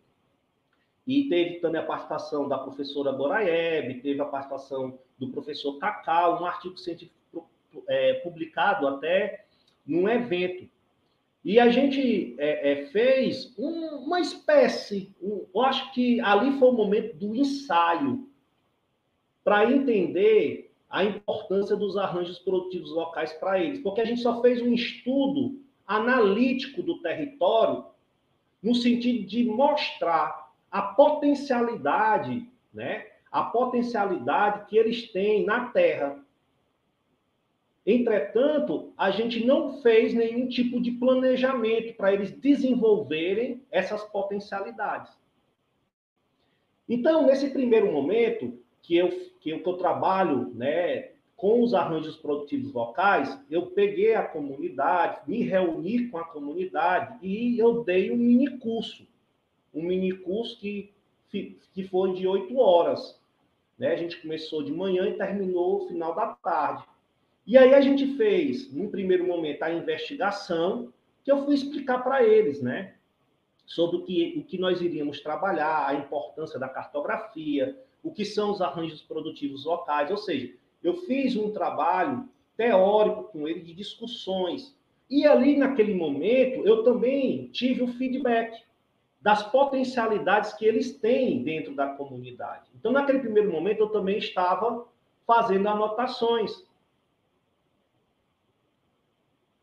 e 1.07 1.29
teve 1.29 1.57
também 1.57 1.81
a 1.81 1.85
participação 1.85 2.49
da 2.49 2.59
professora 2.59 3.13
Boraeb, 3.13 4.01
teve 4.01 4.21
a 4.21 4.25
participação 4.25 4.99
do 5.19 5.29
professor 5.31 5.79
Cacau, 5.79 6.41
um 6.41 6.47
artigo 6.47 6.79
científico 6.79 7.49
é, 7.89 8.15
publicado 8.15 8.87
até 8.87 9.45
num 9.87 10.09
evento. 10.09 10.69
E 11.45 11.59
a 11.59 11.71
gente 11.71 12.35
é, 12.39 12.73
é, 12.73 12.87
fez 12.87 13.55
um, 13.59 13.97
uma 13.97 14.21
espécie, 14.21 15.15
um, 15.23 15.47
eu 15.55 15.63
acho 15.63 15.93
que 15.93 16.21
ali 16.21 16.59
foi 16.59 16.69
o 16.69 16.73
momento 16.73 17.17
do 17.17 17.35
ensaio, 17.35 18.29
para 19.43 19.71
entender 19.71 20.71
a 20.89 21.05
importância 21.05 21.77
dos 21.77 21.97
arranjos 21.97 22.39
produtivos 22.39 22.91
locais 22.91 23.33
para 23.33 23.59
eles, 23.59 23.81
porque 23.81 24.01
a 24.01 24.05
gente 24.05 24.21
só 24.21 24.43
fez 24.43 24.61
um 24.61 24.75
estudo 24.75 25.61
analítico 25.87 26.83
do 26.83 27.01
território 27.01 27.85
no 28.63 28.75
sentido 28.75 29.27
de 29.27 29.45
mostrar 29.45 30.53
a 30.71 30.83
potencialidade, 30.83 32.47
né? 32.73 33.07
A 33.31 33.45
potencialidade 33.45 34.67
que 34.67 34.77
eles 34.77 35.11
têm 35.13 35.45
na 35.45 35.67
terra. 35.67 36.19
Entretanto, 37.91 38.93
a 38.97 39.11
gente 39.11 39.45
não 39.45 39.83
fez 39.83 40.15
nenhum 40.15 40.47
tipo 40.47 40.81
de 40.81 40.93
planejamento 40.93 41.97
para 41.97 42.13
eles 42.13 42.31
desenvolverem 42.31 43.65
essas 43.69 44.05
potencialidades. 44.05 45.13
Então, 46.89 47.27
nesse 47.27 47.51
primeiro 47.51 47.91
momento 47.91 48.57
que 48.81 48.97
eu, 48.97 49.09
que 49.41 49.51
eu, 49.51 49.61
que 49.61 49.69
eu 49.69 49.77
trabalho 49.77 50.53
né, 50.55 51.11
com 51.35 51.65
os 51.65 51.75
arranjos 51.75 52.17
produtivos 52.17 52.73
locais, 52.73 53.37
eu 53.51 53.67
peguei 53.67 54.15
a 54.15 54.23
comunidade, 54.23 55.29
me 55.29 55.43
reuni 55.43 56.07
com 56.11 56.19
a 56.19 56.25
comunidade 56.25 57.19
e 57.27 57.59
eu 57.59 57.83
dei 57.83 58.13
um 58.13 58.17
mini 58.17 58.57
curso. 58.59 59.05
Um 59.75 59.83
mini 59.83 60.13
curso 60.13 60.61
que, 60.61 60.93
que 61.29 61.83
foi 61.89 62.13
de 62.13 62.25
oito 62.25 62.57
horas. 62.57 63.21
Né? 63.77 63.89
A 63.89 63.97
gente 63.97 64.23
começou 64.23 64.63
de 64.63 64.71
manhã 64.71 65.09
e 65.09 65.15
terminou 65.15 65.81
no 65.81 65.89
final 65.89 66.15
da 66.15 66.35
tarde. 66.35 66.85
E 67.51 67.59
aí 67.59 67.75
a 67.75 67.81
gente 67.81 68.17
fez, 68.17 68.73
num 68.73 68.89
primeiro 68.89 69.27
momento, 69.27 69.65
a 69.65 69.73
investigação, 69.73 70.93
que 71.25 71.33
eu 71.33 71.45
fui 71.45 71.57
explicar 71.57 71.99
para 71.99 72.23
eles, 72.23 72.63
né? 72.63 72.95
Sobre 73.67 73.97
o 73.97 74.05
que, 74.05 74.39
o 74.39 74.45
que 74.45 74.57
nós 74.57 74.81
iríamos 74.81 75.21
trabalhar, 75.21 75.89
a 75.89 75.95
importância 75.95 76.61
da 76.61 76.69
cartografia, 76.69 77.77
o 78.05 78.13
que 78.13 78.25
são 78.25 78.53
os 78.53 78.61
arranjos 78.63 79.03
produtivos 79.03 79.65
locais, 79.65 80.13
ou 80.13 80.17
seja, 80.17 80.55
eu 80.81 80.95
fiz 80.99 81.35
um 81.35 81.51
trabalho 81.51 82.29
teórico 82.57 83.25
com 83.25 83.49
ele 83.49 83.63
de 83.63 83.75
discussões. 83.75 84.79
E 85.11 85.27
ali, 85.27 85.57
naquele 85.57 85.93
momento, 85.93 86.65
eu 86.65 86.85
também 86.85 87.49
tive 87.49 87.83
o 87.83 87.89
feedback 87.89 88.63
das 89.21 89.43
potencialidades 89.51 90.53
que 90.53 90.65
eles 90.65 90.97
têm 90.99 91.43
dentro 91.43 91.75
da 91.75 91.89
comunidade. 91.95 92.71
Então, 92.79 92.93
naquele 92.93 93.19
primeiro 93.19 93.51
momento, 93.51 93.81
eu 93.81 93.89
também 93.89 94.19
estava 94.19 94.87
fazendo 95.27 95.69
anotações. 95.69 96.70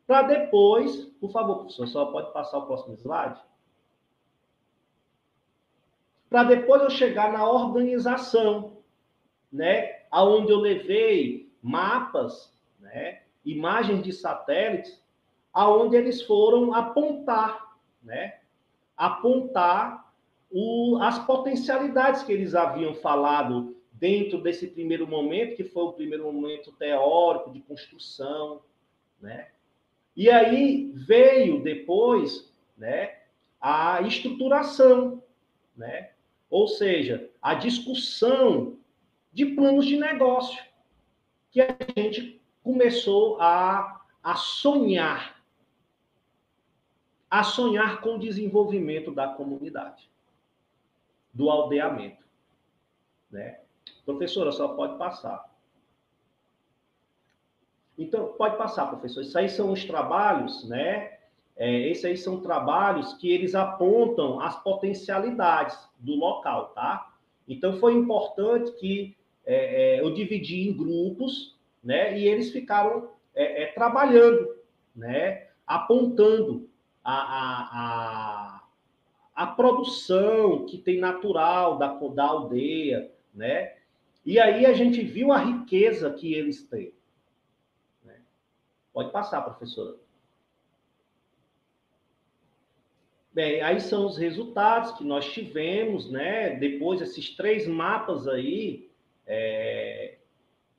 Para 0.08 0.24
depois, 0.24 1.06
por 1.20 1.32
favor, 1.32 1.58
professor, 1.58 1.88
só 1.88 2.06
pode 2.06 2.32
passar 2.32 2.60
o 2.60 2.66
próximo 2.66 2.96
slide. 2.96 3.40
Para 6.30 6.46
depois 6.46 6.82
eu 6.82 6.90
chegar 6.90 7.32
na 7.32 7.48
organização, 7.50 8.78
né? 9.52 9.98
aonde 10.10 10.52
eu 10.52 10.60
levei 10.60 11.52
mapas, 11.62 12.58
né, 12.80 13.22
imagens 13.44 14.04
de 14.04 14.12
satélites, 14.12 15.04
aonde 15.54 15.96
eles 15.96 16.22
foram 16.22 16.74
apontar, 16.74 17.78
né, 18.02 18.40
apontar 18.96 20.14
o, 20.50 20.98
as 21.02 21.20
potencialidades 21.20 22.24
que 22.24 22.32
eles 22.32 22.56
haviam 22.56 22.94
falado 22.96 23.76
dentro 23.92 24.42
desse 24.42 24.68
primeiro 24.68 25.08
momento, 25.08 25.56
que 25.56 25.64
foi 25.64 25.84
o 25.84 25.94
primeiro 25.94 26.32
momento 26.32 26.72
teórico 26.74 27.52
de 27.52 27.60
construção, 27.62 28.62
né? 29.20 29.50
E 30.18 30.32
aí 30.32 30.92
veio 30.96 31.62
depois, 31.62 32.52
né, 32.76 33.20
a 33.62 34.02
estruturação, 34.02 35.24
né? 35.76 36.10
Ou 36.50 36.68
seja, 36.68 37.30
a 37.40 37.54
discussão 37.54 38.80
de 39.32 39.46
planos 39.46 39.86
de 39.86 39.96
negócio, 39.96 40.60
que 41.52 41.62
a 41.62 41.68
gente 41.96 42.42
começou 42.64 43.40
a, 43.40 44.02
a 44.24 44.36
sonhar, 44.36 45.40
a 47.30 47.44
sonhar 47.44 48.02
com 48.02 48.16
o 48.16 48.20
desenvolvimento 48.20 49.12
da 49.12 49.28
comunidade, 49.28 50.10
do 51.32 51.48
aldeamento. 51.52 52.26
Né? 53.30 53.60
Professora, 54.04 54.52
só 54.52 54.70
pode 54.70 54.98
passar. 54.98 55.47
Então, 57.98 58.34
pode 58.38 58.58
passar, 58.58 58.86
professor. 58.88 59.22
Isso 59.22 59.38
aí 59.38 59.50
são 59.50 59.72
os 59.72 59.84
trabalhos, 59.84 60.68
né? 60.70 61.18
É, 61.56 61.90
esses 61.90 62.06
aí 62.06 62.16
são 62.16 62.40
trabalhos 62.40 63.14
que 63.14 63.32
eles 63.32 63.56
apontam 63.56 64.40
as 64.40 64.62
potencialidades 64.62 65.76
do 66.00 66.14
local, 66.14 66.70
tá? 66.76 67.12
Então, 67.48 67.80
foi 67.80 67.94
importante 67.96 68.72
que 68.74 69.18
é, 69.46 69.96
é, 69.96 70.02
eu 70.02 70.14
dividi 70.14 70.68
em 70.68 70.74
grupos, 70.78 71.58
né? 71.84 72.20
E 72.20 72.28
eles 72.28 72.52
ficaram 72.52 73.10
é, 73.34 73.64
é 73.64 73.66
trabalhando, 73.68 74.56
né? 74.96 75.48
Apontando 75.66 76.70
a, 77.04 77.14
a, 77.14 78.62
a, 79.36 79.44
a, 79.44 79.48
produção 79.48 80.66
que 80.66 80.78
tem 80.78 81.00
natural 81.00 81.78
da, 81.78 81.88
da 81.94 82.26
aldeia, 82.26 83.10
né? 83.34 83.74
E 84.26 84.40
aí 84.40 84.66
a 84.66 84.74
gente 84.74 85.02
viu 85.02 85.32
a 85.32 85.38
riqueza 85.38 86.12
que 86.12 86.34
eles 86.34 86.64
têm. 86.64 86.92
Pode 88.98 89.12
passar, 89.12 89.44
professora. 89.44 89.96
Bem, 93.32 93.62
aí 93.62 93.80
são 93.80 94.08
os 94.08 94.18
resultados 94.18 94.94
que 94.94 95.04
nós 95.04 95.32
tivemos, 95.32 96.10
né? 96.10 96.56
Depois, 96.56 97.00
esses 97.00 97.36
três 97.36 97.68
mapas 97.68 98.28
aí, 98.28 98.90
é, 99.28 100.18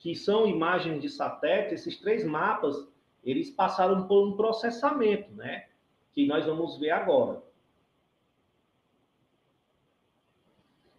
que 0.00 0.16
são 0.16 0.48
imagens 0.48 1.00
de 1.00 1.08
satélite, 1.08 1.74
esses 1.74 2.00
três 2.00 2.24
mapas, 2.24 2.88
eles 3.22 3.50
passaram 3.50 4.08
por 4.08 4.26
um 4.26 4.36
processamento, 4.36 5.30
né? 5.34 5.68
Que 6.12 6.26
nós 6.26 6.44
vamos 6.44 6.76
ver 6.76 6.90
agora. 6.90 7.40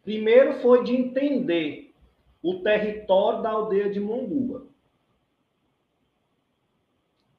Primeiro 0.05 0.61
foi 0.61 0.85
de 0.85 0.95
entender 0.95 1.93
o 2.41 2.61
território 2.61 3.41
da 3.41 3.49
aldeia 3.49 3.89
de 3.89 3.99
Monguba. 3.99 4.68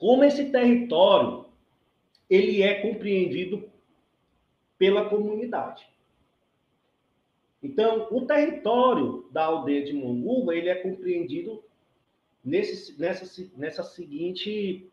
Como 0.01 0.25
esse 0.25 0.51
território 0.51 1.45
ele 2.29 2.63
é 2.63 2.81
compreendido 2.81 3.71
pela 4.77 5.09
comunidade. 5.09 5.89
Então, 7.63 8.09
o 8.11 8.27
território 8.27 9.29
da 9.31 9.45
aldeia 9.45 9.85
de 9.85 9.93
Monguba 9.93 10.57
ele 10.57 10.69
é 10.69 10.75
compreendido 10.75 11.63
nesse, 12.43 12.99
nessa, 12.99 13.51
nessa 13.55 13.83
seguinte 13.85 14.91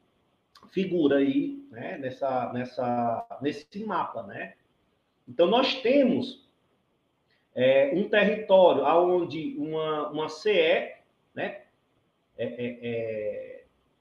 figura 0.70 1.18
aí, 1.18 1.66
né? 1.72 1.97
nessa, 1.97 2.51
nessa, 2.53 3.39
nesse 3.41 3.86
mapa. 3.86 4.24
Né? 4.24 4.55
Então, 5.28 5.47
nós 5.47 5.82
temos 5.82 6.45
é, 7.55 7.91
um 7.95 8.10
território 8.10 8.84
onde 8.84 9.55
uma, 9.58 10.10
uma 10.10 10.30
CE 10.30 10.97
né? 11.38 11.62
É, 12.36 12.45
é, 12.45 12.80
é, 12.82 13.57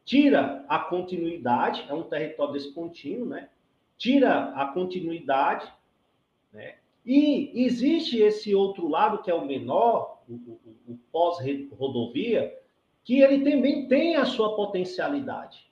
tira 0.07 0.64
a 0.68 0.78
continuidade, 0.78 1.84
é 1.88 1.92
um 1.92 2.04
território 2.04 2.54
descontínuo, 2.54 3.26
né? 3.26 3.50
tira 3.98 4.52
a 4.54 4.66
continuidade, 4.66 5.70
né? 6.52 6.76
E 7.04 7.52
existe 7.64 8.18
esse 8.20 8.52
outro 8.54 8.88
lado, 8.88 9.22
que 9.22 9.30
é 9.30 9.34
o 9.34 9.46
menor, 9.46 10.22
o, 10.28 10.32
o, 10.32 10.61
o 10.88 10.98
pós-rodovia, 11.12 12.59
que 13.04 13.20
ele 13.20 13.48
também 13.48 13.86
tem 13.86 14.16
a 14.16 14.24
sua 14.24 14.57
potencialidade. 14.57 15.70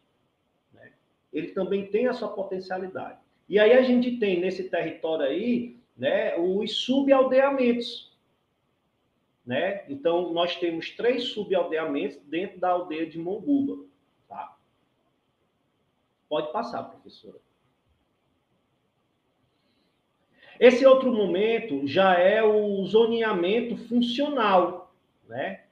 Né? 0.72 0.92
Ele 1.32 1.48
também 1.48 1.86
tem 1.86 2.06
a 2.06 2.12
sua 2.12 2.28
potencialidade. 2.28 3.18
E 3.48 3.58
aí 3.58 3.72
a 3.72 3.82
gente 3.82 4.16
tem 4.18 4.40
nesse 4.40 4.70
território 4.70 5.26
aí 5.26 5.76
né, 5.96 6.36
os 6.38 6.76
subaldeamentos. 6.76 8.16
Né? 9.44 9.84
Então, 9.88 10.32
nós 10.32 10.54
temos 10.54 10.90
três 10.90 11.24
subaldeamentos 11.24 12.16
dentro 12.26 12.60
da 12.60 12.70
aldeia 12.70 13.06
de 13.06 13.18
Monguba. 13.18 13.84
Tá? 14.34 14.56
Pode 16.28 16.52
passar, 16.52 16.82
professora. 16.82 17.38
Esse 20.58 20.84
outro 20.84 21.12
momento 21.12 21.86
já 21.86 22.14
é 22.14 22.42
o 22.42 22.84
zoneamento 22.84 23.76
funcional, 23.88 24.92
né? 25.28 25.64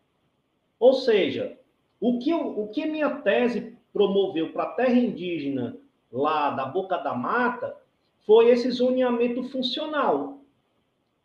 Ou 0.78 0.92
seja, 0.92 1.58
o 2.00 2.20
que, 2.20 2.32
o 2.32 2.68
que 2.68 2.86
minha 2.86 3.10
tese 3.16 3.76
promoveu 3.92 4.52
para 4.52 4.64
a 4.64 4.72
terra 4.74 4.94
indígena 4.94 5.76
lá 6.10 6.50
da 6.50 6.64
Boca 6.64 6.98
da 6.98 7.14
Mata 7.14 7.76
foi 8.24 8.48
esse 8.48 8.70
zoneamento 8.70 9.42
funcional, 9.44 10.38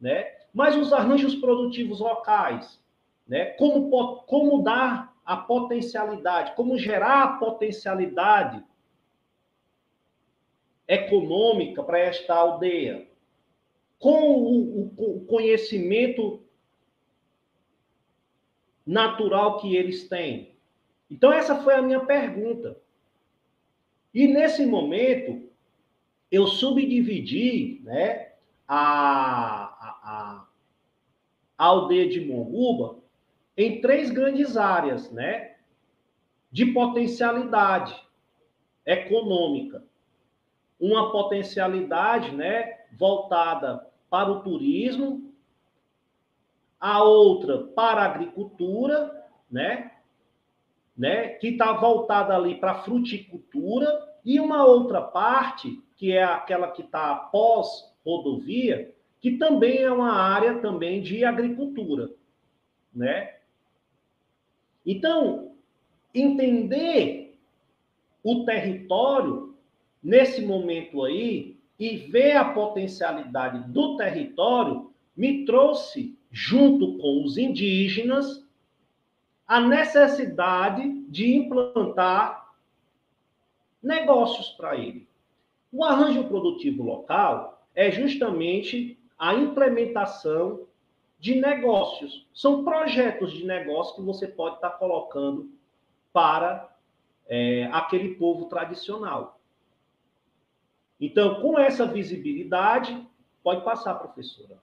né? 0.02 0.38
Mas 0.52 0.76
os 0.76 0.92
arranjos 0.92 1.36
produtivos 1.36 2.00
locais, 2.00 2.84
né? 3.28 3.46
Como, 3.52 3.92
como 4.24 4.64
dar 4.64 5.16
a 5.28 5.36
potencialidade, 5.36 6.56
como 6.56 6.78
gerar 6.78 7.24
a 7.24 7.34
potencialidade 7.34 8.64
econômica 10.88 11.84
para 11.84 12.00
esta 12.00 12.34
aldeia, 12.34 13.06
com 14.00 14.32
o, 14.32 14.94
o, 14.98 15.26
conhecimento 15.26 16.42
natural 18.86 19.60
que 19.60 19.76
eles 19.76 20.08
têm? 20.08 20.56
Então, 21.12 21.34
essa 21.34 21.62
foi 21.62 21.74
a 21.74 21.82
minha 21.82 22.06
pergunta. 22.06 22.80
E 24.14 24.28
nesse 24.28 24.66
momento, 24.66 25.50
eu 26.32 26.48
subdividi 26.48 27.82
né, 27.84 28.32
a, 28.66 28.78
a, 29.66 30.48
a, 31.58 31.66
aldeia 31.66 32.08
de 32.08 32.22
Monguba 32.22 32.97
em 33.58 33.82
três 33.82 34.12
grandes 34.12 34.56
áreas 34.56 35.12
né, 35.12 35.56
de 36.52 36.68
potencialidade 36.68 38.00
econômica. 38.86 39.84
Uma 40.80 41.12
potencialidade 41.12 42.32
né, 42.32 42.82
voltada 42.98 43.88
para 44.10 44.32
o 44.32 44.42
turismo, 44.42 45.34
a 46.80 47.04
outra 47.04 47.64
para 47.64 48.02
a 48.02 48.06
agricultura, 48.06 49.28
né? 49.50 49.92
né? 50.96 51.30
Que 51.30 51.50
está 51.50 51.74
voltada 51.74 52.36
ali 52.36 52.56
para 52.56 52.74
a 52.74 52.84
fruticultura, 52.84 53.88
e 54.24 54.40
uma 54.40 54.66
outra 54.66 55.02
parte, 55.02 55.82
que 55.96 56.12
é 56.12 56.24
aquela 56.24 56.70
que 56.72 56.82
está 56.82 57.16
pós 57.16 57.92
rodovia, 58.06 58.94
que 59.20 59.38
também 59.38 59.80
é 59.80 59.92
uma 59.92 60.12
área 60.12 60.60
também 60.60 61.02
de 61.02 61.26
agricultura, 61.26 62.10
né? 62.94 63.37
Então, 64.88 65.52
entender 66.16 67.38
o 68.24 68.46
território 68.46 69.54
nesse 70.02 70.46
momento 70.46 71.04
aí 71.04 71.58
e 71.78 71.98
ver 71.98 72.38
a 72.38 72.54
potencialidade 72.54 73.70
do 73.72 73.98
território 73.98 74.90
me 75.16 75.46
trouxe, 75.46 76.18
junto 76.32 76.98
com 77.00 77.24
os 77.24 77.38
indígenas, 77.38 78.48
a 79.46 79.60
necessidade 79.60 81.02
de 81.10 81.36
implantar 81.36 82.54
negócios 83.82 84.50
para 84.52 84.78
ele. 84.78 85.08
O 85.72 85.84
arranjo 85.84 86.24
produtivo 86.26 86.84
local 86.84 87.62
é 87.76 87.92
justamente 87.92 88.98
a 89.20 89.34
implementação 89.34 90.67
de 91.20 91.36
negócios. 91.36 92.28
São 92.34 92.64
projetos 92.64 93.32
de 93.32 93.46
negócio 93.46 93.96
que 93.96 94.02
você 94.02 94.28
pode 94.28 94.56
estar 94.56 94.72
colocando 94.72 95.52
para 96.14 96.76
é, 97.28 97.66
aquele 97.72 98.16
povo 98.16 98.46
tradicional. 98.46 99.40
Então, 101.00 101.42
com 101.42 101.60
essa 101.60 101.86
visibilidade, 101.86 103.06
pode 103.44 103.64
passar, 103.64 103.96
professora. 103.96 104.58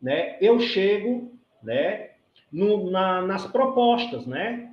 Né? 0.00 0.36
Eu 0.40 0.60
chego 0.60 1.38
né, 1.62 2.12
no, 2.52 2.90
na, 2.90 3.22
nas 3.22 3.46
propostas, 3.46 4.26
né? 4.26 4.70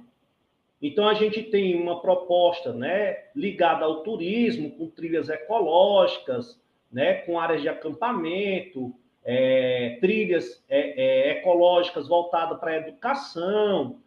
Então, 0.82 1.08
a 1.08 1.14
gente 1.14 1.44
tem 1.44 1.80
uma 1.80 2.02
proposta 2.02 2.74
né, 2.74 3.26
ligada 3.36 3.86
ao 3.86 4.02
turismo, 4.02 4.72
com 4.72 4.90
trilhas 4.90 5.30
ecológicas, 5.30 6.60
né, 6.92 7.14
com 7.22 7.40
áreas 7.40 7.62
de 7.62 7.70
acampamento, 7.70 8.94
é, 9.24 9.98
trilhas 10.02 10.64
é, 10.68 10.80
é, 10.80 11.32
ecológicas 11.32 12.08
voltadas 12.08 12.60
para 12.60 12.72
a 12.72 12.78
educação, 12.78 14.00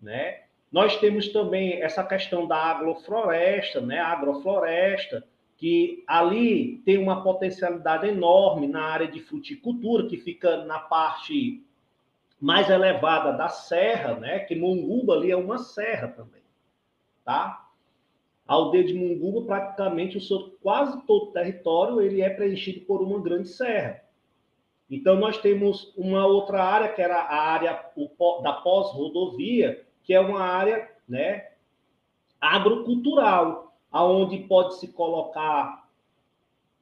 né? 0.00 0.42
Nós 0.72 0.98
temos 0.98 1.28
também 1.28 1.82
essa 1.82 2.02
questão 2.02 2.46
da 2.46 2.56
agrofloresta, 2.56 3.80
né? 3.80 3.98
A 3.98 4.08
agrofloresta, 4.08 5.24
que 5.56 6.04
ali 6.06 6.78
tem 6.84 6.98
uma 6.98 7.22
potencialidade 7.22 8.08
enorme 8.08 8.66
na 8.66 8.82
área 8.82 9.06
de 9.06 9.20
fruticultura, 9.20 10.06
que 10.06 10.16
fica 10.16 10.64
na 10.64 10.78
parte 10.78 11.62
mais 12.40 12.68
elevada 12.68 13.32
da 13.32 13.48
serra, 13.48 14.14
né? 14.14 14.40
Que 14.40 14.54
Munguba 14.54 15.14
ali 15.14 15.30
é 15.30 15.36
uma 15.36 15.58
serra 15.58 16.08
também, 16.08 16.42
tá? 17.24 17.66
A 18.46 18.54
aldeia 18.54 18.84
de 18.84 18.94
Munguba, 18.94 19.46
praticamente, 19.46 20.18
o 20.18 20.20
seu 20.20 20.56
quase 20.62 21.04
todo 21.06 21.30
o 21.30 21.32
território, 21.32 22.00
ele 22.00 22.20
é 22.20 22.30
preenchido 22.30 22.80
por 22.86 23.02
uma 23.02 23.20
grande 23.20 23.48
serra. 23.48 24.05
Então, 24.90 25.16
nós 25.16 25.38
temos 25.38 25.92
uma 25.96 26.24
outra 26.26 26.62
área, 26.62 26.88
que 26.88 27.02
era 27.02 27.16
a 27.16 27.50
área 27.50 27.72
da 28.42 28.52
pós-rodovia, 28.52 29.84
que 30.04 30.14
é 30.14 30.20
uma 30.20 30.40
área 30.40 30.88
né, 31.08 31.48
agrocultural, 32.40 33.76
aonde 33.90 34.38
pode 34.38 34.78
se 34.78 34.88
colocar 34.88 35.88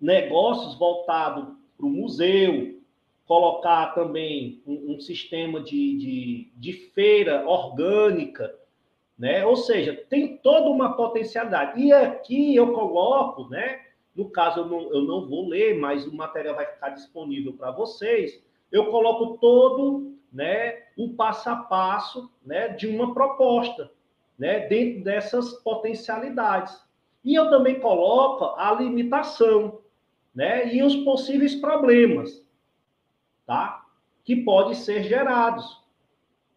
negócios 0.00 0.74
voltados 0.78 1.54
para 1.76 1.86
o 1.86 1.90
museu, 1.90 2.80
colocar 3.26 3.94
também 3.94 4.62
um, 4.66 4.94
um 4.94 5.00
sistema 5.00 5.60
de, 5.60 5.96
de, 5.96 6.52
de, 6.54 6.72
feira 6.72 7.48
orgânica, 7.48 8.54
né? 9.18 9.46
Ou 9.46 9.56
seja, 9.56 9.94
tem 10.10 10.36
toda 10.36 10.68
uma 10.68 10.94
potencialidade. 10.94 11.80
E 11.80 11.92
aqui 11.92 12.54
eu 12.54 12.72
coloco, 12.72 13.48
né? 13.48 13.83
No 14.14 14.30
caso, 14.30 14.60
eu 14.60 14.66
não, 14.66 14.92
eu 14.92 15.02
não 15.02 15.28
vou 15.28 15.48
ler, 15.48 15.78
mas 15.78 16.06
o 16.06 16.14
material 16.14 16.54
vai 16.54 16.66
ficar 16.66 16.90
disponível 16.90 17.52
para 17.52 17.70
vocês. 17.70 18.42
Eu 18.70 18.90
coloco 18.90 19.38
todo 19.38 20.14
né, 20.32 20.84
o 20.96 21.14
passo 21.14 21.48
a 21.48 21.56
passo 21.56 22.30
né, 22.44 22.68
de 22.68 22.86
uma 22.86 23.14
proposta. 23.14 23.90
né, 24.38 24.66
dentro 24.66 25.04
dessas 25.04 25.52
potencialidades. 25.62 26.82
E 27.24 27.34
eu 27.34 27.48
também 27.48 27.80
coloco 27.80 28.44
a 28.58 28.72
limitação, 28.72 29.80
né, 30.34 30.74
e 30.74 30.82
os 30.82 30.96
possíveis 30.96 31.54
problemas, 31.54 32.44
tá, 33.46 33.86
que 34.24 34.36
podem 34.36 34.74
ser 34.74 35.04
gerados. 35.04 35.82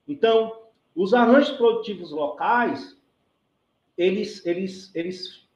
Então, 0.07 0.63
os 0.95 1.13
arranjos 1.13 1.51
produtivos 1.51 2.11
locais, 2.11 2.97
eles, 3.97 4.45
eles, 4.45 4.93
eles 4.95 5.46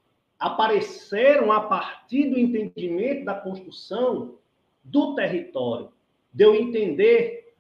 apareceram 0.42 1.52
a 1.52 1.62
partir 1.62 2.32
do 2.32 2.40
entendimento 2.40 3.24
da 3.24 3.36
construção 3.36 4.40
do 4.84 5.14
território, 5.14 5.92
de 6.34 6.44
eu 6.44 6.56
entender 6.56 7.54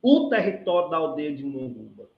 o 0.00 0.28
território 0.28 0.88
da 0.88 0.98
aldeia 0.98 1.34
de 1.34 1.44
Munguba. 1.44 2.08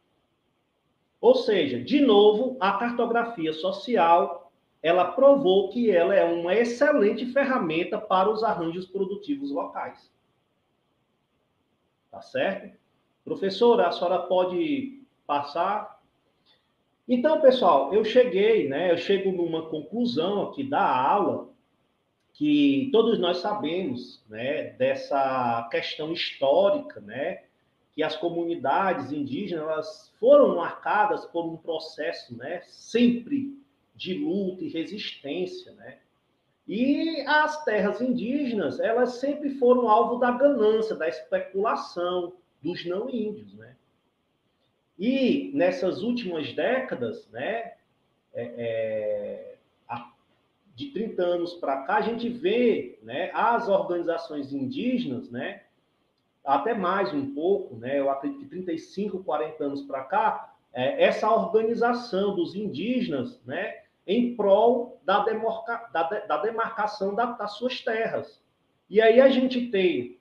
Ou 1.22 1.34
seja, 1.34 1.82
de 1.82 2.02
novo, 2.02 2.58
a 2.60 2.74
cartografia 2.74 3.54
social, 3.54 4.52
ela 4.82 5.12
provou 5.12 5.70
que 5.70 5.90
ela 5.90 6.14
é 6.14 6.22
uma 6.22 6.54
excelente 6.54 7.24
ferramenta 7.32 7.98
para 7.98 8.28
os 8.30 8.44
arranjos 8.44 8.86
produtivos 8.86 9.50
locais. 9.50 10.12
Tá 12.10 12.20
certo? 12.20 12.78
Professora, 13.24 13.88
a 13.88 13.92
senhora 13.92 14.18
pode 14.18 15.02
passar? 15.26 15.99
Então, 17.12 17.40
pessoal, 17.40 17.92
eu 17.92 18.04
cheguei, 18.04 18.68
né? 18.68 18.92
Eu 18.92 18.96
chego 18.96 19.32
numa 19.32 19.68
conclusão 19.68 20.42
aqui 20.42 20.62
da 20.62 20.80
aula 20.80 21.48
que 22.32 22.88
todos 22.92 23.18
nós 23.18 23.38
sabemos, 23.38 24.24
né, 24.28 24.70
dessa 24.74 25.68
questão 25.72 26.12
histórica, 26.12 27.00
né, 27.00 27.42
que 27.92 28.04
as 28.04 28.16
comunidades 28.16 29.10
indígenas 29.10 30.14
foram 30.20 30.54
marcadas 30.54 31.26
por 31.26 31.44
um 31.44 31.56
processo, 31.56 32.36
né, 32.36 32.60
sempre 32.68 33.58
de 33.96 34.14
luta 34.14 34.62
e 34.62 34.68
resistência, 34.68 35.72
né? 35.72 35.98
E 36.68 37.22
as 37.26 37.64
terras 37.64 38.00
indígenas, 38.00 38.78
elas 38.78 39.14
sempre 39.14 39.50
foram 39.58 39.88
alvo 39.88 40.20
da 40.20 40.30
ganância, 40.30 40.94
da 40.94 41.08
especulação 41.08 42.34
dos 42.62 42.86
não 42.86 43.10
índios, 43.10 43.52
né? 43.54 43.74
E 45.00 45.50
nessas 45.54 46.02
últimas 46.02 46.52
décadas, 46.52 47.26
né, 47.30 47.72
é, 48.34 48.44
é, 48.58 49.56
de 50.76 50.90
30 50.90 51.22
anos 51.22 51.54
para 51.54 51.84
cá, 51.84 51.96
a 51.96 52.00
gente 52.02 52.28
vê 52.28 52.98
né, 53.02 53.30
as 53.32 53.66
organizações 53.66 54.52
indígenas, 54.52 55.30
né, 55.30 55.62
até 56.44 56.74
mais 56.74 57.14
um 57.14 57.34
pouco, 57.34 57.76
né, 57.76 57.98
eu 57.98 58.10
acredito 58.10 58.40
que 58.40 58.50
35, 58.50 59.24
40 59.24 59.64
anos 59.64 59.82
para 59.84 60.04
cá, 60.04 60.54
é, 60.70 61.02
essa 61.02 61.30
organização 61.30 62.36
dos 62.36 62.54
indígenas 62.54 63.42
né, 63.46 63.80
em 64.06 64.36
prol 64.36 65.00
da, 65.02 65.24
da, 65.24 66.02
da 66.02 66.36
demarcação 66.42 67.14
da, 67.14 67.24
das 67.24 67.52
suas 67.52 67.80
terras. 67.80 68.42
E 68.90 69.00
aí 69.00 69.18
a 69.18 69.30
gente 69.30 69.70
tem, 69.70 70.18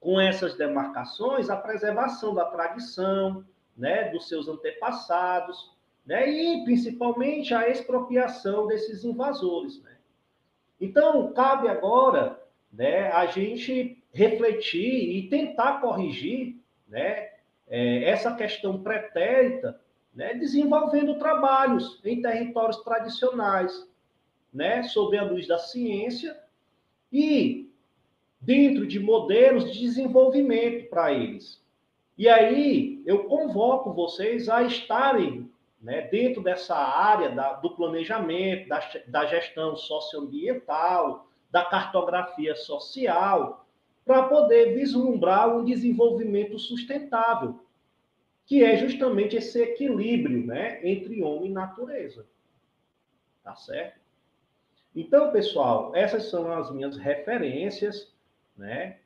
com 0.00 0.20
essas 0.20 0.56
demarcações, 0.56 1.48
a 1.48 1.56
preservação 1.56 2.34
da 2.34 2.46
tradição, 2.46 3.44
né, 3.76 4.10
dos 4.10 4.28
seus 4.28 4.48
antepassados, 4.48 5.72
né, 6.04 6.28
e 6.28 6.64
principalmente 6.64 7.54
a 7.54 7.68
expropriação 7.68 8.66
desses 8.66 9.04
invasores. 9.04 9.82
Né? 9.82 9.96
Então, 10.80 11.32
cabe 11.32 11.68
agora 11.68 12.40
né, 12.72 13.10
a 13.12 13.26
gente 13.26 14.02
refletir 14.12 15.16
e 15.16 15.28
tentar 15.28 15.80
corrigir 15.80 16.56
né, 16.88 17.30
é, 17.68 18.04
essa 18.04 18.34
questão 18.34 18.82
pretérita, 18.82 19.80
né, 20.14 20.34
desenvolvendo 20.34 21.18
trabalhos 21.18 22.00
em 22.04 22.20
territórios 22.20 22.78
tradicionais, 22.82 23.88
né, 24.52 24.82
sob 24.82 25.16
a 25.16 25.22
luz 25.22 25.46
da 25.46 25.58
ciência 25.58 26.36
e 27.10 27.70
dentro 28.40 28.86
de 28.86 28.98
modelos 28.98 29.72
de 29.72 29.78
desenvolvimento 29.78 30.90
para 30.90 31.12
eles. 31.12 31.61
E 32.22 32.28
aí 32.28 33.02
eu 33.04 33.24
convoco 33.24 33.92
vocês 33.92 34.48
a 34.48 34.62
estarem 34.62 35.50
né, 35.80 36.02
dentro 36.02 36.40
dessa 36.40 36.76
área 36.76 37.30
da, 37.30 37.54
do 37.54 37.74
planejamento, 37.74 38.68
da, 38.68 38.78
da 39.08 39.26
gestão 39.26 39.74
socioambiental, 39.74 41.26
da 41.50 41.64
cartografia 41.64 42.54
social, 42.54 43.66
para 44.04 44.28
poder 44.28 44.72
vislumbrar 44.72 45.52
um 45.52 45.64
desenvolvimento 45.64 46.60
sustentável, 46.60 47.58
que 48.46 48.62
é 48.62 48.76
justamente 48.76 49.34
esse 49.34 49.60
equilíbrio 49.60 50.46
né, 50.46 50.78
entre 50.88 51.24
homem 51.24 51.50
e 51.50 51.52
natureza. 51.52 52.24
Tá 53.42 53.56
certo? 53.56 53.98
Então, 54.94 55.32
pessoal, 55.32 55.90
essas 55.96 56.30
são 56.30 56.52
as 56.52 56.70
minhas 56.70 56.96
referências, 56.96 58.14
né, 58.56 59.00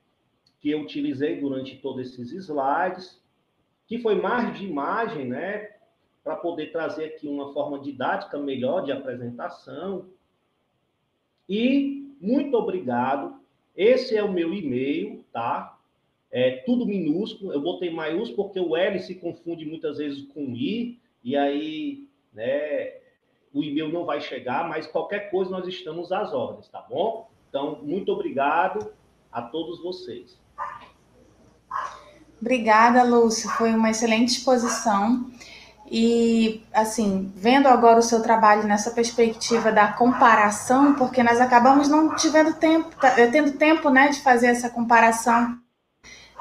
que 0.61 0.71
eu 0.71 0.81
utilizei 0.81 1.41
durante 1.41 1.77
todos 1.77 2.07
esses 2.07 2.33
slides, 2.33 3.23
que 3.87 3.99
foi 3.99 4.21
mais 4.21 4.59
de 4.59 4.67
imagem, 4.67 5.27
né, 5.27 5.71
para 6.25 6.37
poder 6.37 6.73
trazer 6.73 7.05
aqui 7.05 7.29
uma 7.29 7.53
forma 7.53 7.79
didática 7.79 8.37
melhor 8.39 8.85
de 8.85 8.91
apresentação. 8.91 10.09
E 11.49 12.13
muito 12.21 12.57
obrigado. 12.57 13.41
Esse 13.77 14.17
é 14.17 14.23
o 14.25 14.33
meu 14.33 14.53
e-mail, 14.53 15.25
tá? 15.33 15.79
É 16.33 16.63
tudo 16.67 16.85
minúsculo. 16.85 17.53
Eu 17.53 17.61
botei 17.61 17.91
maiúsculo 17.91 18.49
porque 18.49 18.59
o 18.59 18.77
L 18.77 18.99
se 18.99 19.15
confunde 19.15 19.65
muitas 19.65 19.99
vezes 19.99 20.27
com 20.33 20.55
I, 20.57 20.99
e 21.23 21.37
aí, 21.37 22.09
né, 22.33 22.95
o 23.55 23.63
e-mail 23.63 23.93
não 23.93 24.05
vai 24.05 24.21
chegar, 24.21 24.69
mas 24.69 24.87
qualquer 24.87 25.31
coisa 25.31 25.51
nós 25.51 25.67
estamos 25.67 26.11
às 26.11 26.33
ordens, 26.33 26.69
tá 26.69 26.81
bom? 26.81 27.31
Então, 27.49 27.83
muito 27.83 28.11
obrigado 28.13 28.93
a 29.31 29.43
todos 29.43 29.83
vocês. 29.83 30.39
Obrigada, 32.41 33.03
Lúcio. 33.03 33.49
Foi 33.51 33.75
uma 33.75 33.91
excelente 33.91 34.29
exposição. 34.29 35.31
E, 35.91 36.65
assim, 36.73 37.33
vendo 37.37 37.69
agora 37.69 38.01
o 38.01 38.03
seu 38.03 38.21
trabalho 38.21 38.65
nessa 38.65 38.91
perspectiva 38.91 39.71
da 39.71 39.89
comparação, 39.89 40.95
porque 40.95 41.23
nós 41.23 41.41
acabamos 41.41 41.89
não 41.89 42.15
tivendo 42.17 42.55
tempo, 42.55 42.91
tá, 43.01 43.19
eh, 43.21 43.29
tendo 43.29 43.53
tempo, 43.53 43.89
né, 43.89 44.09
de 44.09 44.21
fazer 44.21 44.49
essa 44.49 44.69
comparação 44.69 45.57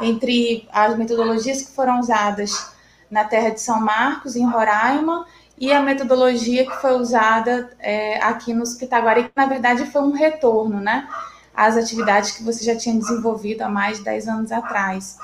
entre 0.02 0.68
as 0.72 0.98
metodologias 0.98 1.62
que 1.62 1.72
foram 1.72 2.00
usadas 2.00 2.74
na 3.10 3.24
terra 3.24 3.50
de 3.50 3.62
São 3.62 3.80
Marcos, 3.80 4.36
em 4.36 4.46
Roraima, 4.46 5.26
e 5.58 5.72
a 5.72 5.80
metodologia 5.80 6.66
que 6.66 6.82
foi 6.82 6.94
usada 7.00 7.70
é, 7.80 8.22
aqui 8.22 8.54
no 8.54 8.64
Pitaguari, 8.78 9.24
que 9.24 9.32
na 9.36 9.46
verdade 9.46 9.86
foi 9.86 10.02
um 10.02 10.12
retorno, 10.12 10.82
né, 10.82 11.08
às 11.56 11.78
atividades 11.78 12.32
que 12.32 12.44
você 12.44 12.64
já 12.64 12.76
tinha 12.76 12.96
desenvolvido 12.96 13.62
há 13.62 13.70
mais 13.70 13.98
de 13.98 14.04
10 14.04 14.28
anos 14.28 14.52
atrás. 14.52 15.18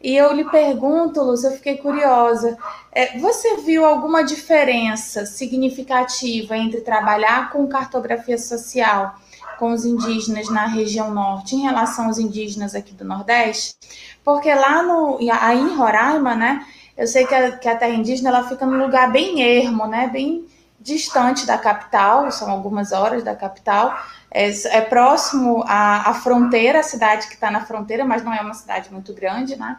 E 0.00 0.14
eu 0.14 0.32
lhe 0.32 0.44
pergunto, 0.44 1.22
Lúcia, 1.22 1.48
eu 1.48 1.52
fiquei 1.52 1.78
curiosa, 1.78 2.56
é, 2.92 3.18
você 3.18 3.56
viu 3.56 3.84
alguma 3.84 4.22
diferença 4.22 5.24
significativa 5.24 6.56
entre 6.56 6.80
trabalhar 6.82 7.50
com 7.50 7.66
cartografia 7.66 8.38
social 8.38 9.14
com 9.58 9.72
os 9.72 9.86
indígenas 9.86 10.50
na 10.50 10.66
região 10.66 11.12
norte 11.12 11.56
em 11.56 11.62
relação 11.62 12.06
aos 12.06 12.18
indígenas 12.18 12.74
aqui 12.74 12.92
do 12.92 13.04
Nordeste? 13.04 13.74
Porque 14.22 14.54
lá 14.54 14.82
no, 14.82 15.18
aí 15.32 15.58
em 15.58 15.74
Roraima, 15.74 16.34
né, 16.34 16.64
eu 16.96 17.06
sei 17.06 17.26
que 17.26 17.34
a, 17.34 17.52
que 17.52 17.68
a 17.68 17.76
terra 17.76 17.94
indígena 17.94 18.28
ela 18.28 18.48
fica 18.48 18.66
num 18.66 18.78
lugar 18.78 19.10
bem 19.10 19.42
ermo, 19.42 19.86
né, 19.86 20.08
bem 20.08 20.44
distante 20.86 21.44
da 21.44 21.58
capital, 21.58 22.30
são 22.30 22.48
algumas 22.48 22.92
horas 22.92 23.24
da 23.24 23.34
capital, 23.34 23.98
é, 24.30 24.48
é 24.68 24.80
próximo 24.80 25.64
à, 25.66 26.10
à, 26.10 26.14
fronteira, 26.14 26.78
a 26.78 26.82
cidade 26.84 27.26
que 27.26 27.34
está 27.34 27.50
na 27.50 27.64
fronteira, 27.64 28.04
mas 28.04 28.22
não 28.22 28.32
é 28.32 28.40
uma 28.40 28.54
cidade 28.54 28.90
muito 28.92 29.12
grande, 29.12 29.56
né? 29.56 29.78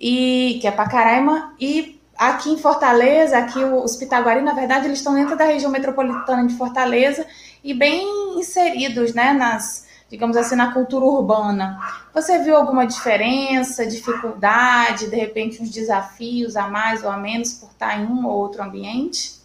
E 0.00 0.58
que 0.60 0.66
é 0.66 0.72
Pacaraima. 0.72 1.54
E 1.60 2.00
aqui 2.18 2.50
em 2.50 2.58
Fortaleza, 2.58 3.38
aqui 3.38 3.62
os 3.62 3.94
Pitaguari, 3.96 4.42
na 4.42 4.54
verdade, 4.54 4.86
eles 4.86 4.98
estão 4.98 5.14
dentro 5.14 5.36
da 5.36 5.44
região 5.44 5.70
metropolitana 5.70 6.44
de 6.48 6.54
Fortaleza 6.56 7.24
e 7.62 7.72
bem 7.72 8.36
inseridos, 8.36 9.14
né, 9.14 9.32
nas, 9.32 9.86
digamos 10.10 10.36
assim, 10.36 10.56
na 10.56 10.72
cultura 10.72 11.04
urbana. 11.04 11.78
Você 12.12 12.40
viu 12.40 12.56
alguma 12.56 12.86
diferença, 12.86 13.86
dificuldade, 13.86 15.08
de 15.08 15.16
repente 15.16 15.62
uns 15.62 15.70
desafios 15.70 16.56
a 16.56 16.66
mais 16.66 17.04
ou 17.04 17.10
a 17.10 17.16
menos 17.16 17.52
por 17.52 17.70
estar 17.70 18.00
em 18.00 18.06
um 18.06 18.26
ou 18.26 18.32
outro 18.32 18.62
ambiente? 18.64 19.43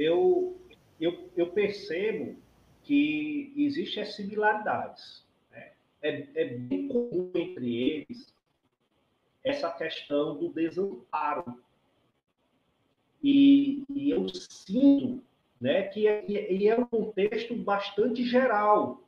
Eu 0.00 0.60
eu, 1.00 1.30
eu 1.34 1.50
percebo 1.50 2.36
que 2.82 3.52
existem 3.56 4.04
similaridades. 4.04 5.24
Né? 5.50 5.72
É, 6.02 6.28
é 6.34 6.44
bem 6.44 6.88
comum 6.88 7.30
entre 7.34 7.74
eles 7.74 8.34
essa 9.42 9.70
questão 9.70 10.36
do 10.36 10.50
desamparo. 10.50 11.58
E, 13.22 13.84
e 13.88 14.10
eu 14.10 14.28
sinto 14.28 15.22
né, 15.58 15.84
que 15.84 16.06
é, 16.06 16.22
que 16.22 16.68
é 16.68 16.78
um 16.78 16.84
contexto 16.84 17.56
bastante 17.56 18.22
geral. 18.24 19.02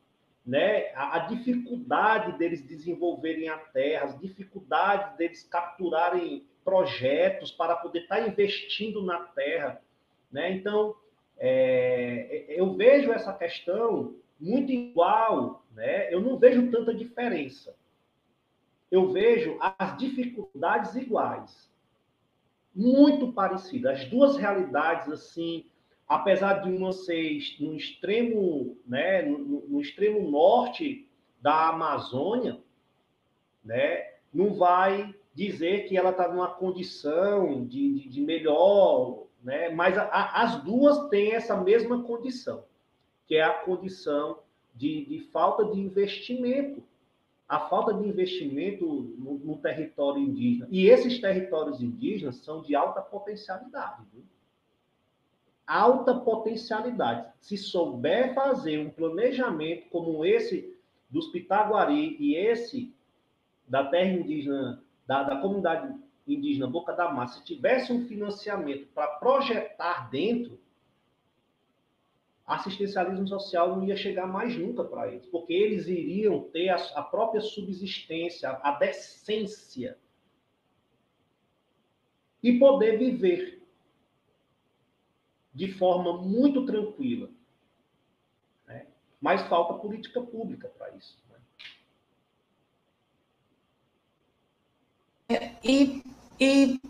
Né? 0.44 0.88
A, 0.94 1.16
a, 1.16 1.18
dificuldade 1.26 2.36
deles 2.38 2.66
desenvolverem 2.66 3.48
a 3.48 3.58
terra, 3.58 4.06
as 4.06 4.18
dificuldades 4.18 5.16
deles 5.16 5.44
capturarem 5.44 6.46
projetos 6.64 7.52
para 7.52 7.76
poder 7.76 8.00
estar 8.00 8.16
tá 8.16 8.26
investindo 8.26 9.04
na 9.04 9.20
terra. 9.20 9.80
Né? 10.32 10.52
Então, 10.52 10.96
é, 11.38 12.46
eu 12.48 12.74
vejo 12.74 13.12
essa 13.12 13.32
questão 13.32 14.14
muito 14.40 14.72
igual, 14.72 15.64
né? 15.74 16.12
eu 16.12 16.20
não 16.20 16.38
vejo 16.38 16.70
tanta 16.70 16.94
diferença. 16.94 17.76
Eu 18.90 19.10
vejo 19.10 19.56
as 19.60 19.96
dificuldades 19.96 20.94
iguais, 20.96 21.70
muito 22.74 23.32
parecidas. 23.32 24.00
As 24.00 24.04
duas 24.06 24.36
realidades, 24.36 25.08
assim, 25.08 25.66
apesar 26.06 26.62
de 26.62 26.70
uma 26.70 26.92
ser 26.92 27.38
no 27.60 27.74
extremo, 27.74 28.76
né, 28.86 29.22
no, 29.22 29.66
no 29.68 29.80
extremo 29.80 30.30
norte 30.30 31.08
da 31.40 31.68
Amazônia, 31.68 32.60
né, 33.64 34.12
não 34.32 34.54
vai 34.54 35.14
dizer 35.34 35.88
que 35.88 35.96
ela 35.96 36.10
está 36.10 36.28
numa 36.28 36.48
condição 36.48 37.64
de, 37.66 37.94
de, 37.94 38.08
de 38.08 38.20
melhor, 38.20 39.26
né, 39.42 39.70
mas 39.70 39.98
a, 39.98 40.04
a, 40.04 40.42
as 40.42 40.62
duas 40.62 41.08
têm 41.08 41.32
essa 41.32 41.56
mesma 41.56 42.02
condição, 42.02 42.64
que 43.26 43.36
é 43.36 43.42
a 43.42 43.52
condição 43.52 44.38
de, 44.74 45.04
de 45.06 45.20
falta 45.30 45.64
de 45.64 45.80
investimento. 45.80 46.82
A 47.48 47.68
falta 47.68 47.92
de 47.92 48.08
investimento 48.08 48.86
no, 49.18 49.34
no, 49.34 49.58
território 49.58 50.22
indígena. 50.22 50.66
E 50.70 50.86
esses 50.86 51.20
territórios 51.20 51.82
indígenas 51.82 52.36
são 52.36 52.62
de 52.62 52.74
alta 52.74 53.02
potencialidade. 53.02 54.04
Viu? 54.10 54.24
Alta 55.66 56.14
potencialidade. 56.14 57.30
Se 57.40 57.58
souber 57.58 58.32
fazer 58.34 58.78
um 58.78 58.88
planejamento 58.88 59.90
como 59.90 60.24
esse 60.24 60.74
dos 61.10 61.26
Pitaguari 61.26 62.16
e 62.18 62.34
esse 62.36 62.94
da 63.68 63.84
terra 63.84 64.12
indígena, 64.12 64.82
da, 65.06 65.22
da 65.22 65.36
comunidade 65.36 65.94
indígena 66.26 66.66
Boca 66.66 66.92
da 66.92 67.12
Massa, 67.12 67.38
se 67.38 67.44
tivesse 67.44 67.92
um 67.92 68.06
financiamento 68.06 68.86
para 68.94 69.06
projetar 69.06 70.08
dentro, 70.10 70.60
assistencialismo 72.46 73.26
social 73.26 73.76
não 73.76 73.84
ia 73.84 73.96
chegar 73.96 74.26
mais 74.26 74.56
nunca 74.56 74.84
para 74.84 75.08
eles, 75.08 75.26
porque 75.26 75.52
eles 75.52 75.86
iriam 75.86 76.40
ter 76.50 76.68
a, 76.68 76.76
a 76.94 77.02
própria 77.02 77.40
subsistência, 77.40 78.50
a, 78.50 78.70
a 78.70 78.78
decência 78.78 79.98
e 82.42 82.58
poder 82.58 82.98
viver 82.98 83.62
de 85.54 85.72
forma 85.72 86.20
muito 86.20 86.66
tranquila. 86.66 87.30
Né? 88.66 88.86
Mas 89.20 89.42
falta 89.48 89.74
política 89.74 90.20
pública 90.20 90.68
para 90.68 90.90
isso. 90.96 91.22
Né? 95.28 95.58
E, 95.62 96.02
e 96.42 96.80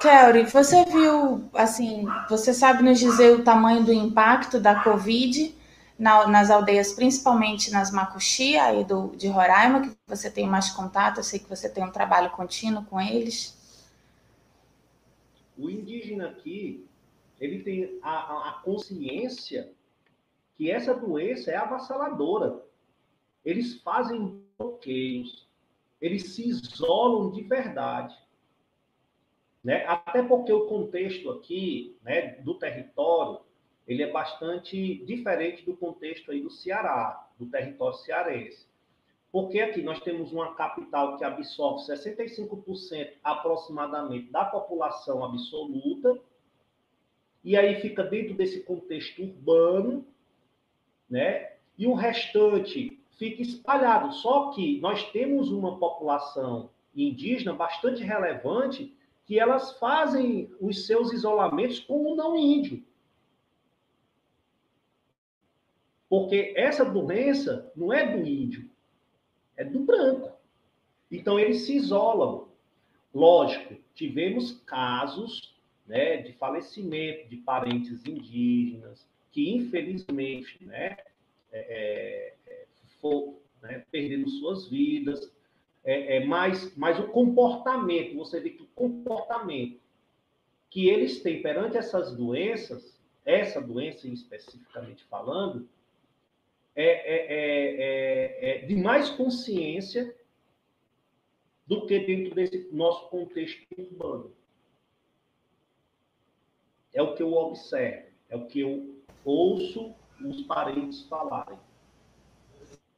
Kelly, 0.00 0.44
você 0.44 0.82
viu, 0.86 1.50
assim, 1.52 2.06
você 2.26 2.54
sabe 2.54 2.82
nos 2.82 2.98
dizer 2.98 3.38
o 3.38 3.44
tamanho 3.44 3.84
do 3.84 3.92
impacto 3.92 4.58
da 4.58 4.82
Covid 4.82 5.54
na, 5.98 6.26
nas 6.26 6.50
aldeias, 6.50 6.94
principalmente 6.94 7.70
nas 7.70 7.90
Macuxi, 7.90 8.56
aí 8.56 8.82
do, 8.82 9.14
de 9.14 9.28
Roraima, 9.28 9.82
que 9.82 9.94
você 10.06 10.30
tem 10.30 10.46
mais 10.48 10.70
contato, 10.70 11.18
eu 11.18 11.22
sei 11.22 11.38
que 11.38 11.48
você 11.48 11.68
tem 11.68 11.84
um 11.84 11.90
trabalho 11.90 12.30
contínuo 12.30 12.84
com 12.86 12.98
eles. 12.98 13.54
O 15.58 15.68
indígena 15.68 16.30
aqui, 16.30 16.86
ele 17.38 17.62
tem 17.62 17.98
a, 18.02 18.48
a 18.48 18.52
consciência 18.64 19.70
que 20.56 20.70
essa 20.70 20.94
doença 20.94 21.50
é 21.50 21.56
avassaladora. 21.56 22.58
Eles 23.44 23.82
fazem 23.82 24.42
bloqueios, 24.58 25.46
eles 26.00 26.34
se 26.34 26.48
isolam 26.48 27.30
de 27.30 27.42
verdade. 27.42 28.23
Né? 29.64 29.84
Até 29.86 30.22
porque 30.22 30.52
o 30.52 30.66
contexto 30.66 31.30
aqui 31.30 31.96
né, 32.02 32.32
do 32.42 32.54
território 32.54 33.40
ele 33.86 34.02
é 34.02 34.10
bastante 34.10 35.04
diferente 35.04 35.64
do 35.64 35.76
contexto 35.76 36.30
aí 36.30 36.40
do 36.40 36.50
Ceará, 36.50 37.28
do 37.38 37.46
território 37.46 37.96
cearense. 37.98 38.66
Porque 39.30 39.60
aqui 39.60 39.82
nós 39.82 40.00
temos 40.00 40.32
uma 40.32 40.54
capital 40.54 41.18
que 41.18 41.24
absorve 41.24 41.82
65% 41.92 43.10
aproximadamente 43.22 44.30
da 44.30 44.44
população 44.44 45.24
absoluta, 45.24 46.18
e 47.42 47.56
aí 47.56 47.74
fica 47.80 48.02
dentro 48.02 48.32
desse 48.34 48.62
contexto 48.62 49.22
urbano, 49.22 50.06
né? 51.10 51.52
E 51.76 51.86
o 51.86 51.92
restante 51.92 52.98
fica 53.18 53.42
espalhado. 53.42 54.14
Só 54.14 54.50
que 54.52 54.80
nós 54.80 55.10
temos 55.10 55.50
uma 55.50 55.78
população 55.78 56.70
indígena 56.96 57.52
bastante 57.52 58.02
relevante 58.02 58.96
que 59.26 59.38
elas 59.38 59.78
fazem 59.78 60.50
os 60.60 60.86
seus 60.86 61.12
isolamentos 61.12 61.80
com 61.80 62.12
o 62.12 62.16
não 62.16 62.36
índio. 62.36 62.84
Porque 66.08 66.52
essa 66.56 66.84
doença 66.84 67.72
não 67.74 67.92
é 67.92 68.16
do 68.16 68.26
índio, 68.26 68.70
é 69.56 69.64
do 69.64 69.80
branco. 69.80 70.32
Então 71.10 71.38
eles 71.38 71.62
se 71.62 71.74
isolam. 71.74 72.48
Lógico, 73.12 73.76
tivemos 73.94 74.52
casos 74.66 75.54
né, 75.86 76.18
de 76.18 76.32
falecimento 76.32 77.28
de 77.28 77.36
parentes 77.38 78.04
indígenas, 78.04 79.08
que 79.30 79.50
infelizmente 79.50 80.64
né, 80.64 80.96
é, 81.52 82.34
é, 82.46 82.66
for, 83.00 83.40
né, 83.62 83.84
perdendo 83.90 84.28
suas 84.28 84.68
vidas, 84.68 85.32
é, 85.84 86.16
é, 86.16 86.24
mas, 86.24 86.74
mas 86.76 86.98
o 86.98 87.08
comportamento, 87.08 88.16
você 88.16 88.40
vê 88.40 88.50
que 88.50 88.62
o 88.62 88.68
comportamento 88.74 89.78
que 90.70 90.88
eles 90.88 91.22
têm 91.22 91.42
perante 91.42 91.76
essas 91.76 92.16
doenças, 92.16 92.98
essa 93.24 93.60
doença 93.60 94.08
especificamente 94.08 95.04
falando, 95.04 95.68
é, 96.74 96.84
é, 96.84 97.26
é, 97.36 98.50
é, 98.50 98.66
de 98.66 98.74
mais 98.74 99.10
consciência 99.10 100.12
do 101.66 101.86
que 101.86 101.98
dentro 102.00 102.34
desse 102.34 102.68
nosso 102.72 103.08
contexto 103.08 103.64
urbano. 103.78 104.32
É 106.92 107.02
o 107.02 107.14
que 107.14 107.22
eu 107.22 107.32
observo, 107.32 108.08
é 108.28 108.36
o 108.36 108.46
que 108.46 108.60
eu 108.60 109.02
ouço 109.24 109.94
os 110.20 110.42
parentes 110.42 111.02
falarem. 111.02 111.58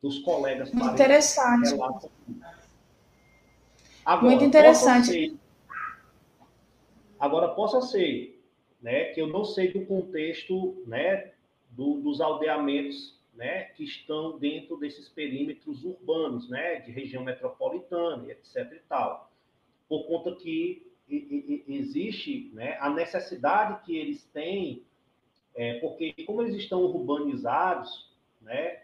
Os 0.02 0.18
colegas 0.20 0.70
parentes 0.70 0.94
Interessante. 0.94 1.74
Agora, 4.06 4.30
Muito 4.30 4.44
interessante. 4.44 5.06
Ser, 5.08 5.36
agora, 7.18 7.48
possa 7.48 7.80
ser 7.80 8.40
né, 8.80 9.06
que 9.06 9.20
eu 9.20 9.26
não 9.26 9.44
sei 9.44 9.72
do 9.72 9.84
contexto 9.84 10.80
né, 10.86 11.32
do, 11.70 11.98
dos 12.00 12.20
aldeamentos 12.20 13.18
né, 13.34 13.64
que 13.64 13.82
estão 13.82 14.38
dentro 14.38 14.76
desses 14.76 15.08
perímetros 15.08 15.84
urbanos, 15.84 16.48
né, 16.48 16.76
de 16.76 16.92
região 16.92 17.24
metropolitana, 17.24 18.30
etc. 18.30 18.74
e 18.74 18.80
tal. 18.88 19.32
Por 19.88 20.06
conta 20.06 20.36
que 20.36 20.86
existe 21.08 22.52
né, 22.54 22.78
a 22.80 22.88
necessidade 22.88 23.84
que 23.84 23.96
eles 23.96 24.22
têm, 24.32 24.84
é, 25.56 25.80
porque 25.80 26.14
como 26.24 26.42
eles 26.42 26.54
estão 26.54 26.80
urbanizados, 26.80 28.08
né, 28.40 28.82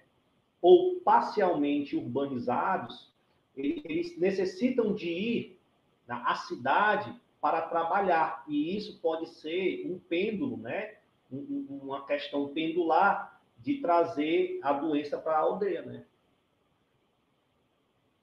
ou 0.61 0.97
parcialmente 0.97 1.95
urbanizados, 1.95 3.12
eles 3.57 4.19
necessitam 4.19 4.95
de 4.95 5.09
ir 5.11 5.61
à 6.09 6.35
cidade 6.35 7.15
para 7.41 7.63
trabalhar, 7.63 8.45
e 8.47 8.77
isso 8.77 9.01
pode 9.01 9.29
ser 9.29 9.85
um 9.87 9.99
pêndulo, 9.99 10.57
né, 10.57 10.97
uma 11.31 12.07
questão 12.07 12.49
pendular 12.49 13.41
de 13.59 13.81
trazer 13.81 14.61
a 14.63 14.73
doença 14.73 15.19
para 15.19 15.37
a 15.37 15.41
aldeia, 15.41 15.83
né? 15.83 16.05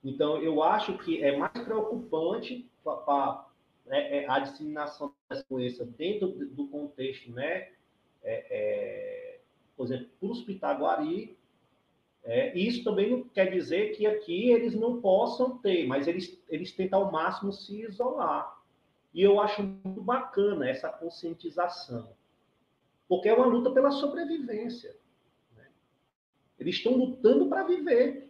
Então, 0.03 0.41
eu 0.41 0.63
acho 0.63 0.97
que 0.99 1.21
é 1.21 1.35
mais 1.35 1.51
preocupante 1.63 2.69
para 2.83 3.45
é, 3.87 4.19
é, 4.19 4.29
a 4.29 4.39
disseminação 4.39 5.13
dessa 5.27 5.45
doença 5.49 5.85
dentro 5.85 6.29
do 6.29 6.67
contexto, 6.67 7.31
né? 7.31 7.69
É, 8.23 8.45
é, 8.49 9.39
por 9.75 9.85
exemplo, 9.85 10.07
para 10.19 10.29
os 10.29 10.41
Pitaguari, 10.43 11.37
é, 12.23 12.57
isso 12.57 12.83
também 12.83 13.09
não 13.09 13.23
quer 13.23 13.51
dizer 13.51 13.95
que 13.95 14.05
aqui 14.05 14.51
eles 14.51 14.75
não 14.75 15.01
possam 15.01 15.57
ter, 15.57 15.87
mas 15.87 16.07
eles, 16.07 16.41
eles 16.49 16.71
tentam 16.71 17.03
ao 17.03 17.11
máximo 17.11 17.51
se 17.51 17.81
isolar. 17.81 18.59
E 19.13 19.23
eu 19.23 19.39
acho 19.39 19.63
muito 19.63 20.01
bacana 20.01 20.69
essa 20.69 20.89
conscientização, 20.89 22.13
porque 23.07 23.29
é 23.29 23.33
uma 23.33 23.45
luta 23.45 23.71
pela 23.71 23.91
sobrevivência. 23.91 24.95
Né? 25.55 25.65
Eles 26.59 26.75
estão 26.75 26.93
lutando 26.93 27.47
para 27.47 27.63
viver, 27.63 28.29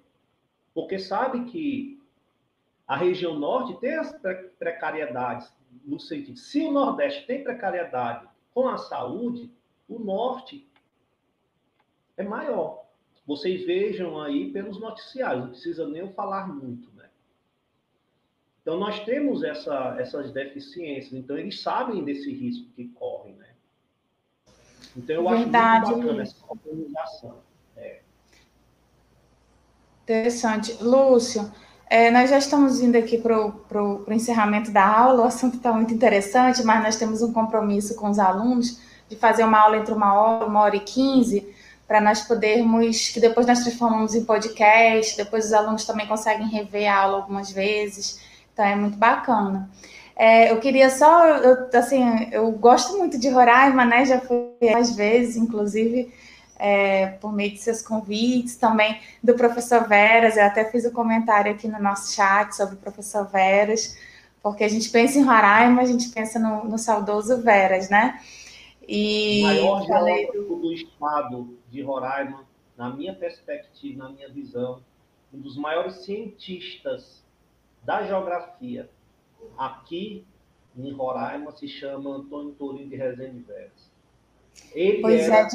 porque 0.73 0.97
sabe 0.97 1.45
que 1.45 1.99
a 2.87 2.95
região 2.95 3.37
norte 3.37 3.79
tem 3.79 3.95
as 3.95 4.15
precariedades, 4.57 5.51
no 5.83 5.99
sentido, 5.99 6.37
se 6.37 6.61
o 6.61 6.71
Nordeste 6.71 7.27
tem 7.27 7.43
precariedade 7.43 8.27
com 8.53 8.67
a 8.67 8.77
saúde, 8.77 9.51
o 9.87 9.99
Norte 9.99 10.67
é 12.17 12.23
maior. 12.23 12.88
Vocês 13.29 13.63
vejam 13.63 14.19
aí 14.19 14.51
pelos 14.51 14.79
noticiários, 14.79 15.43
não 15.43 15.51
precisa 15.51 15.87
nem 15.87 16.01
eu 16.01 16.09
falar 16.13 16.47
muito, 16.47 16.89
né? 16.95 17.05
Então, 18.59 18.79
nós 18.79 19.05
temos 19.05 19.43
essa, 19.43 19.95
essas 19.99 20.31
deficiências, 20.31 21.13
então 21.13 21.37
eles 21.37 21.61
sabem 21.61 22.03
desse 22.03 22.33
risco 22.33 22.65
que 22.75 22.87
correm, 22.87 23.35
né? 23.35 23.49
Então, 24.97 25.17
eu 25.17 25.29
Verdade. 25.29 25.83
acho 25.83 25.91
muito 25.91 26.05
bacana 26.07 26.23
essa 26.23 26.35
organização. 26.47 27.37
É. 27.77 27.99
Interessante. 30.01 30.83
Lúcio, 30.83 31.51
é, 31.87 32.09
nós 32.09 32.31
já 32.31 32.39
estamos 32.39 32.81
indo 32.81 32.97
aqui 32.97 33.19
para 33.19 33.83
o 33.83 34.11
encerramento 34.11 34.71
da 34.71 34.87
aula, 34.87 35.21
o 35.21 35.27
assunto 35.27 35.57
está 35.57 35.71
muito 35.71 35.93
interessante, 35.93 36.63
mas 36.63 36.81
nós 36.81 36.95
temos 36.95 37.21
um 37.21 37.31
compromisso 37.31 37.95
com 37.95 38.09
os 38.09 38.17
alunos 38.17 38.81
de 39.07 39.15
fazer 39.15 39.43
uma 39.43 39.59
aula 39.59 39.77
entre 39.77 39.93
uma 39.93 40.15
hora, 40.15 40.47
uma 40.47 40.61
hora 40.61 40.75
e 40.75 40.79
quinze, 40.79 41.58
para 41.89 41.99
nós 41.99 42.21
podermos, 42.21 43.09
que 43.09 43.19
depois 43.19 43.47
nós 43.47 43.61
transformamos 43.63 44.13
em 44.13 44.23
podcast, 44.23 45.17
depois 45.17 45.47
os 45.47 45.53
alunos 45.53 45.85
também 45.85 46.05
conseguem 46.05 46.47
rever 46.47 46.87
a 46.87 46.95
aula 46.95 47.17
algumas 47.17 47.51
vezes, 47.51 48.21
então 48.53 48.63
é 48.63 48.75
muito 48.75 48.95
bacana. 48.95 49.67
É, 50.15 50.51
eu 50.51 50.59
queria 50.59 50.91
só, 50.91 51.25
eu, 51.27 51.67
assim, 51.73 52.29
eu 52.31 52.51
gosto 52.51 52.95
muito 52.95 53.19
de 53.19 53.27
Roraima, 53.29 53.85
né? 53.85 54.05
Já 54.05 54.21
fui 54.21 54.51
mais 54.71 54.95
vezes, 54.95 55.35
inclusive 55.35 56.13
é, 56.59 57.07
por 57.19 57.33
meio 57.33 57.53
de 57.53 57.57
seus 57.57 57.81
convites, 57.81 58.55
também 58.55 58.99
do 59.23 59.33
professor 59.33 59.87
Veras. 59.87 60.37
Eu 60.37 60.43
até 60.43 60.65
fiz 60.65 60.85
o 60.85 60.89
um 60.89 60.93
comentário 60.93 61.51
aqui 61.51 61.67
no 61.67 61.81
nosso 61.81 62.13
chat 62.13 62.55
sobre 62.55 62.75
o 62.75 62.77
professor 62.77 63.25
Veras, 63.25 63.97
porque 64.43 64.63
a 64.63 64.69
gente 64.69 64.91
pensa 64.91 65.17
em 65.17 65.23
Roraima, 65.23 65.81
a 65.81 65.85
gente 65.85 66.09
pensa 66.09 66.37
no, 66.37 66.65
no 66.65 66.77
saudoso 66.77 67.41
Veras, 67.41 67.89
né? 67.89 68.19
E 68.91 69.41
o 69.41 69.43
maior 69.43 69.85
geógrafo 69.85 70.55
do 70.55 70.73
estado 70.73 71.55
de 71.69 71.79
Roraima, 71.83 72.43
na 72.75 72.89
minha 72.89 73.13
perspectiva, 73.13 74.05
na 74.05 74.09
minha 74.09 74.27
visão, 74.29 74.81
um 75.31 75.39
dos 75.39 75.55
maiores 75.55 75.97
cientistas 75.97 77.23
da 77.83 78.01
geografia 78.01 78.89
aqui 79.55 80.25
em 80.75 80.91
Roraima 80.91 81.51
se 81.51 81.67
chama 81.67 82.15
Antônio 82.15 82.53
Tourinho 82.53 82.89
de 82.89 82.95
Rezende 82.95 83.41
Veras. 83.41 83.91
Ele 84.73 85.21
era, 85.21 85.47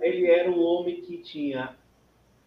é, 0.00 0.08
ele 0.08 0.30
era 0.30 0.50
o 0.50 0.58
homem 0.58 1.02
que 1.02 1.18
tinha 1.18 1.76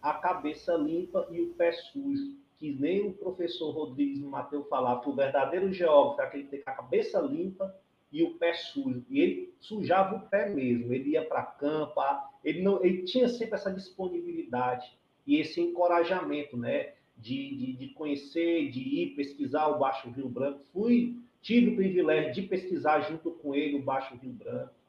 a 0.02 0.14
cabeça 0.14 0.74
limpa 0.74 1.28
e 1.30 1.40
o 1.42 1.50
pé 1.50 1.70
sujo, 1.72 2.36
que 2.58 2.72
nem 2.72 3.06
o 3.06 3.12
professor 3.12 3.70
Rodrigues 3.70 4.18
Mateus 4.18 4.66
falava, 4.68 5.08
o 5.08 5.14
verdadeiro 5.14 5.72
geógrafo 5.72 6.22
é 6.22 6.24
aquele 6.24 6.42
que 6.42 6.50
tem 6.50 6.62
a 6.66 6.72
cabeça 6.72 7.20
limpa 7.20 7.72
e 8.12 8.22
o 8.22 8.34
pé 8.34 8.54
sujo. 8.54 9.04
E 9.08 9.20
ele 9.20 9.54
sujava 9.60 10.16
o 10.16 10.28
pé 10.28 10.48
mesmo, 10.48 10.92
ele 10.92 11.10
ia 11.10 11.24
para 11.24 11.42
campo, 11.42 12.00
ele, 12.44 12.62
não, 12.62 12.84
ele 12.84 13.02
tinha 13.02 13.28
sempre 13.28 13.54
essa 13.54 13.72
disponibilidade 13.72 14.96
e 15.26 15.38
esse 15.38 15.60
encorajamento, 15.60 16.56
né? 16.56 16.94
De, 17.16 17.56
de, 17.56 17.72
de 17.74 17.88
conhecer, 17.90 18.70
de 18.70 18.80
ir 18.80 19.14
pesquisar 19.14 19.68
o 19.68 19.78
Baixo 19.78 20.10
Rio 20.10 20.28
Branco. 20.28 20.60
Fui, 20.72 21.16
tive 21.40 21.70
o 21.70 21.76
privilégio 21.76 22.32
de 22.32 22.42
pesquisar 22.42 23.00
junto 23.00 23.30
com 23.30 23.54
ele 23.54 23.76
o 23.76 23.82
Baixo 23.82 24.16
Rio 24.16 24.32
Branco 24.32 24.82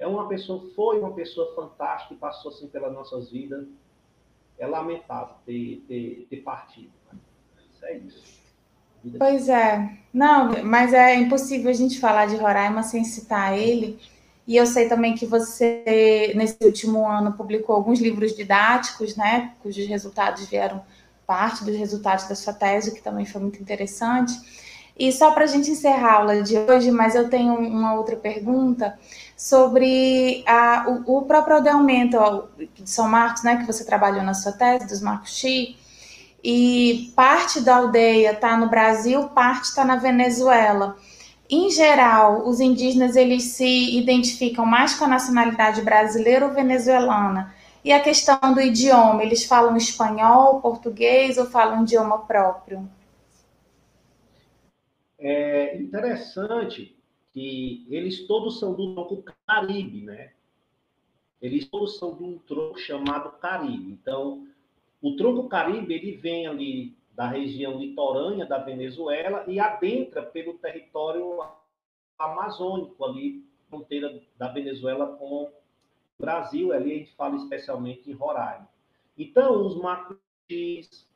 é 0.00 0.06
uma 0.06 0.26
pessoa, 0.26 0.66
foi 0.74 0.98
uma 0.98 1.14
pessoa 1.14 1.54
fantástica 1.54 2.14
e 2.14 2.16
passou 2.16 2.50
assim 2.50 2.66
pelas 2.68 2.92
nossas 2.92 3.30
vidas. 3.30 3.68
É 4.58 4.66
lamentável 4.66 5.36
ter, 5.44 5.84
ter, 5.86 6.26
ter 6.28 6.38
partido. 6.38 6.90
Né? 7.12 7.18
Isso 7.70 7.84
é 7.84 7.98
isso. 7.98 8.39
Pois 9.18 9.48
é. 9.48 9.90
Não, 10.12 10.64
mas 10.64 10.92
é 10.92 11.14
impossível 11.14 11.70
a 11.70 11.74
gente 11.74 12.00
falar 12.00 12.26
de 12.26 12.36
Roraima 12.36 12.82
sem 12.82 13.04
citar 13.04 13.56
ele. 13.56 13.98
E 14.46 14.56
eu 14.56 14.66
sei 14.66 14.88
também 14.88 15.14
que 15.14 15.26
você, 15.26 16.32
nesse 16.34 16.56
último 16.62 17.06
ano, 17.06 17.32
publicou 17.32 17.76
alguns 17.76 18.00
livros 18.00 18.34
didáticos, 18.34 19.16
né? 19.16 19.52
Cujos 19.62 19.86
resultados 19.86 20.46
vieram 20.46 20.82
parte 21.26 21.64
dos 21.64 21.76
resultados 21.76 22.26
da 22.28 22.34
sua 22.34 22.52
tese, 22.52 22.92
que 22.92 23.00
também 23.00 23.24
foi 23.24 23.40
muito 23.40 23.62
interessante. 23.62 24.34
E 24.98 25.12
só 25.12 25.30
para 25.30 25.44
a 25.44 25.46
gente 25.46 25.70
encerrar 25.70 26.10
a 26.10 26.16
aula 26.16 26.42
de 26.42 26.58
hoje, 26.58 26.90
mas 26.90 27.14
eu 27.14 27.30
tenho 27.30 27.54
uma 27.54 27.94
outra 27.94 28.16
pergunta 28.16 28.98
sobre 29.36 30.44
a, 30.46 30.84
o, 31.06 31.18
o, 31.18 31.22
próprio 31.22 31.56
aldeamento 31.56 32.18
de 32.74 32.90
São 32.90 33.08
Marcos, 33.08 33.42
né, 33.42 33.56
que 33.56 33.66
você 33.66 33.84
trabalhou 33.84 34.22
na 34.22 34.34
sua 34.34 34.52
tese, 34.52 34.86
dos 34.86 35.00
Marcos 35.00 35.34
Chi, 35.34 35.78
e 36.42 37.12
parte 37.14 37.60
da 37.60 37.76
aldeia 37.76 38.32
está 38.32 38.56
no 38.56 38.68
Brasil, 38.68 39.28
parte 39.28 39.64
está 39.64 39.84
na 39.84 39.96
Venezuela. 39.96 40.96
Em 41.48 41.68
geral, 41.70 42.48
os 42.48 42.60
indígenas 42.60 43.16
eles 43.16 43.42
se 43.42 43.98
identificam 43.98 44.64
mais 44.64 44.94
com 44.94 45.04
a 45.04 45.08
nacionalidade 45.08 45.82
brasileira 45.82 46.46
ou 46.46 46.52
venezuelana. 46.52 47.54
E 47.84 47.92
a 47.92 48.00
questão 48.00 48.54
do 48.54 48.60
idioma, 48.60 49.22
eles 49.22 49.44
falam 49.44 49.76
espanhol, 49.76 50.60
português 50.60 51.38
ou 51.38 51.46
falam 51.46 51.82
idioma 51.82 52.18
próprio? 52.18 52.88
É 55.18 55.76
interessante 55.76 56.96
que 57.32 57.86
eles 57.90 58.26
todos 58.26 58.58
são 58.58 58.72
do 58.72 58.94
tronco 58.94 59.24
Caribe, 59.46 60.02
né? 60.02 60.30
Eles 61.42 61.66
todos 61.66 61.98
são 61.98 62.14
de 62.14 62.22
um 62.22 62.38
tronco 62.38 62.78
chamado 62.78 63.30
Caribe. 63.38 63.92
Então, 63.92 64.46
o 65.02 65.16
tronco 65.16 65.48
Caribe 65.48 65.94
ele 65.94 66.12
vem 66.16 66.46
ali 66.46 66.96
da 67.14 67.26
região 67.26 67.78
litorânea 67.78 68.46
da 68.46 68.58
Venezuela 68.58 69.44
e 69.46 69.58
adentra 69.58 70.22
pelo 70.22 70.54
território 70.54 71.42
amazônico 72.18 73.04
ali, 73.04 73.44
fronteira 73.68 74.20
da 74.36 74.48
Venezuela 74.48 75.06
com 75.16 75.44
o 75.44 75.50
Brasil. 76.18 76.72
Ali 76.72 76.92
a 76.92 76.96
gente 76.98 77.14
fala 77.14 77.36
especialmente 77.36 78.10
em 78.10 78.14
Roraima. 78.14 78.68
Então, 79.18 79.66
os 79.66 79.76
macuxis, 79.76 81.06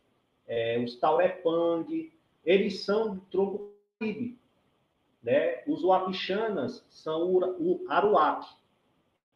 é, 0.47 0.79
os 0.79 0.97
taurepang, 0.97 2.13
eles 2.45 2.81
são 2.81 3.15
do 3.15 3.21
tronco 3.23 3.73
Caribe. 3.99 4.39
Né? 5.23 5.63
Os 5.67 5.83
Wapichanas 5.83 6.85
são 6.91 7.35
o 7.35 7.85
Aruac, 7.89 8.47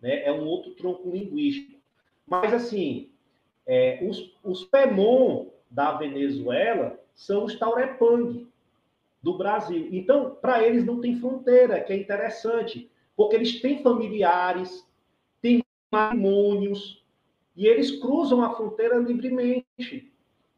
né? 0.03 0.23
é 0.23 0.33
um 0.33 0.47
outro 0.47 0.75
tronco 0.75 1.09
linguístico. 1.11 1.79
Mas, 2.27 2.53
assim, 2.53 3.11
é, 3.67 3.99
os, 4.03 4.35
os 4.49 4.65
Pemon 4.65 5.51
da 5.71 5.93
Venezuela 5.93 6.99
são 7.15 7.45
os 7.45 7.55
Taurepang 7.59 8.49
do 9.23 9.37
Brasil. 9.37 9.89
Então, 9.93 10.37
para 10.41 10.63
eles 10.67 10.85
não 10.85 11.01
tem 11.01 11.21
fronteira, 11.21 11.81
que 11.81 11.93
é 11.93 11.97
interessante, 11.97 12.91
porque 13.15 13.37
eles 13.37 13.61
têm 13.61 13.83
familiares, 13.83 14.89
têm 15.43 15.63
matrimônios, 15.93 17.05
e 17.55 17.67
eles 17.67 18.01
cruzam 18.01 18.43
a 18.43 18.55
fronteira 18.55 18.97
livremente. 18.97 20.13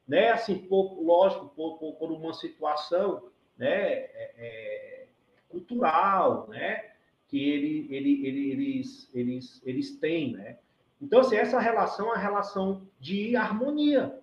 Né? 0.06 0.30
Assim, 0.30 0.58
por, 0.58 1.02
lógico, 1.02 1.48
por, 1.56 1.78
por, 1.78 1.94
por 1.94 2.12
uma 2.12 2.32
situação 2.32 3.24
né, 3.58 3.70
é, 3.72 4.32
é, 4.36 5.06
cultural, 5.48 6.46
né, 6.48 6.90
que 7.28 7.42
ele, 7.42 7.86
ele, 7.90 8.26
ele, 8.26 8.50
eles, 8.52 9.10
eles, 9.14 9.62
eles 9.64 9.98
têm, 9.98 10.32
né? 10.32 10.58
Então, 11.00 11.20
assim, 11.20 11.36
essa 11.36 11.58
relação 11.58 12.06
é 12.06 12.10
uma 12.10 12.18
relação 12.18 12.86
de 12.98 13.34
harmonia, 13.36 14.18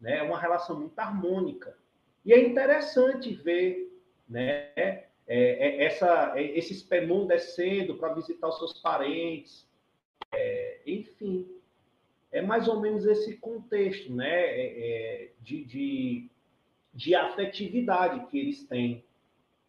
né? 0.00 0.18
É 0.18 0.22
uma 0.22 0.38
relação 0.38 0.78
muito 0.78 0.98
harmônica. 0.98 1.76
E 2.24 2.32
é 2.32 2.40
interessante 2.40 3.34
ver, 3.34 3.90
né, 4.28 4.70
é, 4.76 5.06
é, 5.26 5.84
essa, 5.84 6.32
é, 6.36 6.42
esses 6.42 6.82
Penon 6.82 7.26
descendo 7.26 7.96
para 7.96 8.12
visitar 8.14 8.48
os 8.48 8.58
seus 8.58 8.74
parentes, 8.80 9.66
é, 10.32 10.80
enfim, 10.86 11.48
é 12.30 12.42
mais 12.42 12.68
ou 12.68 12.80
menos 12.80 13.06
esse 13.06 13.36
contexto, 13.36 14.12
né, 14.12 14.28
é, 14.28 15.30
de, 15.40 15.64
de 15.64 16.30
de 16.98 17.14
afetividade 17.14 18.26
que 18.26 18.36
eles 18.36 18.64
têm, 18.64 19.04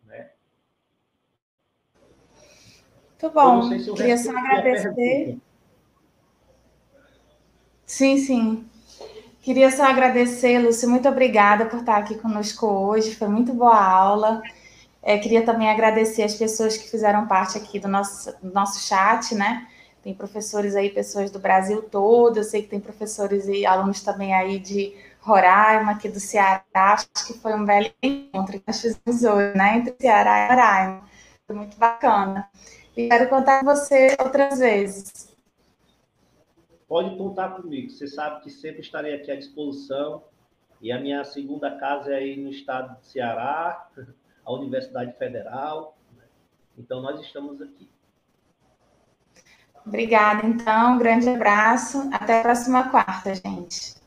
né? 0.06 0.32
Muito 3.22 3.34
bom. 3.34 3.62
Se 3.62 3.94
Queria 3.94 4.18
só 4.18 4.32
agradecer. 4.32 5.38
Sim, 7.90 8.18
sim. 8.18 8.70
Queria 9.42 9.72
só 9.72 9.84
agradecer, 9.86 10.60
Lúcio. 10.60 10.88
Muito 10.88 11.10
obrigada 11.10 11.66
por 11.66 11.80
estar 11.80 11.98
aqui 11.98 12.16
conosco 12.16 12.68
hoje. 12.68 13.16
Foi 13.16 13.28
muito 13.28 13.52
boa 13.52 13.84
aula. 13.84 14.44
É, 15.02 15.18
queria 15.18 15.44
também 15.44 15.72
agradecer 15.72 16.22
as 16.22 16.36
pessoas 16.36 16.78
que 16.78 16.88
fizeram 16.88 17.28
parte 17.28 17.58
aqui 17.58 17.80
do 17.80 17.88
nosso, 17.88 18.32
do 18.44 18.54
nosso 18.54 18.88
chat, 18.88 19.34
né? 19.34 19.68
Tem 20.04 20.14
professores 20.14 20.76
aí, 20.76 20.92
pessoas 20.92 21.32
do 21.32 21.40
Brasil 21.40 21.82
todo. 21.82 22.38
Eu 22.38 22.44
sei 22.44 22.62
que 22.62 22.68
tem 22.70 22.80
professores 22.80 23.48
e 23.48 23.66
alunos 23.66 24.04
também 24.04 24.36
aí 24.36 24.60
de 24.60 24.96
Roraima, 25.20 25.94
aqui 25.94 26.10
do 26.10 26.20
Ceará. 26.20 26.62
Acho 26.76 27.08
que 27.26 27.34
foi 27.40 27.56
um 27.56 27.66
belo 27.66 27.90
encontro 28.04 28.60
que 28.60 28.64
nós 28.68 28.80
fizemos 28.80 29.24
hoje, 29.24 29.58
né? 29.58 29.78
Entre 29.78 29.96
Ceará 30.00 30.46
e 30.46 30.50
Roraima. 30.50 31.02
Foi 31.48 31.56
muito 31.56 31.76
bacana. 31.76 32.48
E 32.96 33.10
quero 33.10 33.28
contar 33.30 33.62
com 33.62 33.66
você 33.66 34.16
outras 34.20 34.60
vezes. 34.60 35.29
Pode 36.90 37.16
contar 37.18 37.52
comigo. 37.52 37.88
Você 37.92 38.08
sabe 38.08 38.42
que 38.42 38.50
sempre 38.50 38.82
estarei 38.82 39.14
aqui 39.14 39.32
à 39.32 39.36
disposição. 39.36 40.24
E 40.82 40.92
a 40.92 41.00
minha 41.00 41.24
segunda 41.24 41.78
casa 41.78 42.12
é 42.12 42.16
aí 42.16 42.36
no 42.36 42.50
estado 42.50 42.98
do 42.98 43.06
Ceará, 43.06 43.88
a 44.44 44.52
Universidade 44.52 45.16
Federal. 45.18 45.96
Então, 46.76 47.00
nós 47.00 47.22
estamos 47.22 47.62
aqui. 47.62 47.88
Obrigada, 49.86 50.48
então. 50.48 50.96
Um 50.96 50.98
grande 50.98 51.30
abraço. 51.30 52.10
Até 52.12 52.40
a 52.40 52.42
próxima 52.42 52.90
quarta, 52.90 53.36
gente. 53.36 53.99